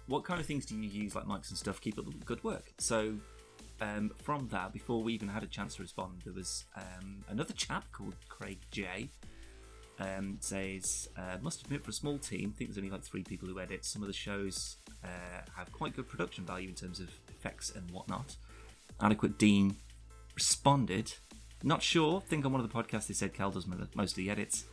what 0.06 0.24
kind 0.24 0.40
of 0.40 0.46
things 0.46 0.68
do 0.68 0.76
you 0.76 0.88
use, 0.88 1.16
like 1.16 1.26
mics 1.26 1.50
and 1.50 1.58
stuff, 1.58 1.82
keep 1.82 1.98
up 1.98 2.06
the 2.06 2.12
good 2.26 2.44
work? 2.44 2.72
So, 2.78 3.16
um, 3.82 4.12
from 4.22 4.50
that, 4.50 4.72
before 4.72 5.02
we 5.02 5.14
even 5.14 5.30
had 5.30 5.42
a 5.42 5.48
chance 5.48 5.78
to 5.78 5.82
respond, 5.82 6.22
there 6.26 6.34
was 6.34 6.66
um, 6.76 7.24
another 7.28 7.54
chap 7.54 7.92
called 7.92 8.14
Craig 8.30 8.60
J. 8.70 9.10
Um, 10.00 10.38
says, 10.40 11.08
uh, 11.16 11.38
must 11.42 11.62
admit, 11.62 11.84
for 11.84 11.92
a 11.92 11.94
small 11.94 12.18
team, 12.18 12.54
I 12.54 12.58
think 12.58 12.70
there's 12.72 12.78
only 12.80 12.90
like 12.90 13.04
three 13.04 13.24
people 13.24 13.48
who 13.48 13.60
edit. 13.60 13.86
Some 13.86 14.02
of 14.02 14.08
the 14.08 14.14
shows 14.14 14.78
uh, 15.04 15.08
have 15.56 15.72
quite 15.72 15.96
good 15.96 16.10
production 16.10 16.46
value 16.46 16.70
in 16.70 16.76
terms 16.76 17.00
of 17.00 17.10
effects 17.30 17.72
and 17.76 17.90
whatnot. 17.92 18.36
Adequate 19.00 19.38
Dean 19.38 19.76
responded, 20.34 21.14
not 21.62 21.84
sure. 21.84 22.22
think 22.22 22.44
on 22.44 22.52
one 22.52 22.60
of 22.62 22.70
the 22.70 22.74
podcasts 22.74 23.08
they 23.08 23.14
said 23.14 23.34
Cal 23.34 23.52
does 23.52 23.68
mo- 23.68 23.88
most 23.96 24.12
of 24.12 24.18
the 24.18 24.30
edits 24.30 24.66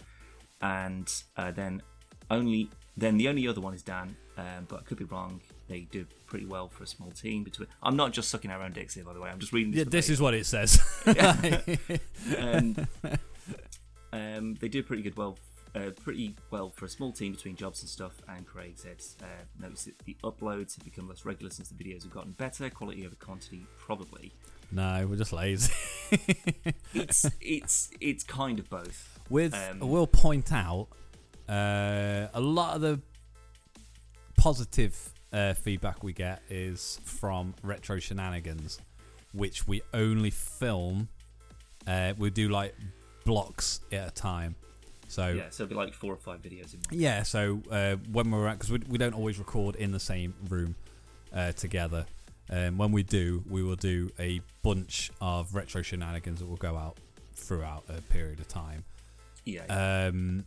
and 0.61 1.13
uh, 1.37 1.51
then 1.51 1.83
only 2.31 2.69
then 2.97 3.17
the 3.17 3.29
only 3.29 3.47
other 3.49 3.61
one 3.61 3.73
is 3.75 3.83
Dan, 3.83 4.17
um, 4.37 4.67
but 4.69 4.81
I 4.81 4.83
could 4.83 4.99
be 4.99 5.05
wrong. 5.05 5.41
They 5.69 5.83
do 5.83 6.07
pretty 6.27 6.45
well 6.45 6.69
for 6.69 6.83
a 6.83 6.87
small 6.87 7.11
team. 7.13 7.45
Between 7.45 7.69
I'm 7.83 7.97
not 7.97 8.13
just 8.13 8.29
sucking 8.29 8.51
our 8.51 8.63
own 8.63 8.73
dicks 8.73 8.95
here, 8.95 9.05
by 9.05 9.15
the 9.15 9.21
way. 9.21 9.31
I'm 9.31 9.39
just 9.39 9.53
reading. 9.53 9.73
This 9.73 9.79
Yeah, 9.79 9.85
this 9.89 10.11
is 10.11 10.21
what 10.21 10.35
it 10.35 10.45
says. 10.47 10.81
um, 12.39 12.77
um, 14.13 14.55
they 14.61 14.69
do 14.69 14.83
pretty 14.83 15.03
good 15.03 15.17
well, 15.17 15.39
uh, 15.75 15.91
pretty 16.03 16.35
well 16.51 16.71
for 16.71 16.85
a 16.85 16.89
small 16.89 17.13
team 17.13 17.33
between 17.33 17.57
jobs 17.57 17.81
and 17.83 17.89
stuff. 17.89 18.21
And 18.29 18.47
Craig 18.47 18.75
said, 18.77 19.03
uh, 19.23 19.27
notice 19.61 19.85
that 19.85 19.99
the 20.01 20.17
uploads 20.25 20.77
have 20.77 20.85
become 20.85 21.09
less 21.09 21.25
regular 21.25 21.51
since 21.51 21.69
the 21.69 21.75
videos 21.83 22.03
have 22.03 22.13
gotten 22.13 22.33
better. 22.33 22.69
Quality 22.71 23.07
over 23.07 23.17
quantity, 23.17 23.67
probably. 23.79 24.33
no, 24.73 25.07
we're 25.09 25.17
just 25.17 25.33
lazy. 25.33 25.73
It's 26.93 27.25
it's 27.41 27.91
it's 28.01 28.25
kind 28.25 28.59
of 28.59 28.69
both. 28.69 29.21
With 29.29 29.55
Um, 29.55 29.81
I 29.81 29.85
will 29.85 30.09
point 30.09 30.53
out 30.53 30.89
uh, 31.49 32.27
a 32.35 32.41
lot 32.41 32.75
of 32.75 32.81
the 32.81 33.01
positive 34.37 35.13
uh, 35.33 35.55
feedback 35.55 36.03
we 36.03 36.13
get 36.13 36.43
is 36.51 36.99
from 37.05 37.55
retro 37.63 38.01
shenanigans, 38.01 38.81
which 39.33 39.69
we 39.69 39.83
only 39.95 40.31
film. 40.31 41.09
Uh, 41.87 42.15
we 42.19 42.31
do 42.31 42.49
like 42.49 42.75
blocks 43.25 43.81
at 43.93 44.09
a 44.09 44.11
time. 44.11 44.55
So 45.09 45.29
Yeah, 45.29 45.51
so 45.51 45.65
it'll 45.65 45.71
be 45.71 45.75
like 45.75 45.93
four 45.93 46.13
or 46.13 46.17
five 46.17 46.41
videos 46.41 46.73
in 46.73 46.81
one. 46.89 47.01
Yeah, 47.01 47.23
so 47.25 47.63
uh, 47.71 47.97
when 48.13 48.31
we're 48.31 48.47
at, 48.47 48.59
because 48.59 48.71
we, 48.71 48.79
we 48.89 48.99
don't 48.99 49.15
always 49.15 49.39
record 49.39 49.77
in 49.77 49.91
the 49.91 50.01
same 50.01 50.35
room 50.49 50.77
uh, 51.35 51.53
together. 51.53 52.07
Um, 52.49 52.79
when 52.79 52.93
we 52.93 53.03
do, 53.03 53.43
we 53.49 53.63
will 53.63 53.77
do 53.77 54.11
a 54.19 54.41
bunch 54.63 55.11
of 55.21 55.55
retro 55.55 55.83
shenanigans 55.83 56.41
that 56.41 56.49
will 56.49 56.57
go 56.57 56.77
out 56.77 56.97
throughout 57.35 57.85
a 57.89 58.01
period 58.03 58.41
of 58.41 58.49
time. 58.49 58.85
Yeah, 59.45 59.63
yeah. 59.69 60.07
Um, 60.07 60.45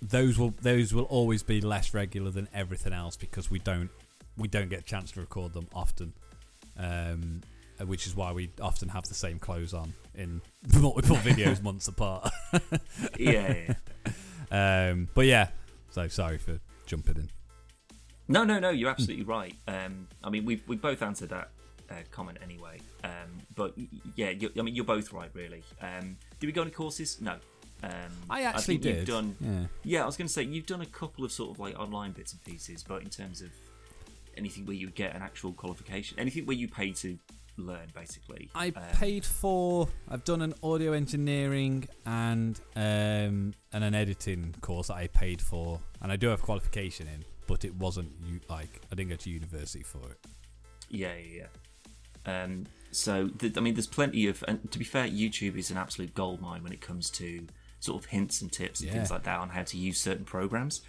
those 0.00 0.38
will 0.38 0.54
those 0.62 0.94
will 0.94 1.04
always 1.04 1.42
be 1.42 1.60
less 1.60 1.92
regular 1.92 2.30
than 2.30 2.48
everything 2.54 2.92
else 2.92 3.16
because 3.16 3.50
we 3.50 3.58
don't 3.58 3.90
we 4.36 4.46
don't 4.48 4.68
get 4.68 4.80
a 4.80 4.84
chance 4.84 5.10
to 5.12 5.20
record 5.20 5.52
them 5.52 5.66
often. 5.74 6.12
Um, 6.78 7.42
which 7.84 8.06
is 8.06 8.16
why 8.16 8.32
we 8.32 8.50
often 8.60 8.88
have 8.88 9.04
the 9.04 9.14
same 9.14 9.38
clothes 9.38 9.74
on 9.74 9.92
in 10.14 10.40
multiple 10.80 11.16
videos 11.16 11.62
months 11.62 11.88
apart. 11.88 12.30
yeah, 13.18 13.54
yeah. 14.50 14.90
Um, 14.90 15.08
but 15.14 15.26
yeah, 15.26 15.48
so 15.90 16.08
sorry 16.08 16.38
for 16.38 16.58
jumping 16.86 17.16
in. 17.16 17.30
No, 18.28 18.44
no, 18.44 18.58
no. 18.58 18.70
You're 18.70 18.90
absolutely 18.90 19.24
right. 19.24 19.54
Um, 19.66 20.08
I 20.22 20.30
mean, 20.30 20.44
we 20.44 20.62
we 20.66 20.76
both 20.76 21.02
answered 21.02 21.30
that 21.30 21.50
uh, 21.90 21.94
comment 22.10 22.38
anyway. 22.42 22.78
Um, 23.04 23.40
but 23.54 23.74
yeah, 24.16 24.30
you, 24.30 24.50
I 24.58 24.62
mean, 24.62 24.74
you're 24.74 24.84
both 24.84 25.12
right, 25.12 25.30
really. 25.32 25.62
Um, 25.80 26.16
did 26.40 26.46
we 26.46 26.52
go 26.52 26.62
any 26.62 26.70
courses? 26.70 27.20
No. 27.20 27.36
Um, 27.82 27.90
I 28.28 28.42
actually 28.42 28.78
think 28.78 28.82
did. 28.82 28.96
You've 28.96 29.06
done. 29.06 29.36
Yeah. 29.40 29.66
Yeah, 29.84 30.02
I 30.02 30.06
was 30.06 30.16
going 30.16 30.26
to 30.26 30.32
say 30.32 30.42
you've 30.42 30.66
done 30.66 30.80
a 30.80 30.86
couple 30.86 31.24
of 31.24 31.32
sort 31.32 31.50
of 31.50 31.60
like 31.60 31.78
online 31.78 32.12
bits 32.12 32.32
and 32.32 32.44
pieces, 32.44 32.82
but 32.82 33.02
in 33.02 33.08
terms 33.08 33.40
of 33.40 33.50
anything 34.36 34.66
where 34.66 34.76
you 34.76 34.86
would 34.86 34.94
get 34.94 35.14
an 35.14 35.22
actual 35.22 35.52
qualification, 35.52 36.18
anything 36.18 36.46
where 36.46 36.56
you 36.56 36.68
pay 36.68 36.92
to 36.92 37.18
learn, 37.58 37.88
basically. 37.94 38.48
I 38.54 38.68
um, 38.68 38.82
paid 38.94 39.24
for. 39.24 39.88
I've 40.08 40.24
done 40.24 40.42
an 40.42 40.54
audio 40.62 40.92
engineering 40.92 41.88
and 42.06 42.58
um, 42.76 43.54
and 43.72 43.84
an 43.84 43.94
editing 43.94 44.54
course 44.60 44.88
that 44.88 44.94
I 44.96 45.06
paid 45.08 45.40
for, 45.42 45.80
and 46.00 46.10
I 46.12 46.16
do 46.16 46.28
have 46.28 46.42
qualification 46.42 47.06
in, 47.08 47.24
but 47.46 47.64
it 47.64 47.74
wasn't 47.76 48.12
u- 48.24 48.40
like 48.48 48.80
I 48.90 48.94
didn't 48.94 49.10
go 49.10 49.16
to 49.16 49.30
university 49.30 49.82
for 49.82 49.98
it. 50.10 50.18
Yeah, 50.90 51.14
yeah, 51.16 51.44
yeah. 52.26 52.42
Um, 52.44 52.66
so, 52.90 53.28
th- 53.28 53.56
I 53.56 53.60
mean, 53.60 53.74
there's 53.74 53.86
plenty 53.86 54.26
of, 54.26 54.42
and 54.48 54.70
to 54.72 54.78
be 54.78 54.84
fair, 54.84 55.06
YouTube 55.06 55.56
is 55.56 55.70
an 55.70 55.76
absolute 55.76 56.14
gold 56.14 56.40
mine 56.40 56.62
when 56.62 56.72
it 56.72 56.80
comes 56.80 57.10
to 57.10 57.46
sort 57.80 58.02
of 58.02 58.10
hints 58.10 58.40
and 58.42 58.50
tips 58.50 58.80
and 58.80 58.88
Yeah. 58.88 58.94
things 58.94 59.10
like 59.10 59.22
that 59.24 59.38
on 59.38 59.50
how 59.50 59.62
to 59.62 59.76
use 59.76 60.00
certain 60.00 60.24
programs. 60.24 60.80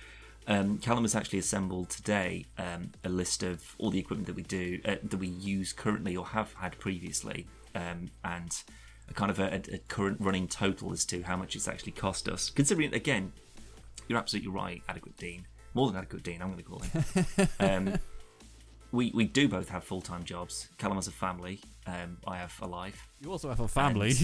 Um, 0.47 0.79
Callum 0.79 1.03
has 1.03 1.15
actually 1.15 1.39
assembled 1.39 1.89
today 1.89 2.45
um, 2.57 2.91
a 3.03 3.09
list 3.09 3.43
of 3.43 3.75
all 3.77 3.91
the 3.91 3.99
equipment 3.99 4.27
that 4.27 4.35
we 4.35 4.43
do, 4.43 4.79
uh, 4.85 4.95
that 5.03 5.17
we 5.17 5.27
use 5.27 5.73
currently 5.73 6.15
or 6.15 6.25
have 6.25 6.53
had 6.53 6.77
previously, 6.79 7.47
um, 7.75 8.09
and 8.23 8.63
a 9.09 9.13
kind 9.13 9.29
of 9.29 9.39
a, 9.39 9.61
a 9.71 9.77
current 9.87 10.17
running 10.19 10.47
total 10.47 10.91
as 10.91 11.05
to 11.05 11.21
how 11.21 11.37
much 11.37 11.55
it's 11.55 11.67
actually 11.67 11.91
cost 11.91 12.27
us. 12.27 12.49
Considering, 12.49 12.93
again, 12.93 13.31
you're 14.07 14.17
absolutely 14.17 14.51
right, 14.51 14.81
Adequate 14.89 15.17
Dean. 15.17 15.45
More 15.73 15.87
than 15.87 15.97
Adequate 15.97 16.23
Dean, 16.23 16.41
I'm 16.41 16.51
going 16.51 16.57
to 16.57 16.63
call 16.63 16.79
him. 16.79 17.49
um, 17.59 17.99
we, 18.91 19.11
we 19.13 19.25
do 19.25 19.47
both 19.47 19.69
have 19.69 19.83
full 19.83 20.01
time 20.01 20.23
jobs. 20.23 20.69
Callum 20.79 20.97
has 20.97 21.07
a 21.07 21.11
family. 21.11 21.61
Um, 21.85 22.17
I 22.25 22.37
have 22.37 22.57
a 22.61 22.67
life. 22.67 23.07
You 23.21 23.31
also 23.31 23.49
have 23.49 23.59
a 23.59 23.67
family. 23.67 24.13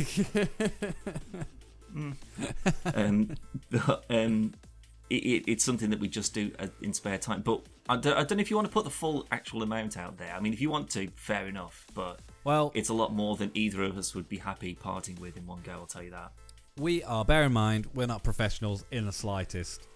Um, 2.93 3.35
but, 3.71 4.03
um, 4.09 4.53
it, 5.09 5.15
it, 5.15 5.43
it's 5.51 5.63
something 5.63 5.89
that 5.89 5.99
we 5.99 6.07
just 6.07 6.33
do 6.33 6.51
uh, 6.59 6.67
in 6.81 6.93
spare 6.93 7.17
time. 7.17 7.41
But 7.41 7.61
I 7.87 7.97
don't, 7.97 8.17
I 8.17 8.23
don't 8.23 8.37
know 8.37 8.41
if 8.41 8.49
you 8.49 8.55
want 8.55 8.67
to 8.67 8.73
put 8.73 8.83
the 8.83 8.89
full 8.89 9.27
actual 9.31 9.61
amount 9.63 9.97
out 9.97 10.17
there. 10.17 10.33
I 10.35 10.39
mean, 10.39 10.53
if 10.53 10.61
you 10.61 10.69
want 10.69 10.89
to, 10.91 11.07
fair 11.15 11.47
enough. 11.47 11.85
But 11.93 12.19
well, 12.43 12.71
it's 12.73 12.89
a 12.89 12.93
lot 12.93 13.13
more 13.13 13.35
than 13.35 13.51
either 13.53 13.83
of 13.83 13.97
us 13.97 14.15
would 14.15 14.27
be 14.27 14.37
happy 14.37 14.73
parting 14.75 15.15
with 15.21 15.37
in 15.37 15.45
one 15.45 15.61
go. 15.63 15.73
I'll 15.73 15.85
tell 15.85 16.03
you 16.03 16.11
that. 16.11 16.31
we 16.77 17.03
are. 17.03 17.23
Bear 17.23 17.43
in 17.43 17.53
mind, 17.53 17.87
we're 17.93 18.07
not 18.07 18.23
professionals 18.23 18.85
in 18.91 19.05
the 19.05 19.11
slightest. 19.11 19.87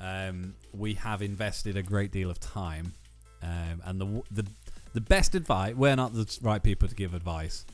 Um, 0.00 0.54
we 0.72 0.94
have 0.94 1.22
invested 1.22 1.76
a 1.76 1.82
great 1.82 2.12
deal 2.12 2.30
of 2.30 2.38
time, 2.38 2.92
um, 3.42 3.82
and 3.84 4.00
the 4.00 4.22
the 4.30 4.46
the 4.92 5.00
best 5.00 5.34
advice. 5.34 5.74
We're 5.74 5.96
not 5.96 6.14
the 6.14 6.38
right 6.42 6.62
people 6.62 6.88
to 6.88 6.94
give 6.94 7.14
advice, 7.14 7.64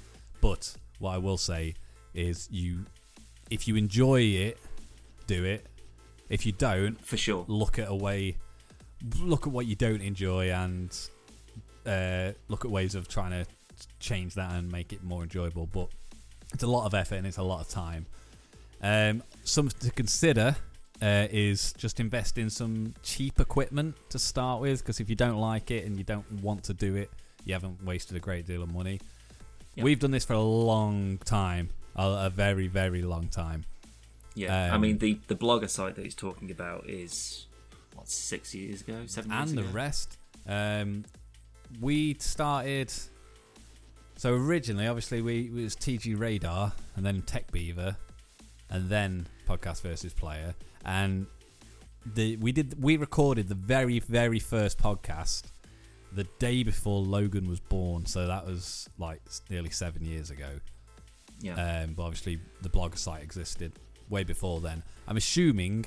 but 0.40 0.74
what 0.98 1.12
I 1.12 1.18
will 1.18 1.36
say 1.36 1.74
is, 2.14 2.48
you, 2.50 2.86
if 3.50 3.66
you 3.68 3.76
enjoy 3.76 4.20
it, 4.20 4.58
do 5.26 5.44
it. 5.44 5.66
If 6.28 6.46
you 6.46 6.52
don't, 6.52 6.98
For 7.04 7.16
sure. 7.16 7.44
look 7.48 7.78
at 7.78 7.88
a 7.88 7.94
way, 7.94 8.36
look 9.20 9.46
at 9.46 9.52
what 9.52 9.66
you 9.66 9.76
don't 9.76 10.00
enjoy, 10.00 10.50
and 10.50 10.96
uh, 11.86 12.32
look 12.48 12.64
at 12.64 12.70
ways 12.70 12.94
of 12.94 13.08
trying 13.08 13.30
to 13.32 13.46
change 14.00 14.34
that 14.34 14.52
and 14.52 14.70
make 14.70 14.92
it 14.92 15.02
more 15.02 15.22
enjoyable. 15.22 15.66
But 15.66 15.88
it's 16.52 16.62
a 16.62 16.66
lot 16.68 16.86
of 16.86 16.94
effort 16.94 17.16
and 17.16 17.26
it's 17.26 17.38
a 17.38 17.42
lot 17.42 17.60
of 17.60 17.68
time. 17.68 18.06
Um, 18.82 19.22
something 19.44 19.88
to 19.88 19.94
consider 19.94 20.56
uh, 21.02 21.26
is 21.30 21.72
just 21.74 22.00
invest 22.00 22.38
in 22.38 22.48
some 22.50 22.94
cheap 23.02 23.40
equipment 23.40 23.96
to 24.10 24.18
start 24.18 24.60
with, 24.60 24.80
because 24.80 25.00
if 25.00 25.10
you 25.10 25.16
don't 25.16 25.38
like 25.38 25.70
it 25.70 25.84
and 25.84 25.96
you 25.96 26.04
don't 26.04 26.30
want 26.42 26.64
to 26.64 26.74
do 26.74 26.96
it, 26.96 27.10
you 27.44 27.52
haven't 27.52 27.84
wasted 27.84 28.16
a 28.16 28.20
great 28.20 28.46
deal 28.46 28.62
of 28.62 28.72
money. 28.72 29.00
Yep. 29.74 29.84
We've 29.84 29.98
done 29.98 30.12
this 30.12 30.24
for 30.24 30.34
a 30.34 30.40
long 30.40 31.18
time, 31.24 31.70
a, 31.96 32.26
a 32.26 32.30
very, 32.30 32.68
very 32.68 33.02
long 33.02 33.28
time. 33.28 33.64
Yeah, 34.34 34.72
I 34.72 34.74
Um, 34.74 34.80
mean 34.80 34.98
the 34.98 35.18
the 35.28 35.36
blogger 35.36 35.68
site 35.70 35.94
that 35.96 36.04
he's 36.04 36.14
talking 36.14 36.50
about 36.50 36.88
is 36.88 37.46
what 37.94 38.08
six 38.08 38.54
years 38.54 38.80
ago, 38.82 39.04
seven 39.06 39.30
years 39.30 39.50
ago, 39.50 39.50
and 39.50 39.58
the 39.58 39.62
ago. 39.62 39.70
rest. 39.72 40.18
Um, 40.46 41.04
we 41.80 42.14
started. 42.14 42.92
So 44.16 44.34
originally, 44.34 44.86
obviously, 44.86 45.22
we 45.22 45.46
it 45.46 45.52
was 45.52 45.74
TG 45.76 46.18
Radar, 46.18 46.72
and 46.96 47.04
then 47.04 47.22
Tech 47.22 47.50
Beaver, 47.52 47.96
and 48.70 48.88
then 48.88 49.26
Podcast 49.48 49.82
versus 49.82 50.12
Player, 50.12 50.54
and 50.84 51.26
the 52.14 52.36
we 52.36 52.52
did 52.52 52.80
we 52.82 52.96
recorded 52.96 53.48
the 53.48 53.54
very 53.54 53.98
very 54.00 54.38
first 54.38 54.78
podcast 54.78 55.44
the 56.12 56.24
day 56.38 56.62
before 56.62 57.00
Logan 57.02 57.48
was 57.48 57.58
born. 57.60 58.06
So 58.06 58.26
that 58.26 58.46
was 58.46 58.88
like 58.98 59.20
nearly 59.50 59.70
seven 59.70 60.04
years 60.04 60.30
ago. 60.30 60.60
yeah, 61.40 61.82
Um, 61.82 61.94
but 61.94 62.04
obviously, 62.04 62.38
the 62.62 62.68
blogger 62.68 62.98
site 62.98 63.22
existed 63.22 63.72
way 64.08 64.24
before 64.24 64.60
then. 64.60 64.82
I'm 65.08 65.16
assuming 65.16 65.86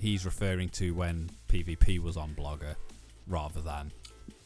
he's 0.00 0.24
referring 0.24 0.68
to 0.70 0.92
when 0.94 1.30
PvP 1.48 1.98
was 2.00 2.16
on 2.16 2.34
Blogger, 2.34 2.76
rather 3.26 3.60
than 3.60 3.92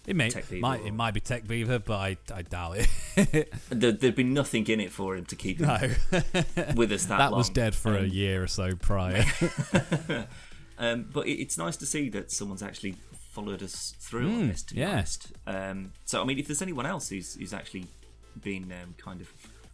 it 0.06 0.16
may 0.16 0.30
might 0.58 0.80
it 0.86 0.92
might 0.94 1.12
be 1.12 1.20
Tech 1.20 1.46
Beaver, 1.46 1.78
but 1.80 1.96
I, 1.98 2.16
I 2.34 2.42
doubt 2.42 2.78
it. 3.16 3.52
there, 3.68 3.92
there'd 3.92 4.14
be 4.14 4.22
nothing 4.24 4.66
in 4.68 4.80
it 4.80 4.90
for 4.90 5.16
him 5.16 5.26
to 5.26 5.36
keep 5.36 5.60
no, 5.60 5.76
with 6.74 6.92
us 6.92 7.04
that, 7.06 7.18
that 7.18 7.30
long. 7.32 7.38
was 7.38 7.50
dead 7.50 7.74
for 7.74 7.94
a 7.96 8.00
Um, 8.00 8.06
year 8.08 8.42
or 8.42 8.46
so 8.46 8.74
prior. 8.76 9.24
Um, 10.80 11.06
but 11.12 11.26
it, 11.26 11.32
it's 11.40 11.58
nice 11.58 11.76
to 11.78 11.86
see 11.86 12.08
that 12.10 12.30
someone's 12.30 12.62
actually 12.62 12.94
followed 13.32 13.64
us 13.64 13.94
through 13.98 14.28
on 14.28 14.42
Mm, 14.44 14.48
this. 14.52 14.62
To 14.62 14.74
be 14.74 14.80
yeah. 14.80 14.90
honest, 14.92 15.32
um, 15.44 15.92
so 16.04 16.22
I 16.22 16.24
mean, 16.24 16.38
if 16.38 16.46
there's 16.46 16.62
anyone 16.62 16.86
else 16.86 17.08
who's 17.08 17.34
who's 17.34 17.52
actually 17.52 17.86
been 18.40 18.72
um, 18.80 18.94
kind 18.96 19.20
of, 19.20 19.28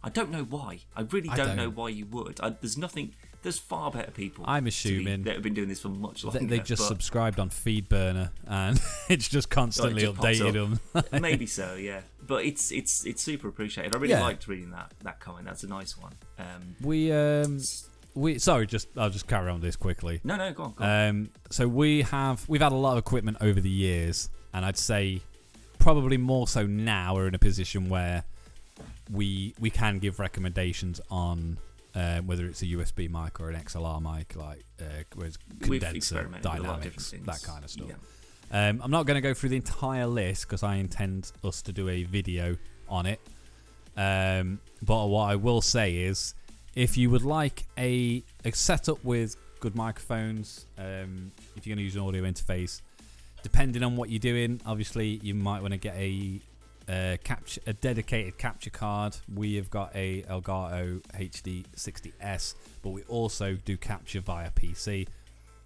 I 0.05 0.09
don't 0.09 0.29
know 0.29 0.43
why. 0.43 0.79
I 0.95 1.01
really 1.01 1.29
I 1.29 1.35
don't, 1.35 1.47
don't. 1.47 1.55
know 1.57 1.69
why 1.69 1.89
you 1.89 2.05
would. 2.05 2.39
I, 2.41 2.49
there's 2.51 2.77
nothing. 2.77 3.15
There's 3.41 3.57
far 3.59 3.91
better 3.91 4.11
people. 4.11 4.45
I'm 4.47 4.61
to 4.61 4.65
be- 4.65 4.69
assuming 4.69 5.23
that 5.23 5.33
have 5.33 5.43
been 5.43 5.53
doing 5.55 5.67
this 5.67 5.81
for 5.81 5.89
much 5.89 6.23
longer. 6.23 6.45
they 6.45 6.59
just 6.59 6.81
but 6.81 6.87
subscribed 6.87 7.39
on 7.39 7.49
Feedburner, 7.49 8.29
and 8.47 8.79
it's 9.09 9.27
just 9.27 9.49
constantly 9.49 10.01
just 10.03 10.15
pops 10.15 10.27
updated 10.39 10.73
up. 10.93 11.03
them. 11.11 11.21
maybe 11.21 11.45
so, 11.47 11.73
yeah. 11.75 12.01
But 12.25 12.45
it's 12.45 12.71
it's 12.71 13.05
it's 13.05 13.21
super 13.21 13.47
appreciated. 13.47 13.95
I 13.95 13.97
really 13.99 14.13
Yeah. 14.13 14.21
liked 14.21 14.47
reading 14.47 14.71
that 14.71 14.93
that 15.03 15.19
comment. 15.19 15.45
That's 15.47 15.63
a 15.63 15.67
nice 15.67 15.97
one. 15.97 16.13
Um, 16.39 16.75
we 16.81 17.11
um 17.11 17.59
we 18.13 18.37
sorry, 18.39 18.65
just 18.67 18.87
I'll 18.97 19.09
just 19.09 19.27
carry 19.27 19.49
on 19.49 19.59
this 19.61 19.75
quickly. 19.75 20.21
no, 20.23 20.35
no, 20.37 20.53
go 20.53 20.63
on. 20.63 20.73
Go 20.73 20.83
on. 20.85 21.09
Um, 21.09 21.29
so 21.49 21.67
we 21.67 22.03
have 22.03 22.47
we've 22.47 22.61
had 22.61 22.71
a 22.71 22.75
lot 22.75 22.93
of 22.93 22.99
equipment 22.99 23.37
over 23.41 23.59
the 23.59 23.69
years, 23.69 24.29
and 24.53 24.63
I'd 24.65 24.77
say 24.77 25.21
probably 25.79 26.17
more 26.17 26.47
so 26.47 26.65
now 26.65 27.15
we're 27.15 27.27
in 27.27 27.35
a 27.35 27.39
position 27.39 27.89
where 27.89 28.23
we 29.11 29.53
we 29.59 29.69
can 29.69 29.99
give 29.99 30.19
recommendations 30.19 31.01
on 31.09 31.57
uh, 31.95 32.19
whether 32.19 32.45
it's 32.45 32.61
a 32.61 32.65
USB 32.65 33.09
mic 33.09 33.39
or 33.39 33.49
an 33.49 33.55
XLR 33.61 34.01
mic, 34.01 34.35
like 34.35 34.65
uh, 34.81 35.03
whereas 35.15 35.37
condenser, 35.61 35.95
experimented 35.95 36.51
with 36.51 36.59
a 36.61 36.63
lot 36.63 36.77
of 36.77 36.83
different 36.83 37.11
dynamics, 37.11 37.43
that 37.43 37.51
kind 37.51 37.63
of 37.63 37.69
stuff. 37.69 37.87
Yeah. 37.89 37.95
Um, 38.51 38.81
I'm 38.83 38.91
not 38.91 39.05
going 39.05 39.15
to 39.15 39.21
go 39.21 39.33
through 39.33 39.49
the 39.49 39.55
entire 39.55 40.05
list 40.05 40.43
because 40.43 40.61
I 40.61 40.75
intend 40.75 41.31
us 41.43 41.61
to 41.63 41.71
do 41.71 41.89
a 41.89 42.03
video 42.03 42.57
on 42.87 43.05
it. 43.05 43.19
Um, 43.97 44.59
but 44.81 45.07
what 45.07 45.29
I 45.29 45.35
will 45.35 45.61
say 45.61 45.95
is, 45.95 46.35
if 46.75 46.97
you 46.97 47.09
would 47.09 47.23
like 47.23 47.65
a, 47.77 48.23
a 48.43 48.51
setup 48.51 49.03
with 49.03 49.37
good 49.61 49.75
microphones, 49.75 50.65
um, 50.77 51.31
if 51.55 51.65
you're 51.65 51.75
going 51.75 51.79
to 51.79 51.83
use 51.83 51.95
an 51.95 52.01
audio 52.01 52.23
interface, 52.23 52.81
depending 53.41 53.83
on 53.83 53.95
what 53.95 54.09
you're 54.09 54.19
doing, 54.19 54.59
obviously 54.65 55.19
you 55.23 55.33
might 55.33 55.61
want 55.61 55.71
to 55.71 55.77
get 55.79 55.95
a 55.95 56.39
uh, 56.87 57.17
capture 57.23 57.61
a 57.65 57.73
dedicated 57.73 58.37
capture 58.37 58.69
card. 58.69 59.17
We 59.33 59.55
have 59.55 59.69
got 59.69 59.95
a 59.95 60.23
Elgato 60.23 61.01
HD 61.13 61.65
60s, 61.75 62.55
but 62.81 62.89
we 62.89 63.03
also 63.03 63.55
do 63.55 63.77
capture 63.77 64.19
via 64.19 64.51
PC. 64.51 65.07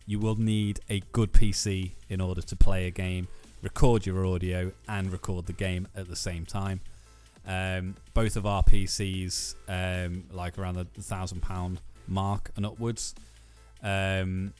You 0.05 0.20
will 0.20 0.36
need 0.38 0.80
a 0.89 1.01
good 1.11 1.34
PC 1.34 1.91
in 2.09 2.22
order 2.22 2.41
to 2.41 2.55
play 2.55 2.88
a 2.88 2.91
game, 2.91 3.28
record 3.61 4.05
your 4.05 4.26
audio, 4.26 4.72
and 4.88 5.11
record 5.11 5.45
the 5.45 5.53
game 5.53 5.88
at 5.95 6.07
the 6.07 6.15
same 6.15 6.45
time. 6.45 6.82
Um, 7.47 7.95
both 8.13 8.36
of 8.36 8.45
our 8.45 8.63
PCs, 8.63 9.55
um, 9.67 10.26
like 10.32 10.57
around 10.57 10.76
the 10.76 10.86
thousand 11.01 11.41
pound 11.41 11.82
mark 12.07 12.51
and 12.55 12.65
upwards. 12.65 13.13
Um, 13.84 14.53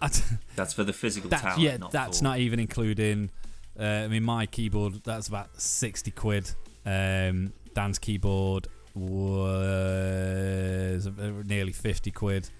That's 0.56 0.72
for 0.72 0.82
the 0.84 0.92
physical 0.92 1.30
that's 1.30 1.42
talent. 1.42 1.60
yeah, 1.60 1.76
not 1.76 1.92
that's 1.92 2.18
for, 2.18 2.24
not 2.24 2.38
even 2.38 2.58
including. 2.58 3.30
Uh, 3.78 3.84
I 3.84 4.08
mean, 4.08 4.22
my 4.22 4.46
keyboard 4.46 5.02
that's 5.04 5.28
about 5.28 5.60
sixty 5.60 6.10
quid. 6.10 6.50
Um, 6.84 7.52
Dan's 7.74 7.98
keyboard 7.98 8.68
was 8.94 11.08
nearly 11.46 11.72
fifty 11.72 12.10
quid. 12.10 12.50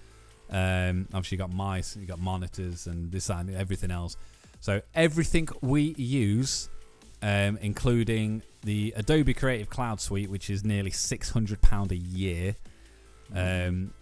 Um, 0.49 1.07
obviously, 1.13 1.35
you 1.35 1.39
got 1.39 1.53
mice, 1.53 1.95
you 1.95 2.05
got 2.05 2.19
monitors, 2.19 2.87
and 2.87 3.11
this 3.11 3.29
and 3.29 3.55
everything 3.55 3.91
else. 3.91 4.17
So 4.59 4.81
everything 4.95 5.49
we 5.61 5.93
use, 5.97 6.69
um, 7.21 7.57
including 7.61 8.43
the 8.61 8.93
Adobe 8.95 9.33
Creative 9.33 9.69
Cloud 9.69 9.99
Suite, 9.99 10.29
which 10.29 10.49
is 10.49 10.63
nearly 10.63 10.91
six 10.91 11.29
hundred 11.29 11.61
pound 11.61 11.91
a 11.91 11.97
year. 11.97 12.55
Um, 13.35 13.93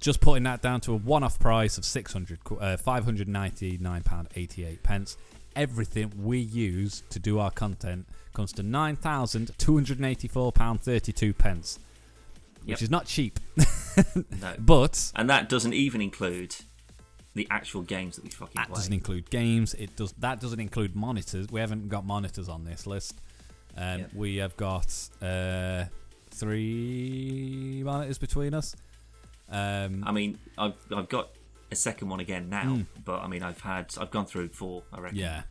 just 0.00 0.20
putting 0.20 0.42
that 0.42 0.60
down 0.60 0.80
to 0.82 0.92
a 0.92 0.96
one-off 0.96 1.38
price 1.38 1.78
of 1.78 1.84
600 1.84 2.38
uh, 2.60 2.76
599 2.76 4.02
pound 4.02 4.28
88 4.36 4.82
pence 4.82 5.16
everything 5.56 6.12
we 6.22 6.38
use 6.38 7.02
to 7.10 7.18
do 7.18 7.38
our 7.38 7.50
content 7.50 8.06
comes 8.32 8.52
to 8.52 8.62
9284 8.62 10.52
pound 10.52 10.80
32 10.80 11.32
pence 11.34 11.78
which 12.64 12.70
Yep. 12.80 12.82
is 12.82 12.90
not 12.90 13.06
cheap 13.06 13.38
No. 14.40 14.54
but 14.58 15.12
And 15.14 15.28
that 15.30 15.48
doesn't 15.48 15.74
even 15.74 16.00
include 16.00 16.56
the 17.34 17.46
actual 17.50 17.82
games 17.82 18.16
that 18.16 18.24
we 18.24 18.30
fucking 18.30 18.52
that 18.56 18.68
play. 18.68 18.74
doesn't 18.76 18.92
include 18.92 19.30
games 19.30 19.74
it 19.74 19.94
does 19.96 20.12
that 20.18 20.40
doesn't 20.40 20.60
include 20.60 20.94
monitors 20.96 21.48
we 21.50 21.60
haven't 21.60 21.88
got 21.88 22.04
monitors 22.04 22.48
on 22.48 22.64
this 22.64 22.86
list 22.86 23.20
um, 23.76 24.00
Yep. 24.00 24.10
we 24.14 24.36
have 24.36 24.56
got 24.56 24.86
uh, 25.22 25.84
three 26.30 27.82
monitors 27.84 28.18
between 28.18 28.54
us 28.54 28.74
um, 29.50 30.02
I 30.06 30.10
mean, 30.12 30.38
I've 30.56 30.72
I've 30.90 31.08
got 31.10 31.28
a 31.70 31.76
second 31.76 32.08
one 32.08 32.20
again 32.20 32.48
now, 32.48 32.64
Mm. 32.76 32.86
but 33.04 33.20
I 33.20 33.26
mean, 33.28 33.42
I've 33.42 33.60
had 33.60 33.94
I've 33.98 34.10
gone 34.10 34.26
through 34.26 34.48
four. 34.50 34.82
I 34.92 35.00
reckon. 35.00 35.18
Yeah. 35.18 35.42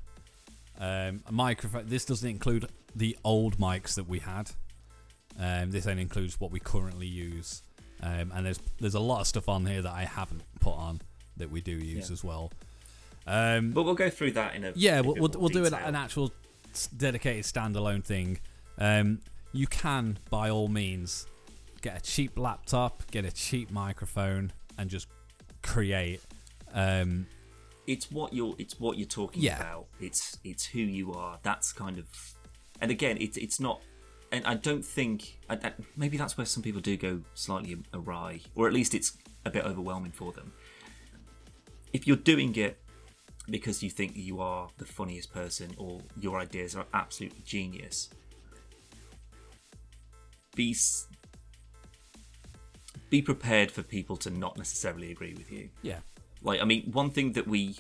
Um, 0.80 1.22
a 1.28 1.32
microphone. 1.32 1.88
This 1.88 2.06
doesn't 2.06 2.28
include 2.30 2.66
the 2.96 3.18
old 3.24 3.58
mics 3.58 3.96
that 3.96 4.08
we 4.08 4.20
had. 4.20 4.52
Um, 5.40 5.72
this 5.72 5.88
only 5.88 6.02
includes 6.04 6.40
what 6.40 6.52
we 6.52 6.60
currently 6.60 7.08
use. 7.08 7.62
Um, 8.02 8.32
and 8.36 8.46
there's 8.46 8.60
there's 8.80 8.96
a 8.96 9.00
lot 9.00 9.22
of 9.22 9.28
stuff 9.28 9.48
on 9.50 9.66
here 9.66 9.82
that 9.82 9.94
I 9.94 10.06
haven't 10.06 10.42
put 10.60 10.74
on 10.76 11.02
that 11.38 11.50
we 11.50 11.62
do 11.62 11.72
use 11.72 12.10
Yeah. 12.10 12.14
as 12.14 12.24
well. 12.24 12.52
Um, 13.26 13.72
But 13.72 13.84
we'll 13.84 13.96
go 13.96 14.10
through 14.10 14.32
that 14.34 14.56
in 14.56 14.64
a 14.66 14.74
yeah, 14.76 15.00
in 15.00 15.06
we'll, 15.06 15.14
bit 15.16 15.22
we'll, 15.22 15.42
we'll 15.42 15.50
do 15.50 15.66
an, 15.66 15.74
an 15.74 15.96
actual 15.96 16.32
dedicated 16.98 17.46
standalone 17.46 18.04
thing. 18.04 18.40
Um, 18.78 19.20
you 19.54 19.68
can, 19.68 20.18
by 20.30 20.50
all 20.50 20.68
means, 20.68 21.26
get 21.82 21.98
a 21.98 22.02
cheap 22.02 22.38
laptop, 22.38 23.10
get 23.12 23.24
a 23.24 23.32
cheap 23.32 23.72
microphone, 23.72 24.52
and 24.78 24.90
just 24.90 25.08
create. 25.64 26.22
Um, 26.74 27.28
It's 27.88 28.10
what 28.12 28.34
you're 28.34 28.56
it's 28.58 28.80
what 28.80 28.98
you're 28.98 29.08
talking 29.08 29.42
Yeah. 29.44 29.58
about. 29.60 29.88
It's 30.00 30.38
it's 30.44 30.66
who 30.66 30.80
you 30.80 31.14
are. 31.14 31.40
That's 31.44 31.74
kind 31.74 31.98
of, 31.98 32.06
and 32.82 32.92
again, 32.92 33.18
it's 33.20 33.38
it's 33.38 33.60
not. 33.60 33.82
And 34.32 34.46
I 34.48 34.56
don't 34.56 34.84
think 34.84 35.40
I, 35.50 35.56
I, 35.56 35.74
maybe 35.96 36.18
that's 36.18 36.38
where 36.38 36.46
some 36.46 36.64
people 36.64 36.82
do 36.82 36.96
go 36.98 37.22
slightly 37.34 37.78
awry, 37.94 38.42
or 38.56 38.68
at 38.68 38.74
least 38.74 38.94
it's 38.94 39.18
a 39.46 39.50
bit 39.50 39.66
overwhelming 39.66 40.12
for 40.12 40.32
them. 40.32 40.54
If 41.92 42.08
you're 42.08 42.18
doing 42.18 42.56
it 42.56 42.80
because 43.50 43.84
you 43.84 43.90
think 43.90 44.16
you 44.16 44.40
are 44.42 44.70
the 44.78 44.86
funniest 44.86 45.34
person 45.34 45.74
or 45.78 46.00
your 46.20 46.40
ideas 46.40 46.76
are 46.76 46.86
absolutely 46.94 47.42
genius, 47.46 48.10
be 50.56 50.74
be 53.14 53.22
prepared 53.22 53.70
for 53.70 53.84
people 53.84 54.18
to 54.18 54.32
not 54.32 54.58
necessarily 54.58 55.12
agree 55.12 55.36
with 55.36 55.52
you. 55.52 55.70
yeah, 55.84 56.00
Like, 56.42 56.60
I 56.60 56.66
mean, 56.66 56.90
one 56.92 57.12
thing 57.12 57.34
that 57.34 57.48
we, 57.48 57.76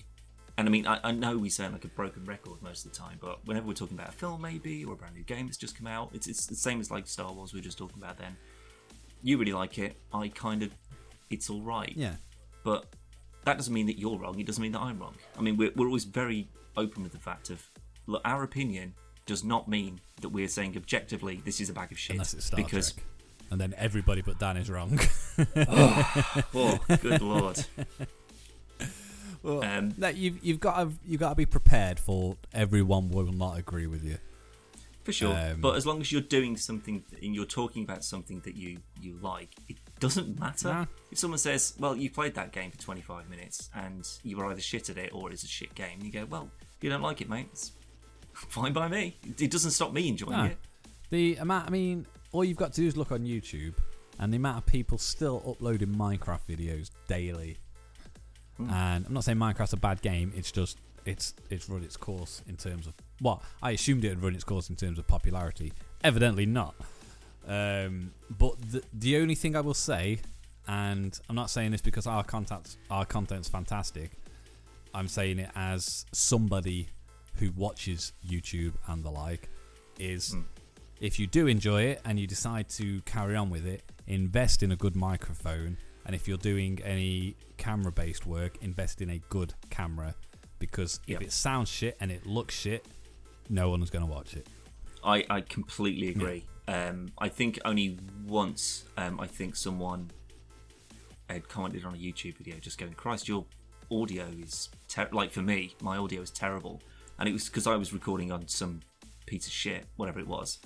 and 0.59 0.67
I 0.67 0.71
mean, 0.71 0.86
I, 0.86 0.99
I 1.05 1.11
know 1.11 1.39
we 1.39 1.49
sound 1.49 1.73
like 1.73 1.84
a 1.86 1.88
broken 1.88 2.23
record 2.23 2.61
most 2.61 2.86
of 2.86 2.91
the 2.91 2.97
time, 2.99 3.17
but 3.19 3.43
whenever 3.47 3.65
we're 3.65 3.73
talking 3.73 3.97
about 3.97 4.09
a 4.09 4.11
film, 4.11 4.43
maybe, 4.43 4.86
or 4.86 4.93
a 4.93 4.95
brand 4.95 5.15
new 5.15 5.23
game 5.23 5.47
that's 5.47 5.57
just 5.57 5.75
come 5.75 5.88
out, 5.88 6.11
it's, 6.13 6.27
it's 6.27 6.45
the 6.45 6.53
same 6.53 6.79
as 6.79 6.91
like 6.91 7.07
Star 7.07 7.34
Wars 7.34 7.51
we 7.51 7.57
were 7.59 7.63
just 7.63 7.79
talking 7.79 7.97
about 7.97 8.19
then. 8.19 8.38
You 9.23 9.39
really 9.39 9.53
like 9.53 9.79
it. 9.79 9.97
I 10.13 10.27
kind 10.27 10.61
of, 10.61 10.71
it's 11.31 11.49
all 11.49 11.63
right. 11.63 11.93
yeah. 11.95 12.17
But 12.63 12.86
that 13.45 13.57
doesn't 13.57 13.73
mean 13.73 13.88
that 13.88 13.97
you're 13.97 14.19
wrong. 14.19 14.39
It 14.39 14.45
doesn't 14.45 14.61
mean 14.61 14.73
that 14.73 14.81
I'm 14.81 14.99
wrong. 14.99 15.15
I 15.36 15.41
mean, 15.41 15.57
we're, 15.57 15.71
we're 15.75 15.88
always 15.88 16.03
very 16.03 16.47
open 16.77 17.01
with 17.01 17.11
the 17.11 17.17
fact 17.17 17.49
of, 17.49 17.67
look, 18.05 18.21
our 18.23 18.43
opinion 18.43 18.93
does 19.25 19.43
not 19.43 19.67
mean 19.67 19.99
that 20.21 20.29
we're 20.29 20.47
saying 20.47 20.77
objectively 20.77 21.41
this 21.43 21.59
is 21.59 21.71
a 21.71 21.73
bag 21.73 21.91
of 21.91 21.97
shit. 21.97 22.17
Unless 22.17 22.36
it's 22.36 22.45
Star 22.45 22.57
because 22.57 22.91
Trek. 22.91 23.05
And 23.54 23.62
then 23.62 23.74
everybody 23.78 24.22
but 24.22 24.38
Dan 24.39 24.58
is 24.58 24.70
wrong. 24.70 24.99
oh, 25.70 26.80
good 27.01 27.22
lord. 27.22 27.64
well, 29.41 29.64
Um, 29.64 29.93
no, 29.97 30.08
you've 30.10 30.43
you've 30.43 30.60
got 30.60 30.78
to 30.84 30.91
you've 31.06 31.20
got 31.20 31.30
to 31.30 31.36
be 31.36 31.45
prepared 31.45 31.99
for 31.99 32.38
everyone 32.54 33.10
will 33.10 33.32
not 33.32 33.58
agree 33.58 33.88
with 33.88 34.04
you. 34.04 34.18
For 35.04 35.12
sure, 35.12 35.36
Um, 35.38 35.60
but 35.60 35.76
as 35.76 35.86
long 35.86 35.99
as 35.99 36.12
you're 36.14 36.22
doing 36.22 36.56
something 36.56 37.04
and 37.22 37.36
you're 37.36 37.45
talking 37.45 37.84
about 37.84 38.04
something 38.06 38.39
that 38.45 38.56
you 38.56 38.78
you 39.01 39.18
like, 39.22 39.49
it 39.68 39.76
doesn't 39.99 40.39
matter. 40.39 40.70
Nah. 40.70 40.86
If 41.12 41.20
someone 41.20 41.39
says, 41.39 41.74
"Well, 41.78 41.95
you 41.95 42.10
played 42.10 42.36
that 42.36 42.54
game 42.54 42.72
for 42.72 42.78
25 42.78 43.30
minutes 43.30 43.70
and 43.76 44.08
you 44.24 44.38
were 44.38 44.45
either 44.49 44.62
shit 44.62 44.89
at 44.89 44.97
it 44.97 45.14
or 45.14 45.30
it's 45.32 45.43
a 45.43 45.47
shit 45.47 45.76
game," 45.76 45.99
you 46.01 46.12
go, 46.12 46.26
"Well, 46.26 46.49
if 46.78 46.84
you 46.84 46.89
don't 46.89 47.01
like 47.01 47.20
it, 47.22 47.30
mate, 47.30 47.47
it's 47.51 47.74
fine 48.34 48.72
by 48.74 48.88
me. 48.88 49.18
It 49.39 49.51
doesn't 49.51 49.72
stop 49.72 49.91
me 49.93 50.08
enjoying 50.08 50.32
No. 50.38 50.43
it." 50.45 50.58
The 51.10 51.36
amount, 51.36 51.68
I 51.68 51.70
mean, 51.70 52.06
all 52.34 52.43
you've 52.43 52.57
got 52.57 52.73
to 52.73 52.81
do 52.81 52.88
is 52.88 52.97
look 52.97 53.11
on 53.11 53.21
YouTube, 53.21 53.75
and 54.19 54.34
the 54.34 54.38
amount 54.38 54.57
of 54.57 54.65
people 54.65 54.97
still 54.97 55.41
uploading 55.47 55.89
Minecraft 55.89 56.41
videos 56.49 56.91
daily. 57.07 57.57
Hmm. 58.57 58.69
And 58.69 59.05
I'm 59.05 59.13
not 59.13 59.23
saying 59.23 59.38
Minecraft's 59.38 59.73
a 59.73 59.77
bad 59.77 60.01
game. 60.01 60.34
It's 60.36 60.51
just 60.51 60.77
it's 61.05 61.34
it's 61.49 61.69
run 61.69 61.84
its 61.84 61.97
course 61.97 62.41
in 62.47 62.55
terms 62.55 62.88
of 62.88 62.93
what 63.19 63.41
I 63.61 63.71
assumed 63.71 64.03
it 64.03 64.09
would 64.09 64.23
run 64.23 64.36
its 64.36 64.43
course 64.43 64.69
in 64.69 64.75
terms 64.75 64.99
of 64.99 65.07
popularity. 65.07 65.73
Evidently 66.03 66.45
not. 66.45 66.75
Um, 67.47 68.13
but 68.38 68.59
the 68.71 68.84
the 68.93 69.17
only 69.17 69.36
thing 69.36 69.55
I 69.55 69.61
will 69.61 69.73
say, 69.73 70.19
and 70.67 71.17
I'm 71.29 71.36
not 71.36 71.49
saying 71.49 71.71
this 71.71 71.81
because 71.81 72.07
our 72.07 72.23
content 72.23 72.77
our 72.89 73.05
content's 73.05 73.49
fantastic. 73.49 74.11
I'm 74.95 75.07
saying 75.07 75.39
it 75.39 75.49
as 75.55 76.05
somebody 76.11 76.89
who 77.36 77.51
watches 77.51 78.13
YouTube 78.27 78.73
and 78.88 79.03
the 79.03 79.09
like 79.09 79.49
is 79.99 80.34
Hmm. 80.34 80.41
If 81.04 81.20
you 81.20 81.28
do 81.28 81.47
enjoy 81.47 81.82
it 81.84 82.01
and 82.06 82.18
you 82.18 82.26
decide 82.26 82.70
to 82.70 83.01
carry 83.01 83.36
on 83.36 83.49
with 83.49 83.66
it, 83.66 83.84
invest 84.08 84.64
in 84.64 84.72
a 84.72 84.76
good 84.78 84.95
microphone. 84.95 85.76
And 86.06 86.16
if 86.16 86.30
you're 86.30 86.38
doing 86.38 86.80
any 86.82 87.36
camera 87.58 87.91
based 87.91 88.26
work, 88.26 88.58
invest 88.62 89.01
in 89.01 89.10
a 89.10 89.18
good 89.28 89.54
camera 89.70 90.16
because 90.60 91.01
Yep. 91.08 91.22
if 91.22 91.28
it 91.28 91.32
sounds 91.34 91.68
shit 91.68 91.97
and 91.99 92.10
it 92.10 92.26
looks 92.26 92.56
shit, 92.56 92.86
no 93.49 93.70
one's 93.70 93.89
going 93.89 94.06
to 94.06 94.10
watch 94.10 94.34
it. 94.34 94.47
I, 95.04 95.26
I 95.30 95.41
completely 95.41 96.08
agree. 96.08 96.45
Um, 96.70 97.12
I 97.18 97.28
think 97.28 97.60
only 97.66 97.99
once 98.26 98.86
um, 98.95 99.20
I 99.20 99.28
think 99.28 99.58
someone 99.58 100.10
had 101.30 101.49
commented 101.49 101.84
on 101.84 101.95
a 101.95 101.97
YouTube 101.97 102.38
video 102.38 102.56
just 102.60 102.78
going, 102.78 102.93
Christ, 102.93 103.28
your 103.28 103.45
audio 103.91 104.24
is 104.39 104.70
ter-, 104.88 105.10
like 105.12 105.32
for 105.32 105.41
me, 105.41 105.76
my 105.82 105.97
audio 105.97 106.22
is 106.22 106.32
terrible. 106.32 106.82
And 107.20 107.28
it 107.28 107.34
was 107.34 107.49
because 107.49 107.68
I 107.68 107.76
was 107.76 107.91
recording 107.91 108.32
on 108.32 108.47
some 108.47 108.80
piece 109.26 109.47
of 109.47 109.51
shit, 109.51 109.86
whatever 109.97 110.22
it 110.22 110.28
was. 110.28 110.60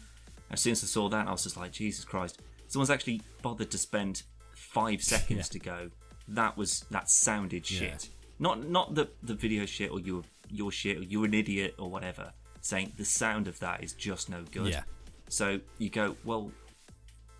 As 0.51 0.61
soon 0.61 0.71
as 0.71 0.83
I 0.83 0.87
saw 0.87 1.09
that, 1.09 1.27
I 1.27 1.31
was 1.31 1.43
just 1.43 1.57
like, 1.57 1.71
Jesus 1.71 2.05
Christ. 2.05 2.41
Someone's 2.67 2.89
actually 2.89 3.21
bothered 3.41 3.71
to 3.71 3.77
spend 3.77 4.23
five 4.55 5.01
seconds 5.01 5.37
Yeah. 5.37 5.43
to 5.53 5.59
go, 5.59 5.89
that 6.29 6.57
was, 6.57 6.85
that 6.91 7.09
sounded 7.09 7.69
Yeah. 7.69 7.79
shit. 7.79 8.09
Not 8.39 8.67
not 8.69 8.93
the, 8.93 9.09
the 9.23 9.33
video 9.33 9.65
shit 9.65 9.89
or 9.91 9.99
you're, 9.99 10.23
you're 10.49 10.71
shit 10.71 10.97
or 10.97 11.03
you're 11.03 11.25
an 11.25 11.33
idiot 11.33 11.75
or 11.79 11.89
whatever. 11.89 12.31
Saying 12.61 12.93
the 12.97 13.05
sound 13.05 13.47
of 13.47 13.57
that 13.59 13.83
is 13.83 13.93
just 13.93 14.29
no 14.29 14.43
good. 14.51 14.69
Yeah. 14.73 14.83
So 15.29 15.59
you 15.79 15.89
go, 15.89 16.15
well, 16.23 16.51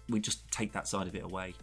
we 0.10 0.20
just 0.20 0.50
take 0.52 0.72
that 0.74 0.88
side 0.88 1.08
of 1.08 1.16
it 1.16 1.24
away 1.24 1.54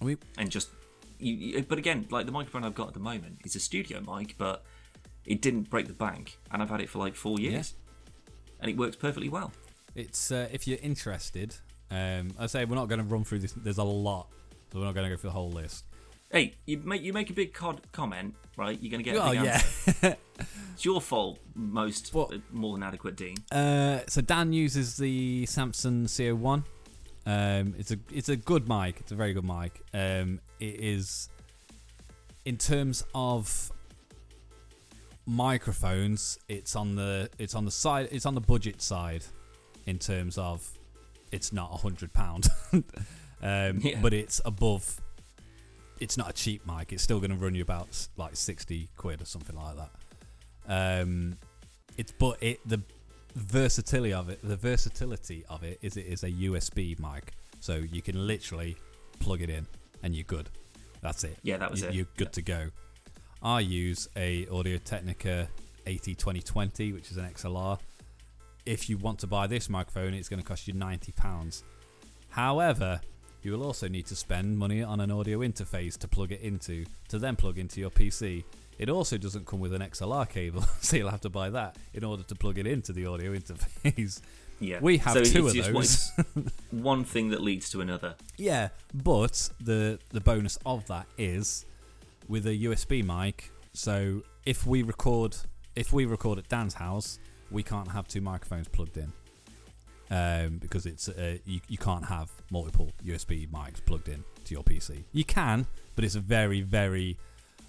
We, 0.00 0.16
and 0.38 0.50
just. 0.50 0.70
You, 1.18 1.34
you, 1.34 1.62
but 1.62 1.78
again, 1.78 2.06
like 2.10 2.26
the 2.26 2.32
microphone 2.32 2.64
I've 2.64 2.74
got 2.74 2.88
at 2.88 2.94
the 2.94 3.00
moment 3.00 3.38
is 3.44 3.54
a 3.54 3.60
studio 3.60 4.00
mic, 4.00 4.34
but 4.38 4.64
it 5.24 5.40
didn't 5.40 5.70
break 5.70 5.86
the 5.86 5.92
bank, 5.94 6.36
and 6.50 6.60
I've 6.60 6.70
had 6.70 6.80
it 6.80 6.88
for 6.90 6.98
like 6.98 7.14
four 7.14 7.38
years, 7.38 7.74
and 8.58 8.68
it 8.68 8.76
works 8.76 8.96
perfectly 8.96 9.28
well. 9.28 9.52
It's 9.94 10.30
uh, 10.32 10.48
if 10.52 10.66
you're 10.66 10.78
interested. 10.82 11.54
Um, 11.90 12.30
I 12.38 12.46
say 12.46 12.64
we're 12.64 12.76
not 12.76 12.88
going 12.88 13.00
to 13.00 13.06
run 13.06 13.24
through 13.24 13.40
this. 13.40 13.52
There's 13.52 13.78
a 13.78 13.84
lot, 13.84 14.28
so 14.72 14.78
we're 14.78 14.86
not 14.86 14.94
going 14.94 15.04
to 15.10 15.10
go 15.14 15.20
through 15.20 15.30
the 15.30 15.34
whole 15.34 15.50
list. 15.50 15.84
Hey, 16.30 16.54
you 16.64 16.78
make 16.78 17.02
you 17.02 17.12
make 17.12 17.28
a 17.28 17.34
big 17.34 17.52
cod 17.52 17.82
comment, 17.92 18.34
right? 18.56 18.78
You're 18.80 18.90
going 18.90 19.04
to 19.04 19.10
get 19.10 19.16
a 19.16 19.22
Oh 19.22 19.30
big 19.32 19.42
yeah. 19.44 19.62
answer. 19.86 20.16
It's 20.74 20.86
your 20.86 21.02
fault, 21.02 21.38
most 21.54 22.14
What? 22.14 22.32
uh, 22.32 22.38
more 22.50 22.72
than 22.74 22.82
adequate, 22.82 23.14
Dean. 23.14 23.36
Uh, 23.52 24.00
so 24.08 24.22
Dan 24.22 24.54
uses 24.54 24.96
the 24.96 25.44
Samson 25.44 26.06
C01. 26.06 26.64
Um, 27.26 27.74
it's 27.78 27.90
a 27.90 27.98
it's 28.10 28.30
a 28.30 28.36
good 28.36 28.66
mic. 28.68 28.98
It's 29.00 29.12
a 29.12 29.14
very 29.14 29.34
good 29.34 29.44
mic. 29.44 29.82
Um, 29.92 30.40
it 30.58 30.80
is 30.80 31.28
in 32.46 32.56
terms 32.56 33.04
of 33.14 33.70
microphones. 35.26 36.38
It's 36.48 36.74
on 36.74 36.96
the 36.96 37.28
it's 37.38 37.54
on 37.54 37.64
the 37.64 37.70
side. 37.70 38.08
It's 38.10 38.26
on 38.26 38.34
the 38.34 38.40
budget 38.40 38.82
side 38.82 39.24
in 39.86 39.98
terms 39.98 40.38
of 40.38 40.68
it's 41.30 41.52
not 41.52 41.70
a 41.72 41.76
hundred 41.76 42.12
pound, 42.12 42.48
um, 42.72 42.82
Yeah. 43.42 43.98
but 44.00 44.12
it's 44.12 44.40
above. 44.44 45.00
It's 46.00 46.16
not 46.16 46.30
a 46.30 46.32
cheap 46.32 46.66
mic. 46.66 46.92
It's 46.92 47.02
still 47.02 47.20
going 47.20 47.30
to 47.30 47.36
run 47.36 47.54
you 47.54 47.62
about 47.62 48.08
like 48.16 48.36
sixty 48.36 48.88
quid 48.96 49.22
or 49.22 49.24
something 49.24 49.56
like 49.56 49.76
that. 49.76 49.90
Um, 51.02 51.36
it's 51.96 52.12
but 52.12 52.42
it 52.42 52.60
the 52.66 52.80
versatility 53.34 54.12
of 54.12 54.28
it 54.28 54.38
the 54.42 54.56
versatility 54.56 55.44
of 55.48 55.62
it 55.62 55.78
is 55.82 55.96
it 55.96 56.06
is 56.06 56.22
a 56.22 56.30
USB 56.30 56.98
mic 57.00 57.32
so 57.60 57.76
you 57.76 58.02
can 58.02 58.26
literally 58.26 58.76
plug 59.20 59.40
it 59.40 59.48
in 59.48 59.66
and 60.02 60.14
you're 60.14 60.24
good 60.24 60.50
that's 61.00 61.24
it 61.24 61.38
Yeah, 61.42 61.56
that 61.56 61.70
was 61.70 61.80
You- 61.80 61.88
it. 61.88 61.94
you're 61.94 62.06
good 62.18 62.26
Yeah. 62.28 62.32
to 62.32 62.42
go 62.42 62.66
I 63.42 63.60
use 63.60 64.06
a 64.16 64.46
Audio 64.48 64.76
Technica 64.78 65.48
AT2020 65.86 66.92
which 66.92 67.10
is 67.10 67.16
an 67.16 67.24
XLR 67.24 67.78
if 68.66 68.88
you 68.88 68.96
want 68.96 69.18
to 69.18 69.26
buy 69.26 69.46
this 69.46 69.68
microphone 69.68 70.14
it's 70.14 70.28
going 70.28 70.40
to 70.40 70.46
cost 70.46 70.66
you 70.68 70.74
90 70.74 71.12
pounds 71.12 71.64
however 72.30 73.00
you 73.42 73.52
will 73.52 73.64
also 73.64 73.88
need 73.88 74.06
to 74.06 74.14
spend 74.14 74.56
money 74.56 74.82
on 74.82 75.00
an 75.00 75.10
audio 75.10 75.40
interface 75.40 75.98
to 75.98 76.06
plug 76.06 76.32
it 76.32 76.40
into 76.40 76.84
to 77.08 77.18
then 77.18 77.36
plug 77.36 77.58
into 77.58 77.80
your 77.80 77.90
PC 77.90 78.44
it 78.78 78.88
also 78.88 79.16
doesn't 79.16 79.46
come 79.46 79.60
with 79.60 79.72
an 79.74 79.82
XLR 79.82 80.28
cable, 80.28 80.62
so 80.80 80.96
you'll 80.96 81.10
have 81.10 81.20
to 81.20 81.30
buy 81.30 81.50
that 81.50 81.76
in 81.94 82.04
order 82.04 82.22
to 82.24 82.34
plug 82.34 82.58
it 82.58 82.66
into 82.66 82.92
the 82.92 83.06
audio 83.06 83.32
interface. 83.32 84.20
Yeah, 84.60 84.78
We 84.80 84.98
have 84.98 85.12
so 85.12 85.24
two 85.24 85.46
it's 85.46 85.56
of 85.58 85.72
just 85.72 85.72
those. 85.72 86.26
One, 86.34 86.50
one 86.82 87.04
thing 87.04 87.30
that 87.30 87.40
leads 87.40 87.70
to 87.70 87.80
another. 87.80 88.14
Yeah, 88.36 88.68
but 88.94 89.50
the 89.60 89.98
the 90.10 90.20
bonus 90.20 90.56
of 90.64 90.86
that 90.86 91.06
is 91.18 91.64
with 92.28 92.46
a 92.46 92.56
USB 92.64 93.04
mic. 93.04 93.50
So 93.72 94.22
if 94.46 94.66
we 94.66 94.82
record 94.82 95.36
if 95.74 95.92
we 95.92 96.04
record 96.04 96.38
at 96.38 96.48
Dan's 96.48 96.74
house, 96.74 97.18
we 97.52 97.62
can't 97.62 97.88
have 97.88 98.08
two 98.08 98.20
microphones 98.20 98.68
plugged 98.68 98.96
in 98.96 99.12
um, 100.10 100.58
because 100.58 100.86
it's 100.86 101.08
uh, 101.08 101.38
you, 101.44 101.60
you 101.68 101.78
can't 101.78 102.04
have 102.04 102.30
multiple 102.50 102.90
USB 103.04 103.48
mics 103.48 103.84
plugged 103.84 104.08
in 104.08 104.24
to 104.44 104.54
your 104.54 104.62
PC. 104.62 105.04
You 105.12 105.24
can, 105.24 105.66
but 105.94 106.04
it's 106.04 106.14
a 106.14 106.20
very 106.20 106.60
very 106.60 107.16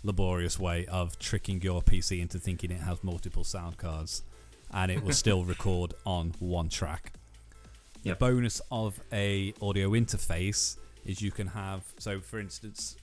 laborious 0.03 0.59
way 0.59 0.85
of 0.87 1.17
tricking 1.19 1.61
your 1.61 1.81
PC 1.81 2.21
into 2.21 2.39
thinking 2.39 2.71
it 2.71 2.81
has 2.81 3.03
multiple 3.03 3.43
sound 3.43 3.77
cards, 3.77 4.23
and 4.73 4.91
it 4.91 5.03
will 5.03 5.13
still 5.23 5.43
record 5.43 5.93
on 6.05 6.33
one 6.39 6.69
track. 6.69 7.13
Yep. 8.03 8.19
The 8.19 8.25
bonus 8.25 8.61
of 8.69 8.99
a 9.13 9.53
audio 9.61 9.91
interface 9.91 10.77
is 11.05 11.21
you 11.21 11.31
can 11.31 11.47
have 11.47 11.83
so 11.97 12.19
for 12.19 12.39
instance 12.39 12.97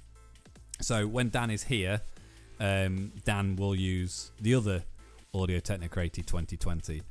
so 0.80 1.06
when 1.06 1.30
Dan 1.30 1.50
is 1.50 1.64
here 1.64 2.00
um, 2.58 3.12
Dan 3.24 3.56
will 3.56 3.74
use 3.74 4.30
the 4.40 4.54
other 4.54 4.82
Audio 5.34 5.60
Technica 5.60 6.00
AT2020 6.00 7.02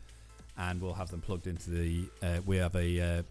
and 0.57 0.81
we'll 0.81 0.93
have 0.93 1.09
them 1.09 1.21
plugged 1.21 1.47
into 1.47 1.69
the 1.69 2.09
uh, 2.21 2.39
we 2.45 2.57
have 2.57 2.75
a 2.75 3.01
uh, 3.01 3.23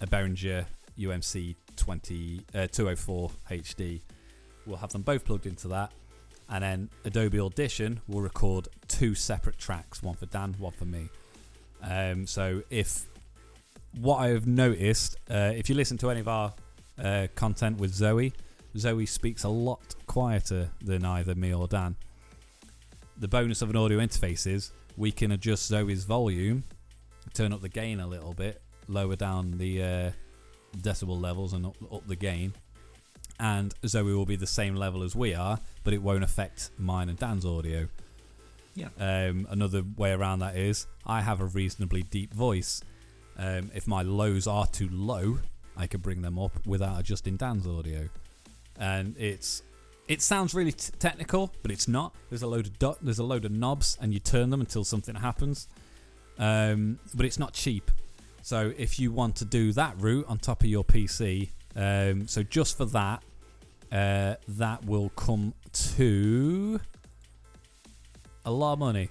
a 0.00 0.06
Behringer 0.06 0.64
UMC 0.98 1.54
20 1.76 2.40
uh, 2.54 2.66
204 2.66 3.30
HD 3.50 4.00
we'll 4.66 4.76
have 4.76 4.92
them 4.92 5.02
both 5.02 5.24
plugged 5.24 5.46
into 5.46 5.68
that 5.68 5.92
and 6.50 6.62
then 6.62 6.90
Adobe 7.04 7.40
Audition 7.40 8.00
will 8.08 8.20
record 8.20 8.68
two 8.86 9.14
separate 9.14 9.58
tracks 9.58 10.02
one 10.02 10.14
for 10.14 10.26
Dan 10.26 10.54
one 10.58 10.72
for 10.72 10.84
me 10.84 11.08
um, 11.82 12.26
so 12.26 12.62
if 12.70 13.06
what 14.00 14.16
I 14.18 14.28
have 14.28 14.46
noticed, 14.46 15.16
uh, 15.30 15.52
if 15.54 15.68
you 15.68 15.74
listen 15.74 15.98
to 15.98 16.10
any 16.10 16.20
of 16.20 16.28
our 16.28 16.52
uh, 17.02 17.28
content 17.34 17.78
with 17.78 17.94
Zoe, 17.94 18.32
Zoe 18.76 19.06
speaks 19.06 19.44
a 19.44 19.48
lot 19.48 19.94
quieter 20.06 20.70
than 20.82 21.04
either 21.04 21.34
me 21.34 21.54
or 21.54 21.66
Dan. 21.66 21.96
The 23.20 23.26
bonus 23.26 23.62
of 23.62 23.70
an 23.70 23.76
audio 23.76 23.98
interface 23.98 24.46
is 24.46 24.70
we 24.96 25.10
can 25.10 25.32
adjust 25.32 25.66
Zoe's 25.66 26.04
volume, 26.04 26.62
turn 27.34 27.52
up 27.52 27.60
the 27.60 27.68
gain 27.68 27.98
a 27.98 28.06
little 28.06 28.32
bit, 28.32 28.62
lower 28.86 29.16
down 29.16 29.58
the 29.58 29.82
uh, 29.82 30.10
decibel 30.76 31.20
levels, 31.20 31.52
and 31.52 31.66
up, 31.66 31.74
up 31.92 32.06
the 32.06 32.14
gain. 32.14 32.52
And 33.40 33.74
Zoe 33.84 34.14
will 34.14 34.24
be 34.24 34.36
the 34.36 34.46
same 34.46 34.76
level 34.76 35.02
as 35.02 35.16
we 35.16 35.34
are, 35.34 35.58
but 35.82 35.94
it 35.94 36.00
won't 36.00 36.22
affect 36.22 36.70
mine 36.78 37.08
and 37.08 37.18
Dan's 37.18 37.44
audio. 37.44 37.88
Yeah. 38.76 38.88
Um, 39.00 39.48
another 39.50 39.82
way 39.96 40.12
around 40.12 40.38
that 40.38 40.56
is 40.56 40.86
I 41.04 41.20
have 41.20 41.40
a 41.40 41.46
reasonably 41.46 42.04
deep 42.04 42.32
voice. 42.32 42.80
Um, 43.36 43.72
if 43.74 43.88
my 43.88 44.02
lows 44.02 44.46
are 44.46 44.68
too 44.68 44.88
low, 44.92 45.40
I 45.76 45.88
can 45.88 46.00
bring 46.00 46.22
them 46.22 46.38
up 46.38 46.64
without 46.64 47.00
adjusting 47.00 47.36
Dan's 47.36 47.66
audio, 47.66 48.08
and 48.78 49.16
it's 49.18 49.62
it 50.08 50.22
sounds 50.22 50.54
really 50.54 50.72
t- 50.72 50.92
technical, 50.98 51.52
but 51.62 51.70
it's 51.70 51.86
not. 51.86 52.14
There's 52.30 52.42
a 52.42 52.46
load 52.46 52.66
of 52.66 52.78
dot, 52.78 52.98
there's 53.02 53.18
a 53.18 53.24
load 53.24 53.44
of 53.44 53.52
knobs, 53.52 53.98
and 54.00 54.12
you 54.12 54.18
turn 54.18 54.50
them 54.50 54.60
until 54.60 54.82
something 54.82 55.14
happens. 55.14 55.68
Um, 56.38 56.98
but 57.14 57.26
it's 57.26 57.38
not 57.38 57.52
cheap. 57.52 57.90
So 58.42 58.72
if 58.78 58.98
you 58.98 59.12
want 59.12 59.36
to 59.36 59.44
do 59.44 59.72
that 59.72 60.00
route 60.00 60.24
on 60.26 60.38
top 60.38 60.62
of 60.62 60.68
your 60.70 60.84
PC, 60.84 61.50
um, 61.76 62.26
so 62.26 62.42
just 62.42 62.78
for 62.78 62.86
that, 62.86 63.22
uh, 63.92 64.36
that 64.48 64.84
will 64.86 65.10
come 65.10 65.52
to 65.72 66.80
a 68.46 68.50
lot 68.50 68.74
of 68.74 68.78
money. 68.78 69.10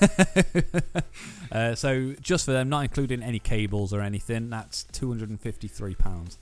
uh, 1.52 1.74
so 1.74 2.14
just 2.20 2.44
for 2.44 2.52
them, 2.52 2.68
not 2.68 2.84
including 2.84 3.22
any 3.22 3.40
cables 3.40 3.92
or 3.92 4.00
anything, 4.00 4.50
that's 4.50 4.84
two 4.84 5.08
hundred 5.08 5.30
and 5.30 5.40
fifty-three 5.40 5.96
pounds 5.96 6.38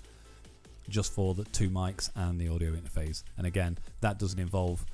just 0.89 1.13
for 1.13 1.35
the 1.35 1.45
two 1.45 1.69
mics 1.71 2.11
and 2.15 2.41
the 2.41 2.49
audio 2.49 2.73
interface. 2.73 3.23
And 3.39 3.47
again, 3.47 3.79
that 4.01 4.19
doesn't 4.19 4.39
involve 4.39 4.85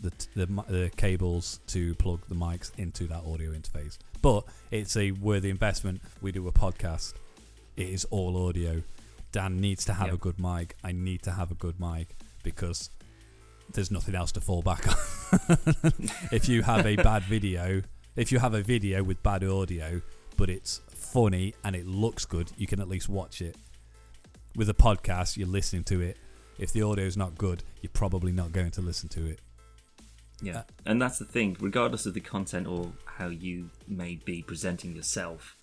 the, 0.00 0.10
the 0.34 0.46
the 0.68 0.90
cables 0.96 1.60
to 1.68 1.94
plug 1.96 2.20
the 2.28 2.34
mics 2.34 2.70
into 2.78 3.06
that 3.08 3.22
audio 3.24 3.50
interface. 3.52 3.98
But 4.22 4.44
it's 4.70 4.96
a 4.96 5.10
worthy 5.12 5.50
investment. 5.50 6.00
We 6.22 6.32
do 6.32 6.46
a 6.48 6.52
podcast. 6.52 7.14
It 7.76 7.88
is 7.88 8.04
all 8.06 8.46
audio. 8.48 8.82
Dan 9.32 9.60
needs 9.60 9.84
to 9.86 9.92
have 9.94 10.06
Yep. 10.08 10.14
a 10.14 10.18
good 10.18 10.40
mic. 10.40 10.76
I 10.82 10.92
need 10.92 11.22
to 11.22 11.30
have 11.32 11.50
a 11.50 11.54
good 11.54 11.78
mic 11.78 12.16
because 12.42 12.90
there's 13.72 13.90
nothing 13.90 14.14
else 14.14 14.32
to 14.32 14.40
fall 14.40 14.62
back 14.62 14.86
on. 15.32 15.92
if 16.32 16.48
you 16.48 16.62
have 16.62 16.84
a 16.86 16.96
bad 16.96 17.22
video, 17.24 17.82
if 18.16 18.32
you 18.32 18.38
have 18.40 18.54
a 18.54 18.62
video 18.62 19.02
with 19.04 19.22
bad 19.22 19.44
audio, 19.44 20.00
but 20.36 20.50
it's 20.50 20.80
funny 20.94 21.54
and 21.62 21.76
it 21.76 21.86
looks 21.86 22.24
good, 22.24 22.50
you 22.56 22.66
can 22.66 22.80
at 22.80 22.88
least 22.88 23.08
watch 23.08 23.40
it. 23.40 23.56
With 24.56 24.68
a 24.68 24.74
podcast, 24.74 25.36
you're 25.36 25.46
listening 25.48 25.84
to 25.84 26.00
it. 26.00 26.18
If 26.58 26.72
the 26.72 26.82
audio 26.82 27.04
is 27.04 27.16
not 27.16 27.38
good, 27.38 27.62
you're 27.80 27.90
probably 27.92 28.32
not 28.32 28.52
going 28.52 28.70
to 28.72 28.82
listen 28.82 29.08
to 29.10 29.26
it. 29.26 29.40
Yeah, 30.42 30.58
Uh, 30.60 30.62
and 30.86 31.00
that's 31.02 31.18
the 31.18 31.24
thing. 31.24 31.56
Regardless 31.60 32.06
of 32.06 32.14
the 32.14 32.20
content 32.20 32.66
or 32.66 32.92
how 33.04 33.28
you 33.28 33.70
may 33.86 34.16
be 34.16 34.42
presenting 34.42 34.94
yourself, 34.94 35.56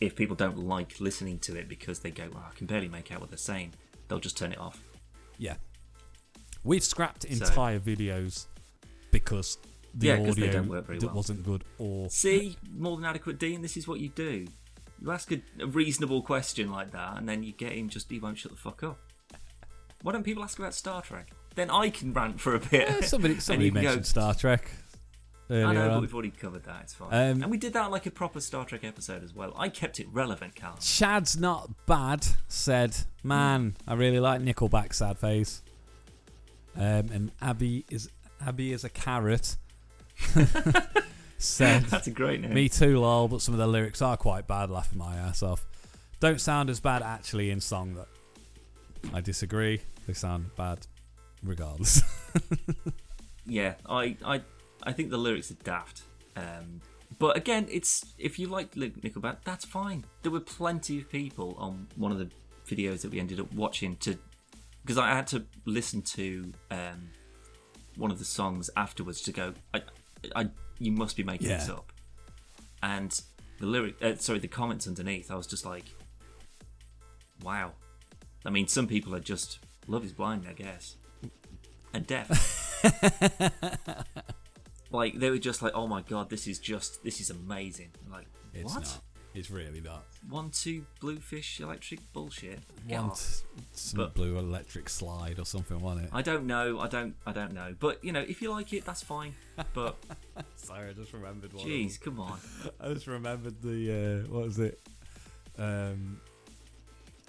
if 0.00 0.14
people 0.14 0.36
don't 0.36 0.58
like 0.58 1.00
listening 1.00 1.38
to 1.40 1.56
it 1.56 1.68
because 1.68 2.00
they 2.00 2.10
go, 2.10 2.28
"Well, 2.32 2.44
I 2.48 2.54
can 2.54 2.66
barely 2.66 2.88
make 2.88 3.10
out 3.10 3.20
what 3.20 3.30
they're 3.30 3.38
saying," 3.38 3.72
they'll 4.06 4.20
just 4.20 4.36
turn 4.36 4.52
it 4.52 4.58
off. 4.58 4.82
Yeah. 5.38 5.56
We've 6.64 6.84
scrapped 6.84 7.22
So- 7.22 7.28
entire 7.30 7.80
videos 7.80 8.46
because 9.10 9.56
the 9.94 10.08
Yeah, 10.08 10.28
audio 10.30 10.52
don't 10.52 10.68
work 10.68 10.86
very 10.86 10.98
that 10.98 11.06
well. 11.06 11.14
wasn't 11.16 11.42
good 11.42 11.64
or 11.78 12.10
See, 12.10 12.56
more 12.70 12.96
than 12.96 13.06
adequate, 13.06 13.38
Dean. 13.38 13.62
This 13.62 13.76
is 13.76 13.88
what 13.88 14.00
you 14.00 14.10
do. 14.10 14.46
You 15.00 15.12
ask 15.12 15.30
a, 15.32 15.40
a 15.60 15.66
reasonable 15.66 16.22
question 16.22 16.70
like 16.70 16.90
that, 16.92 17.16
and 17.16 17.28
then 17.28 17.42
you 17.42 17.52
get 17.52 17.72
him 17.72 17.88
just 17.88 18.10
he 18.10 18.18
won't 18.18 18.38
shut 18.38 18.52
the 18.52 18.58
fuck 18.58 18.82
up. 18.82 18.98
Why 20.02 20.12
don't 20.12 20.22
people 20.22 20.44
ask 20.44 20.58
about 20.58 20.74
Star 20.74 21.02
Trek? 21.02 21.30
Then 21.54 21.70
I 21.70 21.90
can 21.90 22.12
rant 22.12 22.40
for 22.40 22.54
a 22.54 22.60
bit. 22.60 22.88
Yeah, 22.88 23.00
somebody 23.00 23.38
somebody 23.40 23.70
can 23.70 23.82
go, 23.82 23.82
mentioned 23.82 24.06
Star 24.06 24.34
Trek 24.34 24.70
I 25.50 25.72
know, 25.72 25.88
but 25.90 26.00
we've 26.02 26.12
already 26.12 26.30
covered 26.30 26.64
that. 26.64 26.82
It's 26.82 26.94
fine. 26.94 27.08
Um, 27.08 27.42
and 27.42 27.50
we 27.50 27.56
did 27.56 27.72
that 27.72 27.90
like 27.90 28.04
a 28.06 28.10
proper 28.10 28.40
Star 28.40 28.64
Trek 28.64 28.84
episode 28.84 29.24
as 29.24 29.34
well. 29.34 29.54
I 29.56 29.70
kept 29.70 29.98
it 29.98 30.06
relevant, 30.12 30.54
Callum. 30.54 30.78
Chad's 30.80 31.38
not 31.38 31.70
bad 31.86 32.26
said, 32.48 32.96
"Man, 33.22 33.76
I 33.86 33.94
really 33.94 34.20
like 34.20 34.42
Nickelback." 34.42 34.92
Sad 34.92 35.18
face. 35.18 35.62
Um, 36.76 37.08
and 37.12 37.32
Abby 37.40 37.86
is 37.90 38.10
Abby 38.44 38.72
is 38.72 38.84
a 38.84 38.90
carrot. 38.90 39.56
said, 41.38 41.82
That's 41.90 42.06
a 42.06 42.10
great 42.10 42.40
name. 42.40 42.52
"Me 42.52 42.68
too, 42.68 43.00
lol." 43.00 43.28
But 43.28 43.40
some 43.40 43.54
of 43.54 43.58
the 43.58 43.66
lyrics 43.66 44.02
are 44.02 44.16
quite 44.16 44.46
bad. 44.46 44.70
Laughing 44.70 44.98
my 44.98 45.16
ass 45.16 45.42
off. 45.42 45.66
Don't 46.20 46.40
sound 46.40 46.68
as 46.68 46.80
bad 46.80 47.02
actually 47.02 47.50
in 47.50 47.60
song. 47.60 47.94
That 47.94 48.08
I 49.14 49.20
disagree. 49.20 49.80
They 50.06 50.12
sound 50.12 50.50
bad, 50.56 50.86
regardless. 51.42 52.02
yeah, 53.46 53.74
I, 53.88 54.16
I, 54.24 54.42
I 54.82 54.92
think 54.92 55.10
the 55.10 55.18
lyrics 55.18 55.50
are 55.50 55.54
daft. 55.62 56.02
Um, 56.36 56.80
but 57.18 57.36
again, 57.36 57.66
it's 57.70 58.06
if 58.18 58.38
you 58.38 58.48
like 58.48 58.74
Nickelback, 58.74 59.38
that's 59.44 59.64
fine. 59.64 60.04
There 60.22 60.32
were 60.32 60.40
plenty 60.40 60.98
of 60.98 61.08
people 61.08 61.56
on 61.58 61.88
one 61.96 62.12
of 62.12 62.18
the 62.18 62.30
videos 62.66 63.02
that 63.02 63.10
we 63.10 63.20
ended 63.20 63.40
up 63.40 63.52
watching 63.52 63.96
to, 63.96 64.18
because 64.82 64.98
I 64.98 65.08
had 65.08 65.26
to 65.28 65.44
listen 65.64 66.02
to 66.02 66.52
um, 66.70 67.10
one 67.96 68.10
of 68.10 68.18
the 68.18 68.24
songs 68.24 68.70
afterwards 68.76 69.20
to 69.22 69.32
go. 69.32 69.54
I, 69.74 69.82
I, 70.34 70.48
you 70.78 70.92
must 70.92 71.16
be 71.16 71.22
making 71.22 71.48
this 71.48 71.68
up. 71.68 71.92
And 72.82 73.20
the 73.60 73.66
lyric, 73.66 73.96
uh, 74.02 74.16
sorry, 74.16 74.38
the 74.38 74.48
comments 74.48 74.86
underneath, 74.86 75.30
I 75.30 75.34
was 75.34 75.46
just 75.46 75.66
like, 75.66 75.84
wow. 77.42 77.72
I 78.44 78.50
mean, 78.50 78.68
some 78.68 78.86
people 78.86 79.14
are 79.14 79.20
just 79.20 79.58
love 79.86 80.04
is 80.04 80.12
blind, 80.12 80.46
I 80.48 80.52
guess, 80.52 80.96
and 81.92 82.06
deaf. 82.06 82.82
like 84.90 85.18
they 85.18 85.30
were 85.30 85.38
just 85.38 85.62
like, 85.62 85.72
oh 85.74 85.86
my 85.86 86.02
god, 86.02 86.30
this 86.30 86.46
is 86.46 86.58
just 86.58 87.02
this 87.02 87.20
is 87.20 87.30
amazing. 87.30 87.90
I'm 88.06 88.12
like 88.12 88.26
It's 88.54 88.74
what? 88.74 88.84
not. 88.84 89.00
It's 89.34 89.50
really 89.50 89.80
not. 89.80 90.04
One 90.28 90.50
two 90.50 90.84
bluefish 91.00 91.60
electric 91.60 92.12
bullshit. 92.12 92.60
Get 92.88 92.98
off. 93.00 93.42
some 93.72 93.98
But- 93.98 94.14
blue 94.14 94.36
electric 94.38 94.88
slide 94.88 95.38
or 95.38 95.44
something, 95.44 95.78
wasn't 95.80 96.06
it? 96.06 96.10
I 96.12 96.22
don't 96.22 96.46
know. 96.46 96.80
I 96.80 96.88
don't. 96.88 97.14
I 97.26 97.32
don't 97.32 97.52
know. 97.52 97.74
But 97.78 98.02
you 98.02 98.10
know, 98.12 98.20
if 98.26 98.42
you 98.42 98.50
like 98.50 98.72
it, 98.72 98.84
that's 98.84 99.02
fine. 99.02 99.34
But 99.74 99.96
Sorry, 100.56 100.90
I 100.90 100.92
just 100.92 101.12
remembered 101.12 101.52
one. 101.52 101.64
jeez, 101.64 102.00
come 102.00 102.18
on. 102.18 102.38
I 102.80 102.92
just 102.92 103.06
remembered 103.06 103.62
the 103.62 104.24
uh, 104.26 104.32
what 104.32 104.44
was 104.44 104.58
it? 104.58 104.80
Um, 105.58 106.20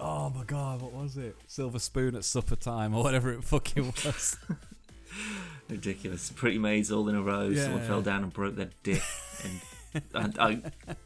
oh 0.00 0.30
my 0.30 0.44
god, 0.44 0.82
what 0.82 0.92
was 0.92 1.16
it? 1.16 1.36
Silver 1.46 1.78
spoon 1.78 2.16
at 2.16 2.24
supper 2.24 2.56
time 2.56 2.94
or 2.94 3.02
whatever 3.04 3.32
it 3.32 3.44
fucking 3.44 3.86
was. 4.04 4.36
Ridiculous. 5.68 6.30
Pretty 6.34 6.58
maids 6.58 6.90
all 6.90 7.08
in 7.08 7.14
a 7.14 7.22
row. 7.22 7.52
Someone 7.54 7.82
Yeah. 7.82 7.86
fell 7.86 8.02
down 8.02 8.22
and 8.24 8.32
broke 8.32 8.56
their 8.56 8.70
dick. 8.82 9.02
And 9.44 10.36
I, 10.38 10.62
I, 10.92 10.96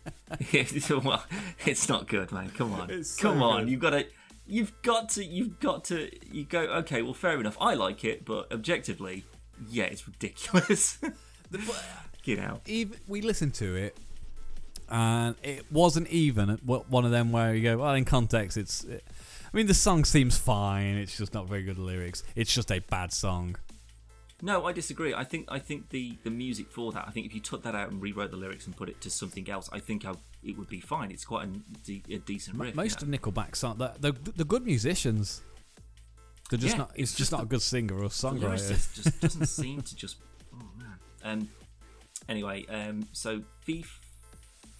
well, 0.90 1.24
it's 1.66 1.88
not 1.88 2.06
good, 2.06 2.32
man. 2.32 2.50
Come 2.50 2.72
on, 2.72 3.04
so 3.04 3.22
come 3.22 3.42
on. 3.42 3.60
good. 3.60 3.70
You've 3.70 3.80
got 3.80 3.90
to, 3.90 4.06
you've 4.46 4.82
got 4.82 5.08
to, 5.10 5.24
you've 5.24 5.60
got 5.60 5.84
to. 5.84 6.10
You 6.30 6.44
go. 6.44 6.60
Okay, 6.60 7.02
well, 7.02 7.14
fair 7.14 7.38
enough. 7.40 7.56
I 7.60 7.74
like 7.74 8.04
it, 8.04 8.24
but 8.24 8.52
objectively, 8.52 9.24
yeah, 9.68 9.84
it's 9.84 10.06
ridiculous. 10.06 10.98
you 12.24 12.36
know. 12.36 12.60
even 12.66 12.98
we 13.06 13.22
listened 13.22 13.54
to 13.54 13.76
it, 13.76 13.96
and 14.88 15.36
it 15.42 15.70
wasn't 15.70 16.08
even 16.08 16.50
one 16.64 17.04
of 17.04 17.10
them 17.10 17.32
where 17.32 17.54
you 17.54 17.62
go, 17.62 17.78
well, 17.78 17.94
in 17.94 18.04
context, 18.04 18.56
it's. 18.56 18.84
It, 18.84 19.04
I 19.52 19.56
mean, 19.56 19.68
the 19.68 19.74
song 19.74 20.04
seems 20.04 20.36
fine. 20.36 20.96
It's 20.96 21.16
just 21.16 21.32
not 21.32 21.46
very 21.46 21.62
good 21.62 21.78
lyrics. 21.78 22.24
It's 22.34 22.52
just 22.52 22.72
a 22.72 22.80
bad 22.80 23.12
song. 23.12 23.54
No, 24.42 24.66
I 24.66 24.72
disagree. 24.72 25.14
I 25.14 25.24
think 25.24 25.46
I 25.48 25.58
think 25.58 25.90
the 25.90 26.18
the 26.24 26.30
music 26.30 26.70
for 26.70 26.92
that. 26.92 27.06
I 27.06 27.10
think 27.10 27.26
if 27.26 27.34
you 27.34 27.40
took 27.40 27.62
that 27.62 27.74
out 27.74 27.90
and 27.90 28.02
rewrote 28.02 28.30
the 28.30 28.36
lyrics 28.36 28.66
and 28.66 28.76
put 28.76 28.88
it 28.88 29.00
to 29.02 29.10
something 29.10 29.48
else, 29.48 29.70
I 29.72 29.78
think 29.78 30.04
I, 30.04 30.12
it 30.42 30.58
would 30.58 30.68
be 30.68 30.80
fine. 30.80 31.10
It's 31.10 31.24
quite 31.24 31.48
a, 31.48 31.50
de- 31.84 32.02
a 32.14 32.18
decent 32.18 32.58
riff. 32.58 32.74
Most 32.74 33.00
you 33.00 33.06
know? 33.08 33.14
of 33.14 33.20
Nickelback 33.22 33.56
song, 33.56 33.78
the, 33.78 33.92
the 34.00 34.12
the 34.32 34.44
good 34.44 34.64
musicians. 34.64 35.42
They're 36.50 36.58
just 36.58 36.74
Yeah, 36.74 36.78
not. 36.78 36.90
It's, 36.90 36.98
it's 37.02 37.10
just, 37.12 37.18
just 37.18 37.32
not 37.32 37.42
a 37.42 37.46
good 37.46 37.62
singer 37.62 37.96
or 37.96 38.08
songwriter. 38.08 38.54
lyricist 38.54 38.94
just 39.02 39.20
doesn't 39.22 39.46
seem 39.46 39.80
to 39.82 39.96
just. 39.96 40.16
Oh 40.54 40.68
man. 40.78 40.98
Um. 41.24 41.48
Anyway, 42.28 42.66
um. 42.66 43.06
So 43.12 43.42
Fif, 43.60 44.00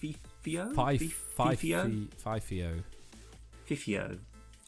Fifio, 0.03 0.73
Five, 0.75 0.99
Fifio, 0.99 2.07
Fifio. 2.23 2.83
Fifio. 3.67 4.19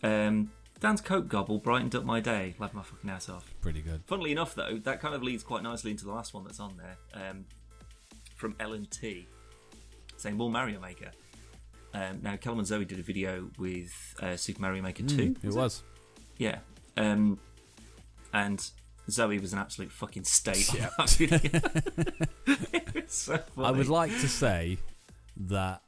Um. 0.02 0.52
Dan's 0.80 1.02
coke 1.02 1.28
gobble 1.28 1.58
brightened 1.58 1.96
up 1.96 2.04
my 2.06 2.20
day. 2.20 2.54
Laughed 2.60 2.74
my 2.76 2.84
fucking 2.84 3.10
ass 3.10 3.30
off. 3.30 3.52
Pretty 3.62 3.82
good. 3.82 4.02
Funnily 4.06 4.32
enough, 4.32 4.54
though, 4.54 4.78
that 4.84 5.00
kind 5.02 5.16
of 5.16 5.24
leads 5.24 5.44
quite 5.44 5.64
nicely 5.64 5.90
into 5.92 6.06
the 6.06 6.12
last 6.12 6.34
one 6.34 6.44
that's 6.44 6.60
on 6.60 6.78
there 6.78 6.98
um, 7.30 7.46
from 8.36 8.56
Ellen 8.60 8.86
T, 8.92 9.28
saying 10.18 10.36
more 10.38 10.52
Mario 10.52 10.80
Maker. 10.80 11.12
Um, 11.96 12.20
now, 12.22 12.36
Callum 12.38 12.60
and 12.60 12.68
Zoe 12.68 12.86
did 12.86 13.00
a 13.00 13.04
video 13.04 13.50
with 13.58 13.92
uh, 14.22 14.36
Super 14.36 14.62
Mario 14.62 14.84
Maker 14.84 15.04
2. 15.04 15.16
Mm, 15.16 15.44
it 15.44 15.54
was. 15.56 15.84
Yeah. 16.38 16.60
Um, 16.96 17.40
and 18.34 18.64
Zoe 19.10 19.40
was 19.40 19.54
an 19.54 19.60
absolute 19.60 19.92
fucking 19.92 20.26
state 20.26 20.72
Yeah. 20.76 20.90
on 21.00 21.06
that 21.08 21.10
video. 22.46 23.04
so 23.08 23.38
funny. 23.38 23.68
I 23.68 23.72
would 23.72 23.88
like 23.90 24.12
to 24.12 24.28
say 24.30 24.78
that 25.38 25.82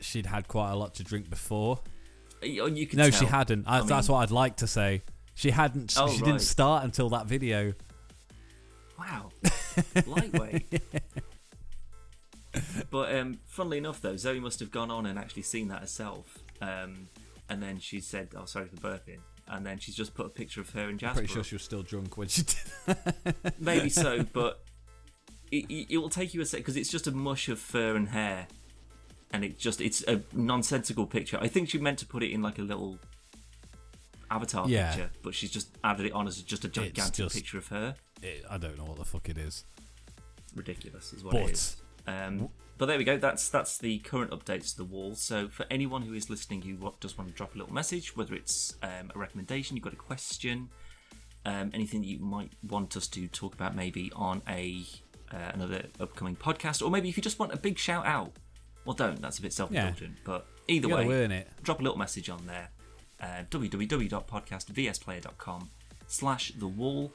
she'd 0.00 0.24
had 0.26 0.48
quite 0.48 0.70
a 0.70 0.76
lot 0.76 0.94
to 0.94 1.04
drink 1.04 1.28
before. 1.28 1.80
You, 2.42 2.68
you 2.68 2.86
could 2.86 2.98
No, 2.98 3.10
tell. 3.10 3.20
she 3.20 3.26
hadn't. 3.26 3.66
I, 3.66 3.78
I 3.78 3.82
that's 3.82 4.08
mean- 4.08 4.14
what 4.16 4.22
I'd 4.22 4.30
like 4.30 4.56
to 4.56 4.66
say. 4.66 5.02
She 5.34 5.50
hadn't. 5.50 5.94
Oh, 5.96 6.08
she 6.08 6.16
right. 6.18 6.24
didn't 6.26 6.40
start 6.42 6.84
until 6.84 7.08
that 7.10 7.26
video. 7.26 7.72
Wow. 8.98 9.30
Lightweight. 10.06 10.82
but 12.90 13.14
um, 13.16 13.38
funnily 13.46 13.78
enough, 13.78 14.00
though, 14.02 14.16
Zoe 14.16 14.40
must 14.40 14.60
have 14.60 14.70
gone 14.70 14.90
on 14.90 15.06
and 15.06 15.18
actually 15.18 15.42
seen 15.42 15.68
that 15.68 15.80
herself. 15.80 16.38
Um, 16.60 17.08
and 17.48 17.62
then 17.62 17.78
she 17.78 18.00
said, 18.00 18.28
"Oh, 18.36 18.44
sorry 18.44 18.66
for 18.66 18.76
burping." 18.76 19.18
And 19.48 19.66
then 19.66 19.78
she's 19.78 19.94
just 19.96 20.14
put 20.14 20.26
a 20.26 20.28
picture 20.30 20.60
of 20.60 20.70
her 20.70 20.88
and 20.88 20.98
Jasper. 20.98 21.20
Pretty 21.20 21.32
sure 21.32 21.42
she 21.44 21.54
was 21.54 21.62
still 21.62 21.82
drunk 21.82 22.16
when 22.16 22.28
she 22.28 22.42
did. 22.42 22.96
Maybe 23.58 23.88
so, 23.88 24.22
but 24.32 24.62
it, 25.50 25.64
it, 25.68 25.86
it 25.94 25.98
will 25.98 26.08
take 26.10 26.32
you 26.34 26.40
a 26.40 26.46
sec 26.46 26.60
because 26.60 26.76
it's 26.76 26.90
just 26.90 27.06
a 27.06 27.12
mush 27.12 27.48
of 27.48 27.58
fur 27.58 27.96
and 27.96 28.10
hair, 28.10 28.46
and 29.32 29.44
it 29.44 29.58
just 29.58 29.80
it's 29.80 30.02
a 30.08 30.22
nonsensical 30.32 31.06
picture. 31.06 31.38
I 31.40 31.48
think 31.48 31.68
she 31.70 31.78
meant 31.78 31.98
to 32.00 32.06
put 32.06 32.22
it 32.22 32.30
in 32.30 32.42
like 32.42 32.58
a 32.58 32.62
little 32.62 32.98
avatar 34.30 34.68
Yeah. 34.68 34.90
picture, 34.94 35.10
but 35.22 35.34
she's 35.34 35.50
just 35.50 35.76
added 35.84 36.06
it 36.06 36.12
on 36.12 36.26
as 36.26 36.40
just 36.42 36.64
a 36.64 36.68
gigantic 36.68 37.14
just- 37.14 37.34
picture 37.34 37.58
of 37.58 37.68
her. 37.68 37.96
It, 38.22 38.44
I 38.48 38.56
don't 38.58 38.78
know 38.78 38.84
what 38.84 38.98
the 38.98 39.04
fuck 39.04 39.28
it 39.28 39.36
is. 39.38 39.64
Ridiculous 40.54 41.12
is 41.12 41.24
what 41.24 41.32
But- 41.32 41.42
it 41.42 41.50
is. 41.50 41.76
Um, 42.06 42.48
but 42.78 42.86
there 42.86 42.98
we 42.98 43.04
go. 43.04 43.16
That's 43.16 43.48
that's 43.48 43.78
the 43.78 43.98
current 44.00 44.30
updates 44.32 44.70
to 44.72 44.78
the 44.78 44.84
wall. 44.84 45.14
So 45.14 45.48
for 45.48 45.66
anyone 45.70 46.02
who 46.02 46.14
is 46.14 46.28
listening, 46.28 46.62
who 46.62 46.92
just 47.00 47.16
want 47.16 47.30
to 47.30 47.36
drop 47.36 47.54
a 47.54 47.58
little 47.58 47.72
message, 47.72 48.16
whether 48.16 48.34
it's 48.34 48.74
um, 48.82 49.12
a 49.14 49.18
recommendation, 49.18 49.76
you've 49.76 49.84
got 49.84 49.92
a 49.92 49.96
question, 49.96 50.68
um, 51.44 51.70
anything 51.74 52.00
that 52.00 52.08
you 52.08 52.18
might 52.18 52.50
want 52.68 52.96
us 52.96 53.06
to 53.08 53.28
talk 53.28 53.54
about, 53.54 53.76
maybe 53.76 54.10
on 54.16 54.42
a 54.48 54.84
uh, 55.32 55.52
another 55.54 55.86
upcoming 56.00 56.34
podcast, 56.34 56.84
or 56.84 56.90
maybe 56.90 57.08
if 57.08 57.16
you 57.16 57.22
just 57.22 57.38
want 57.38 57.52
a 57.52 57.56
big 57.56 57.78
shout 57.78 58.04
out. 58.06 58.32
Well, 58.84 58.94
don't. 58.94 59.20
That's 59.22 59.38
a 59.38 59.42
bit 59.42 59.52
self-indulgent. 59.52 60.16
But 60.24 60.46
either 60.68 60.88
You 60.88 60.94
gotta 60.94 61.08
way, 61.08 61.24
earn 61.24 61.32
it. 61.32 61.48
drop 61.62 61.80
a 61.80 61.82
little 61.82 61.98
message 61.98 62.28
on 62.30 62.46
there. 62.46 62.68
Uh, 63.20 63.44
www.podcastvsplayer.com 63.50 65.70
slash 66.06 66.52
the 66.58 66.66
wall. 66.66 67.12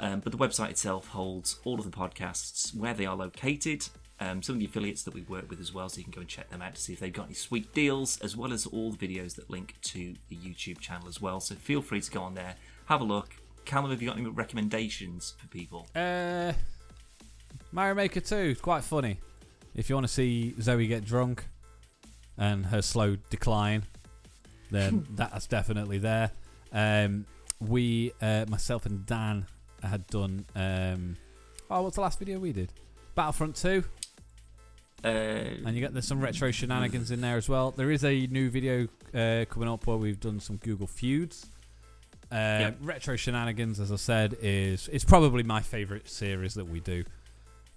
Um, 0.00 0.20
but 0.20 0.32
the 0.32 0.38
website 0.38 0.70
itself 0.70 1.08
holds 1.08 1.58
all 1.64 1.78
of 1.78 1.84
the 1.84 1.90
podcasts, 1.96 2.74
where 2.76 2.94
they 2.94 3.06
are 3.06 3.14
located, 3.14 3.86
um, 4.20 4.42
some 4.42 4.56
of 4.56 4.60
the 4.60 4.66
affiliates 4.66 5.02
that 5.04 5.14
we 5.14 5.22
work 5.22 5.48
with 5.50 5.60
as 5.60 5.72
well, 5.72 5.88
so 5.88 5.98
you 5.98 6.04
can 6.04 6.12
go 6.12 6.20
and 6.20 6.28
check 6.28 6.50
them 6.50 6.60
out 6.62 6.74
to 6.74 6.80
see 6.80 6.92
if 6.92 6.98
they've 7.00 7.12
got 7.12 7.26
any 7.26 7.34
sweet 7.34 7.72
deals, 7.72 8.18
as 8.20 8.36
well 8.36 8.52
as 8.52 8.66
all 8.66 8.90
the 8.90 8.96
videos 9.06 9.36
that 9.36 9.48
link 9.50 9.74
to 9.82 10.14
the 10.28 10.36
YouTube 10.36 10.80
channel 10.80 11.06
as 11.08 11.20
well. 11.20 11.38
So 11.40 11.54
feel 11.54 11.82
free 11.82 12.00
to 12.00 12.10
go 12.10 12.22
on 12.22 12.34
there, 12.34 12.56
have 12.86 13.00
a 13.00 13.04
look. 13.04 13.28
Callum, 13.64 13.90
have 13.92 14.02
you 14.02 14.08
got 14.08 14.18
any 14.18 14.28
recommendations 14.28 15.34
for 15.38 15.46
people? 15.48 15.86
Uh, 15.94 16.52
Mario 17.70 17.94
Maker 17.94 18.18
2 18.20 18.34
is 18.34 18.60
quite 18.60 18.82
funny. 18.82 19.18
If 19.74 19.88
you 19.88 19.96
want 19.96 20.06
to 20.06 20.12
see 20.12 20.54
Zoe 20.60 20.86
get 20.86 21.04
drunk 21.04 21.44
and 22.36 22.66
her 22.66 22.82
slow 22.82 23.16
decline, 23.30 23.84
then 24.70 25.06
that's 25.14 25.46
definitely 25.46 25.98
there. 25.98 26.30
Um, 26.72 27.26
we, 27.60 28.12
uh, 28.20 28.46
myself 28.48 28.86
and 28.86 29.06
Dan, 29.06 29.46
had 29.82 30.06
done. 30.08 30.44
Um, 30.54 31.16
oh, 31.70 31.82
what's 31.82 31.96
the 31.96 32.02
last 32.02 32.18
video 32.18 32.38
we 32.38 32.52
did? 32.52 32.72
Battlefront 33.14 33.56
2. 33.56 33.84
Uh, 35.04 35.08
And 35.08 35.74
you 35.74 35.80
get 35.80 35.92
there's 35.92 36.06
some 36.06 36.20
retro 36.20 36.50
shenanigans 36.52 37.10
in 37.10 37.20
there 37.20 37.36
as 37.36 37.48
well. 37.48 37.72
There 37.72 37.90
is 37.90 38.04
a 38.04 38.26
new 38.28 38.50
video 38.50 38.86
uh, 39.12 39.44
coming 39.50 39.68
up 39.68 39.86
where 39.86 39.96
we've 39.96 40.20
done 40.20 40.38
some 40.40 40.56
Google 40.56 40.86
feuds. 40.86 41.46
Uh, 42.30 42.34
Yep. 42.60 42.78
Retro 42.82 43.16
shenanigans, 43.16 43.80
as 43.80 43.90
I 43.92 43.96
said, 43.96 44.36
is 44.40 44.88
it's 44.92 45.04
probably 45.04 45.42
my 45.42 45.60
favourite 45.60 46.08
series 46.08 46.54
that 46.54 46.66
we 46.66 46.80
do. 46.80 47.04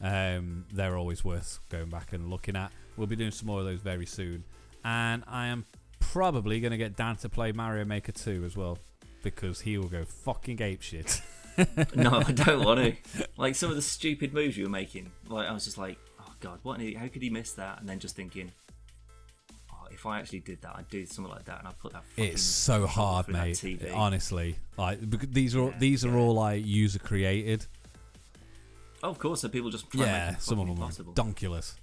Um, 0.06 0.66
they're 0.72 0.96
always 0.96 1.26
worth 1.26 1.60
going 1.70 1.90
back 1.90 2.14
and 2.14 2.30
looking 2.30 2.56
at. 2.56 2.72
We'll 2.96 3.08
be 3.08 3.16
doing 3.16 3.32
some 3.32 3.48
more 3.48 3.60
of 3.60 3.66
those 3.66 3.82
very 3.82 4.06
soon, 4.06 4.44
and 4.84 5.24
I 5.28 5.48
am 5.48 5.66
probably 6.00 6.60
going 6.60 6.72
to 6.72 6.78
get 6.78 6.96
Dan 6.96 7.16
to 7.18 7.30
play 7.30 7.52
Mario 7.52 7.86
Maker 7.86 8.12
2 8.12 8.44
as 8.46 8.56
well 8.56 8.78
because 9.24 9.62
he 9.62 9.80
will 9.80 9.88
go 9.88 10.06
fucking 10.06 10.62
ape 10.62 10.84
shit. 10.84 11.22
no, 11.96 12.22
I 12.26 12.32
don't 12.32 12.64
want 12.64 12.80
to. 12.82 12.96
Like 13.38 13.56
some 13.56 13.70
of 13.70 13.76
the 13.76 13.82
stupid 13.82 14.34
moves 14.34 14.56
you 14.56 14.66
were 14.66 14.70
making. 14.70 15.12
Like 15.28 15.48
I 15.48 15.52
was 15.52 15.66
just 15.66 15.78
like, 15.78 15.98
oh 16.22 16.32
god, 16.40 16.60
what? 16.64 16.80
An. 16.80 16.94
How 16.94 17.08
could 17.08 17.22
he 17.24 17.30
miss 17.30 17.54
that? 17.54 17.80
And 17.80 17.90
then 17.90 18.00
just 18.00 18.16
thinking, 18.16 18.52
oh, 19.74 19.88
if 19.92 20.06
I 20.06 20.20
actually 20.20 20.40
did 20.40 20.62
that, 20.62 20.74
I'd 20.76 20.90
do 20.90 21.06
something 21.06 21.34
like 21.34 21.46
that, 21.46 21.60
and 21.60 21.68
I'd 21.68 21.80
put 21.80 21.94
that. 21.94 22.06
Fucking 22.06 22.32
It's 22.32 22.44
so 22.44 22.86
hard, 22.86 23.28
mate. 23.28 23.62
Honestly, 23.94 24.56
like 24.78 25.00
these 25.02 25.56
are 25.56 25.66
Yeah, 25.66 25.78
these 25.80 26.06
are 26.06 26.10
yeah. 26.10 26.18
all 26.18 26.34
like 26.36 26.66
user 26.66 27.00
created. 27.00 27.66
Oh, 29.06 29.10
of 29.12 29.20
course, 29.20 29.42
so 29.42 29.50
people 29.50 29.70
just 29.70 29.90
try 29.92 30.06
Yeah, 30.06 30.36
some 30.38 30.60
of 30.60 30.68
them 30.68 30.82
are 30.84 30.90
donkulous, 31.14 31.76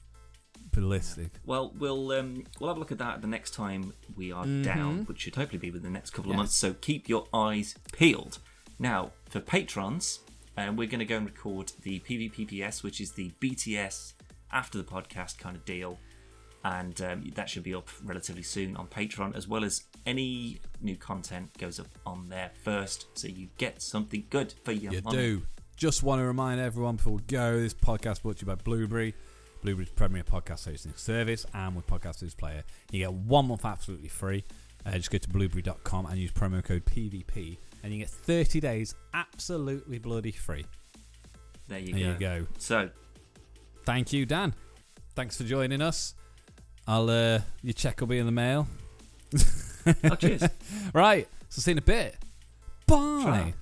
ballistic. 0.73 1.31
Well, 1.45 1.73
we'll 1.79 2.11
um, 2.13 2.45
we'll 2.59 2.69
have 2.71 2.77
a 2.77 2.81
look 2.81 2.93
at 2.93 2.99
that 2.99 3.21
the 3.23 3.29
next 3.29 3.53
time 3.55 3.93
we 4.17 4.33
are 4.33 4.45
Mm-hmm. 4.45 4.63
down, 4.63 5.05
which 5.05 5.21
should 5.21 5.37
hopefully 5.37 5.59
be 5.59 5.71
within 5.71 5.93
the 5.93 5.99
next 5.99 6.11
couple 6.11 6.31
of 6.31 6.35
Yes. 6.35 6.39
months. 6.39 6.57
So 6.57 6.75
keep 6.75 7.09
your 7.09 7.27
eyes 7.33 7.75
peeled. 7.93 8.39
Now, 8.79 9.13
for 9.29 9.39
patrons, 9.41 10.21
um, 10.57 10.77
we're 10.77 10.89
going 10.89 10.99
to 10.99 11.05
go 11.05 11.17
and 11.19 11.27
record 11.27 11.73
the 11.83 12.01
PvPPS, 12.01 12.83
which 12.83 13.01
is 13.01 13.13
the 13.13 13.31
BTS 13.41 14.15
after 14.53 14.79
the 14.79 14.85
podcast 14.85 15.39
kind 15.39 15.55
of 15.57 15.65
deal, 15.65 15.99
and 16.65 17.01
um, 17.03 17.25
that 17.37 17.49
should 17.49 17.63
be 17.63 17.75
up 17.75 17.89
relatively 18.05 18.43
soon 18.43 18.77
on 18.77 18.87
Patreon, 18.89 19.37
as 19.37 19.47
well 19.47 19.65
as 19.65 19.85
any 20.07 20.59
new 20.81 20.97
content 20.97 21.57
goes 21.59 21.79
up 21.79 21.87
on 22.05 22.29
there 22.29 22.51
first, 22.65 23.07
so 23.17 23.29
you 23.29 23.49
get 23.59 23.81
something 23.81 24.25
good 24.31 24.55
for 24.65 24.73
your 24.73 24.93
You 24.95 25.03
money. 25.03 25.17
do. 25.17 25.43
Just 25.83 26.05
want 26.05 26.21
to 26.21 26.25
remind 26.25 26.61
everyone 26.61 26.95
before 26.95 27.15
we 27.15 27.23
go, 27.23 27.59
this 27.59 27.75
podcast 27.75 28.23
brought 28.23 28.37
to 28.37 28.43
you 28.43 28.47
by 28.47 28.55
Blubrry. 28.55 29.17
Blubrry's 29.65 29.89
premier 29.89 30.23
podcast 30.23 30.67
hosting 30.67 30.93
service, 30.95 31.45
and 31.55 31.75
with 31.75 31.89
Podcast 31.89 32.21
Host 32.21 32.39
Player, 32.39 32.63
you 32.93 33.01
get 33.01 33.13
one 33.13 33.49
month 33.49 33.65
absolutely 33.65 34.07
free. 34.07 34.45
Uh, 34.87 34.93
just 34.93 35.11
go 35.11 35.19
to 35.19 35.29
blubrry.com 35.29 36.07
and 36.07 36.19
use 36.19 36.31
promo 36.31 36.63
code 36.63 36.85
PVP, 36.85 37.57
and 37.83 37.93
you 37.93 37.99
get 37.99 38.11
30 38.11 38.61
days 38.61 38.95
absolutely 39.13 39.99
bloody 39.99 40.31
free. 40.31 40.65
There 41.67 41.81
you 41.81 41.95
There 41.95 42.05
go. 42.05 42.13
you 42.13 42.43
go. 42.43 42.47
So, 42.59 42.89
Thank 43.85 44.13
you, 44.13 44.25
Dan. 44.25 44.55
Thanks 45.17 45.37
for 45.37 45.43
joining 45.43 45.83
us. 45.83 46.15
I'll 46.87 47.11
uh, 47.11 47.41
your 47.61 47.73
check 47.73 47.99
will 47.99 48.07
be 48.07 48.19
in 48.19 48.27
the 48.27 48.31
mail. 48.31 48.69
oh, 50.05 50.15
cheers. 50.15 50.45
Right, 50.95 51.27
so 51.49 51.61
see 51.61 51.73
you 51.73 51.73
in 51.73 51.79
a 51.79 51.83
bit. 51.83 52.15
Bye. 52.87 53.55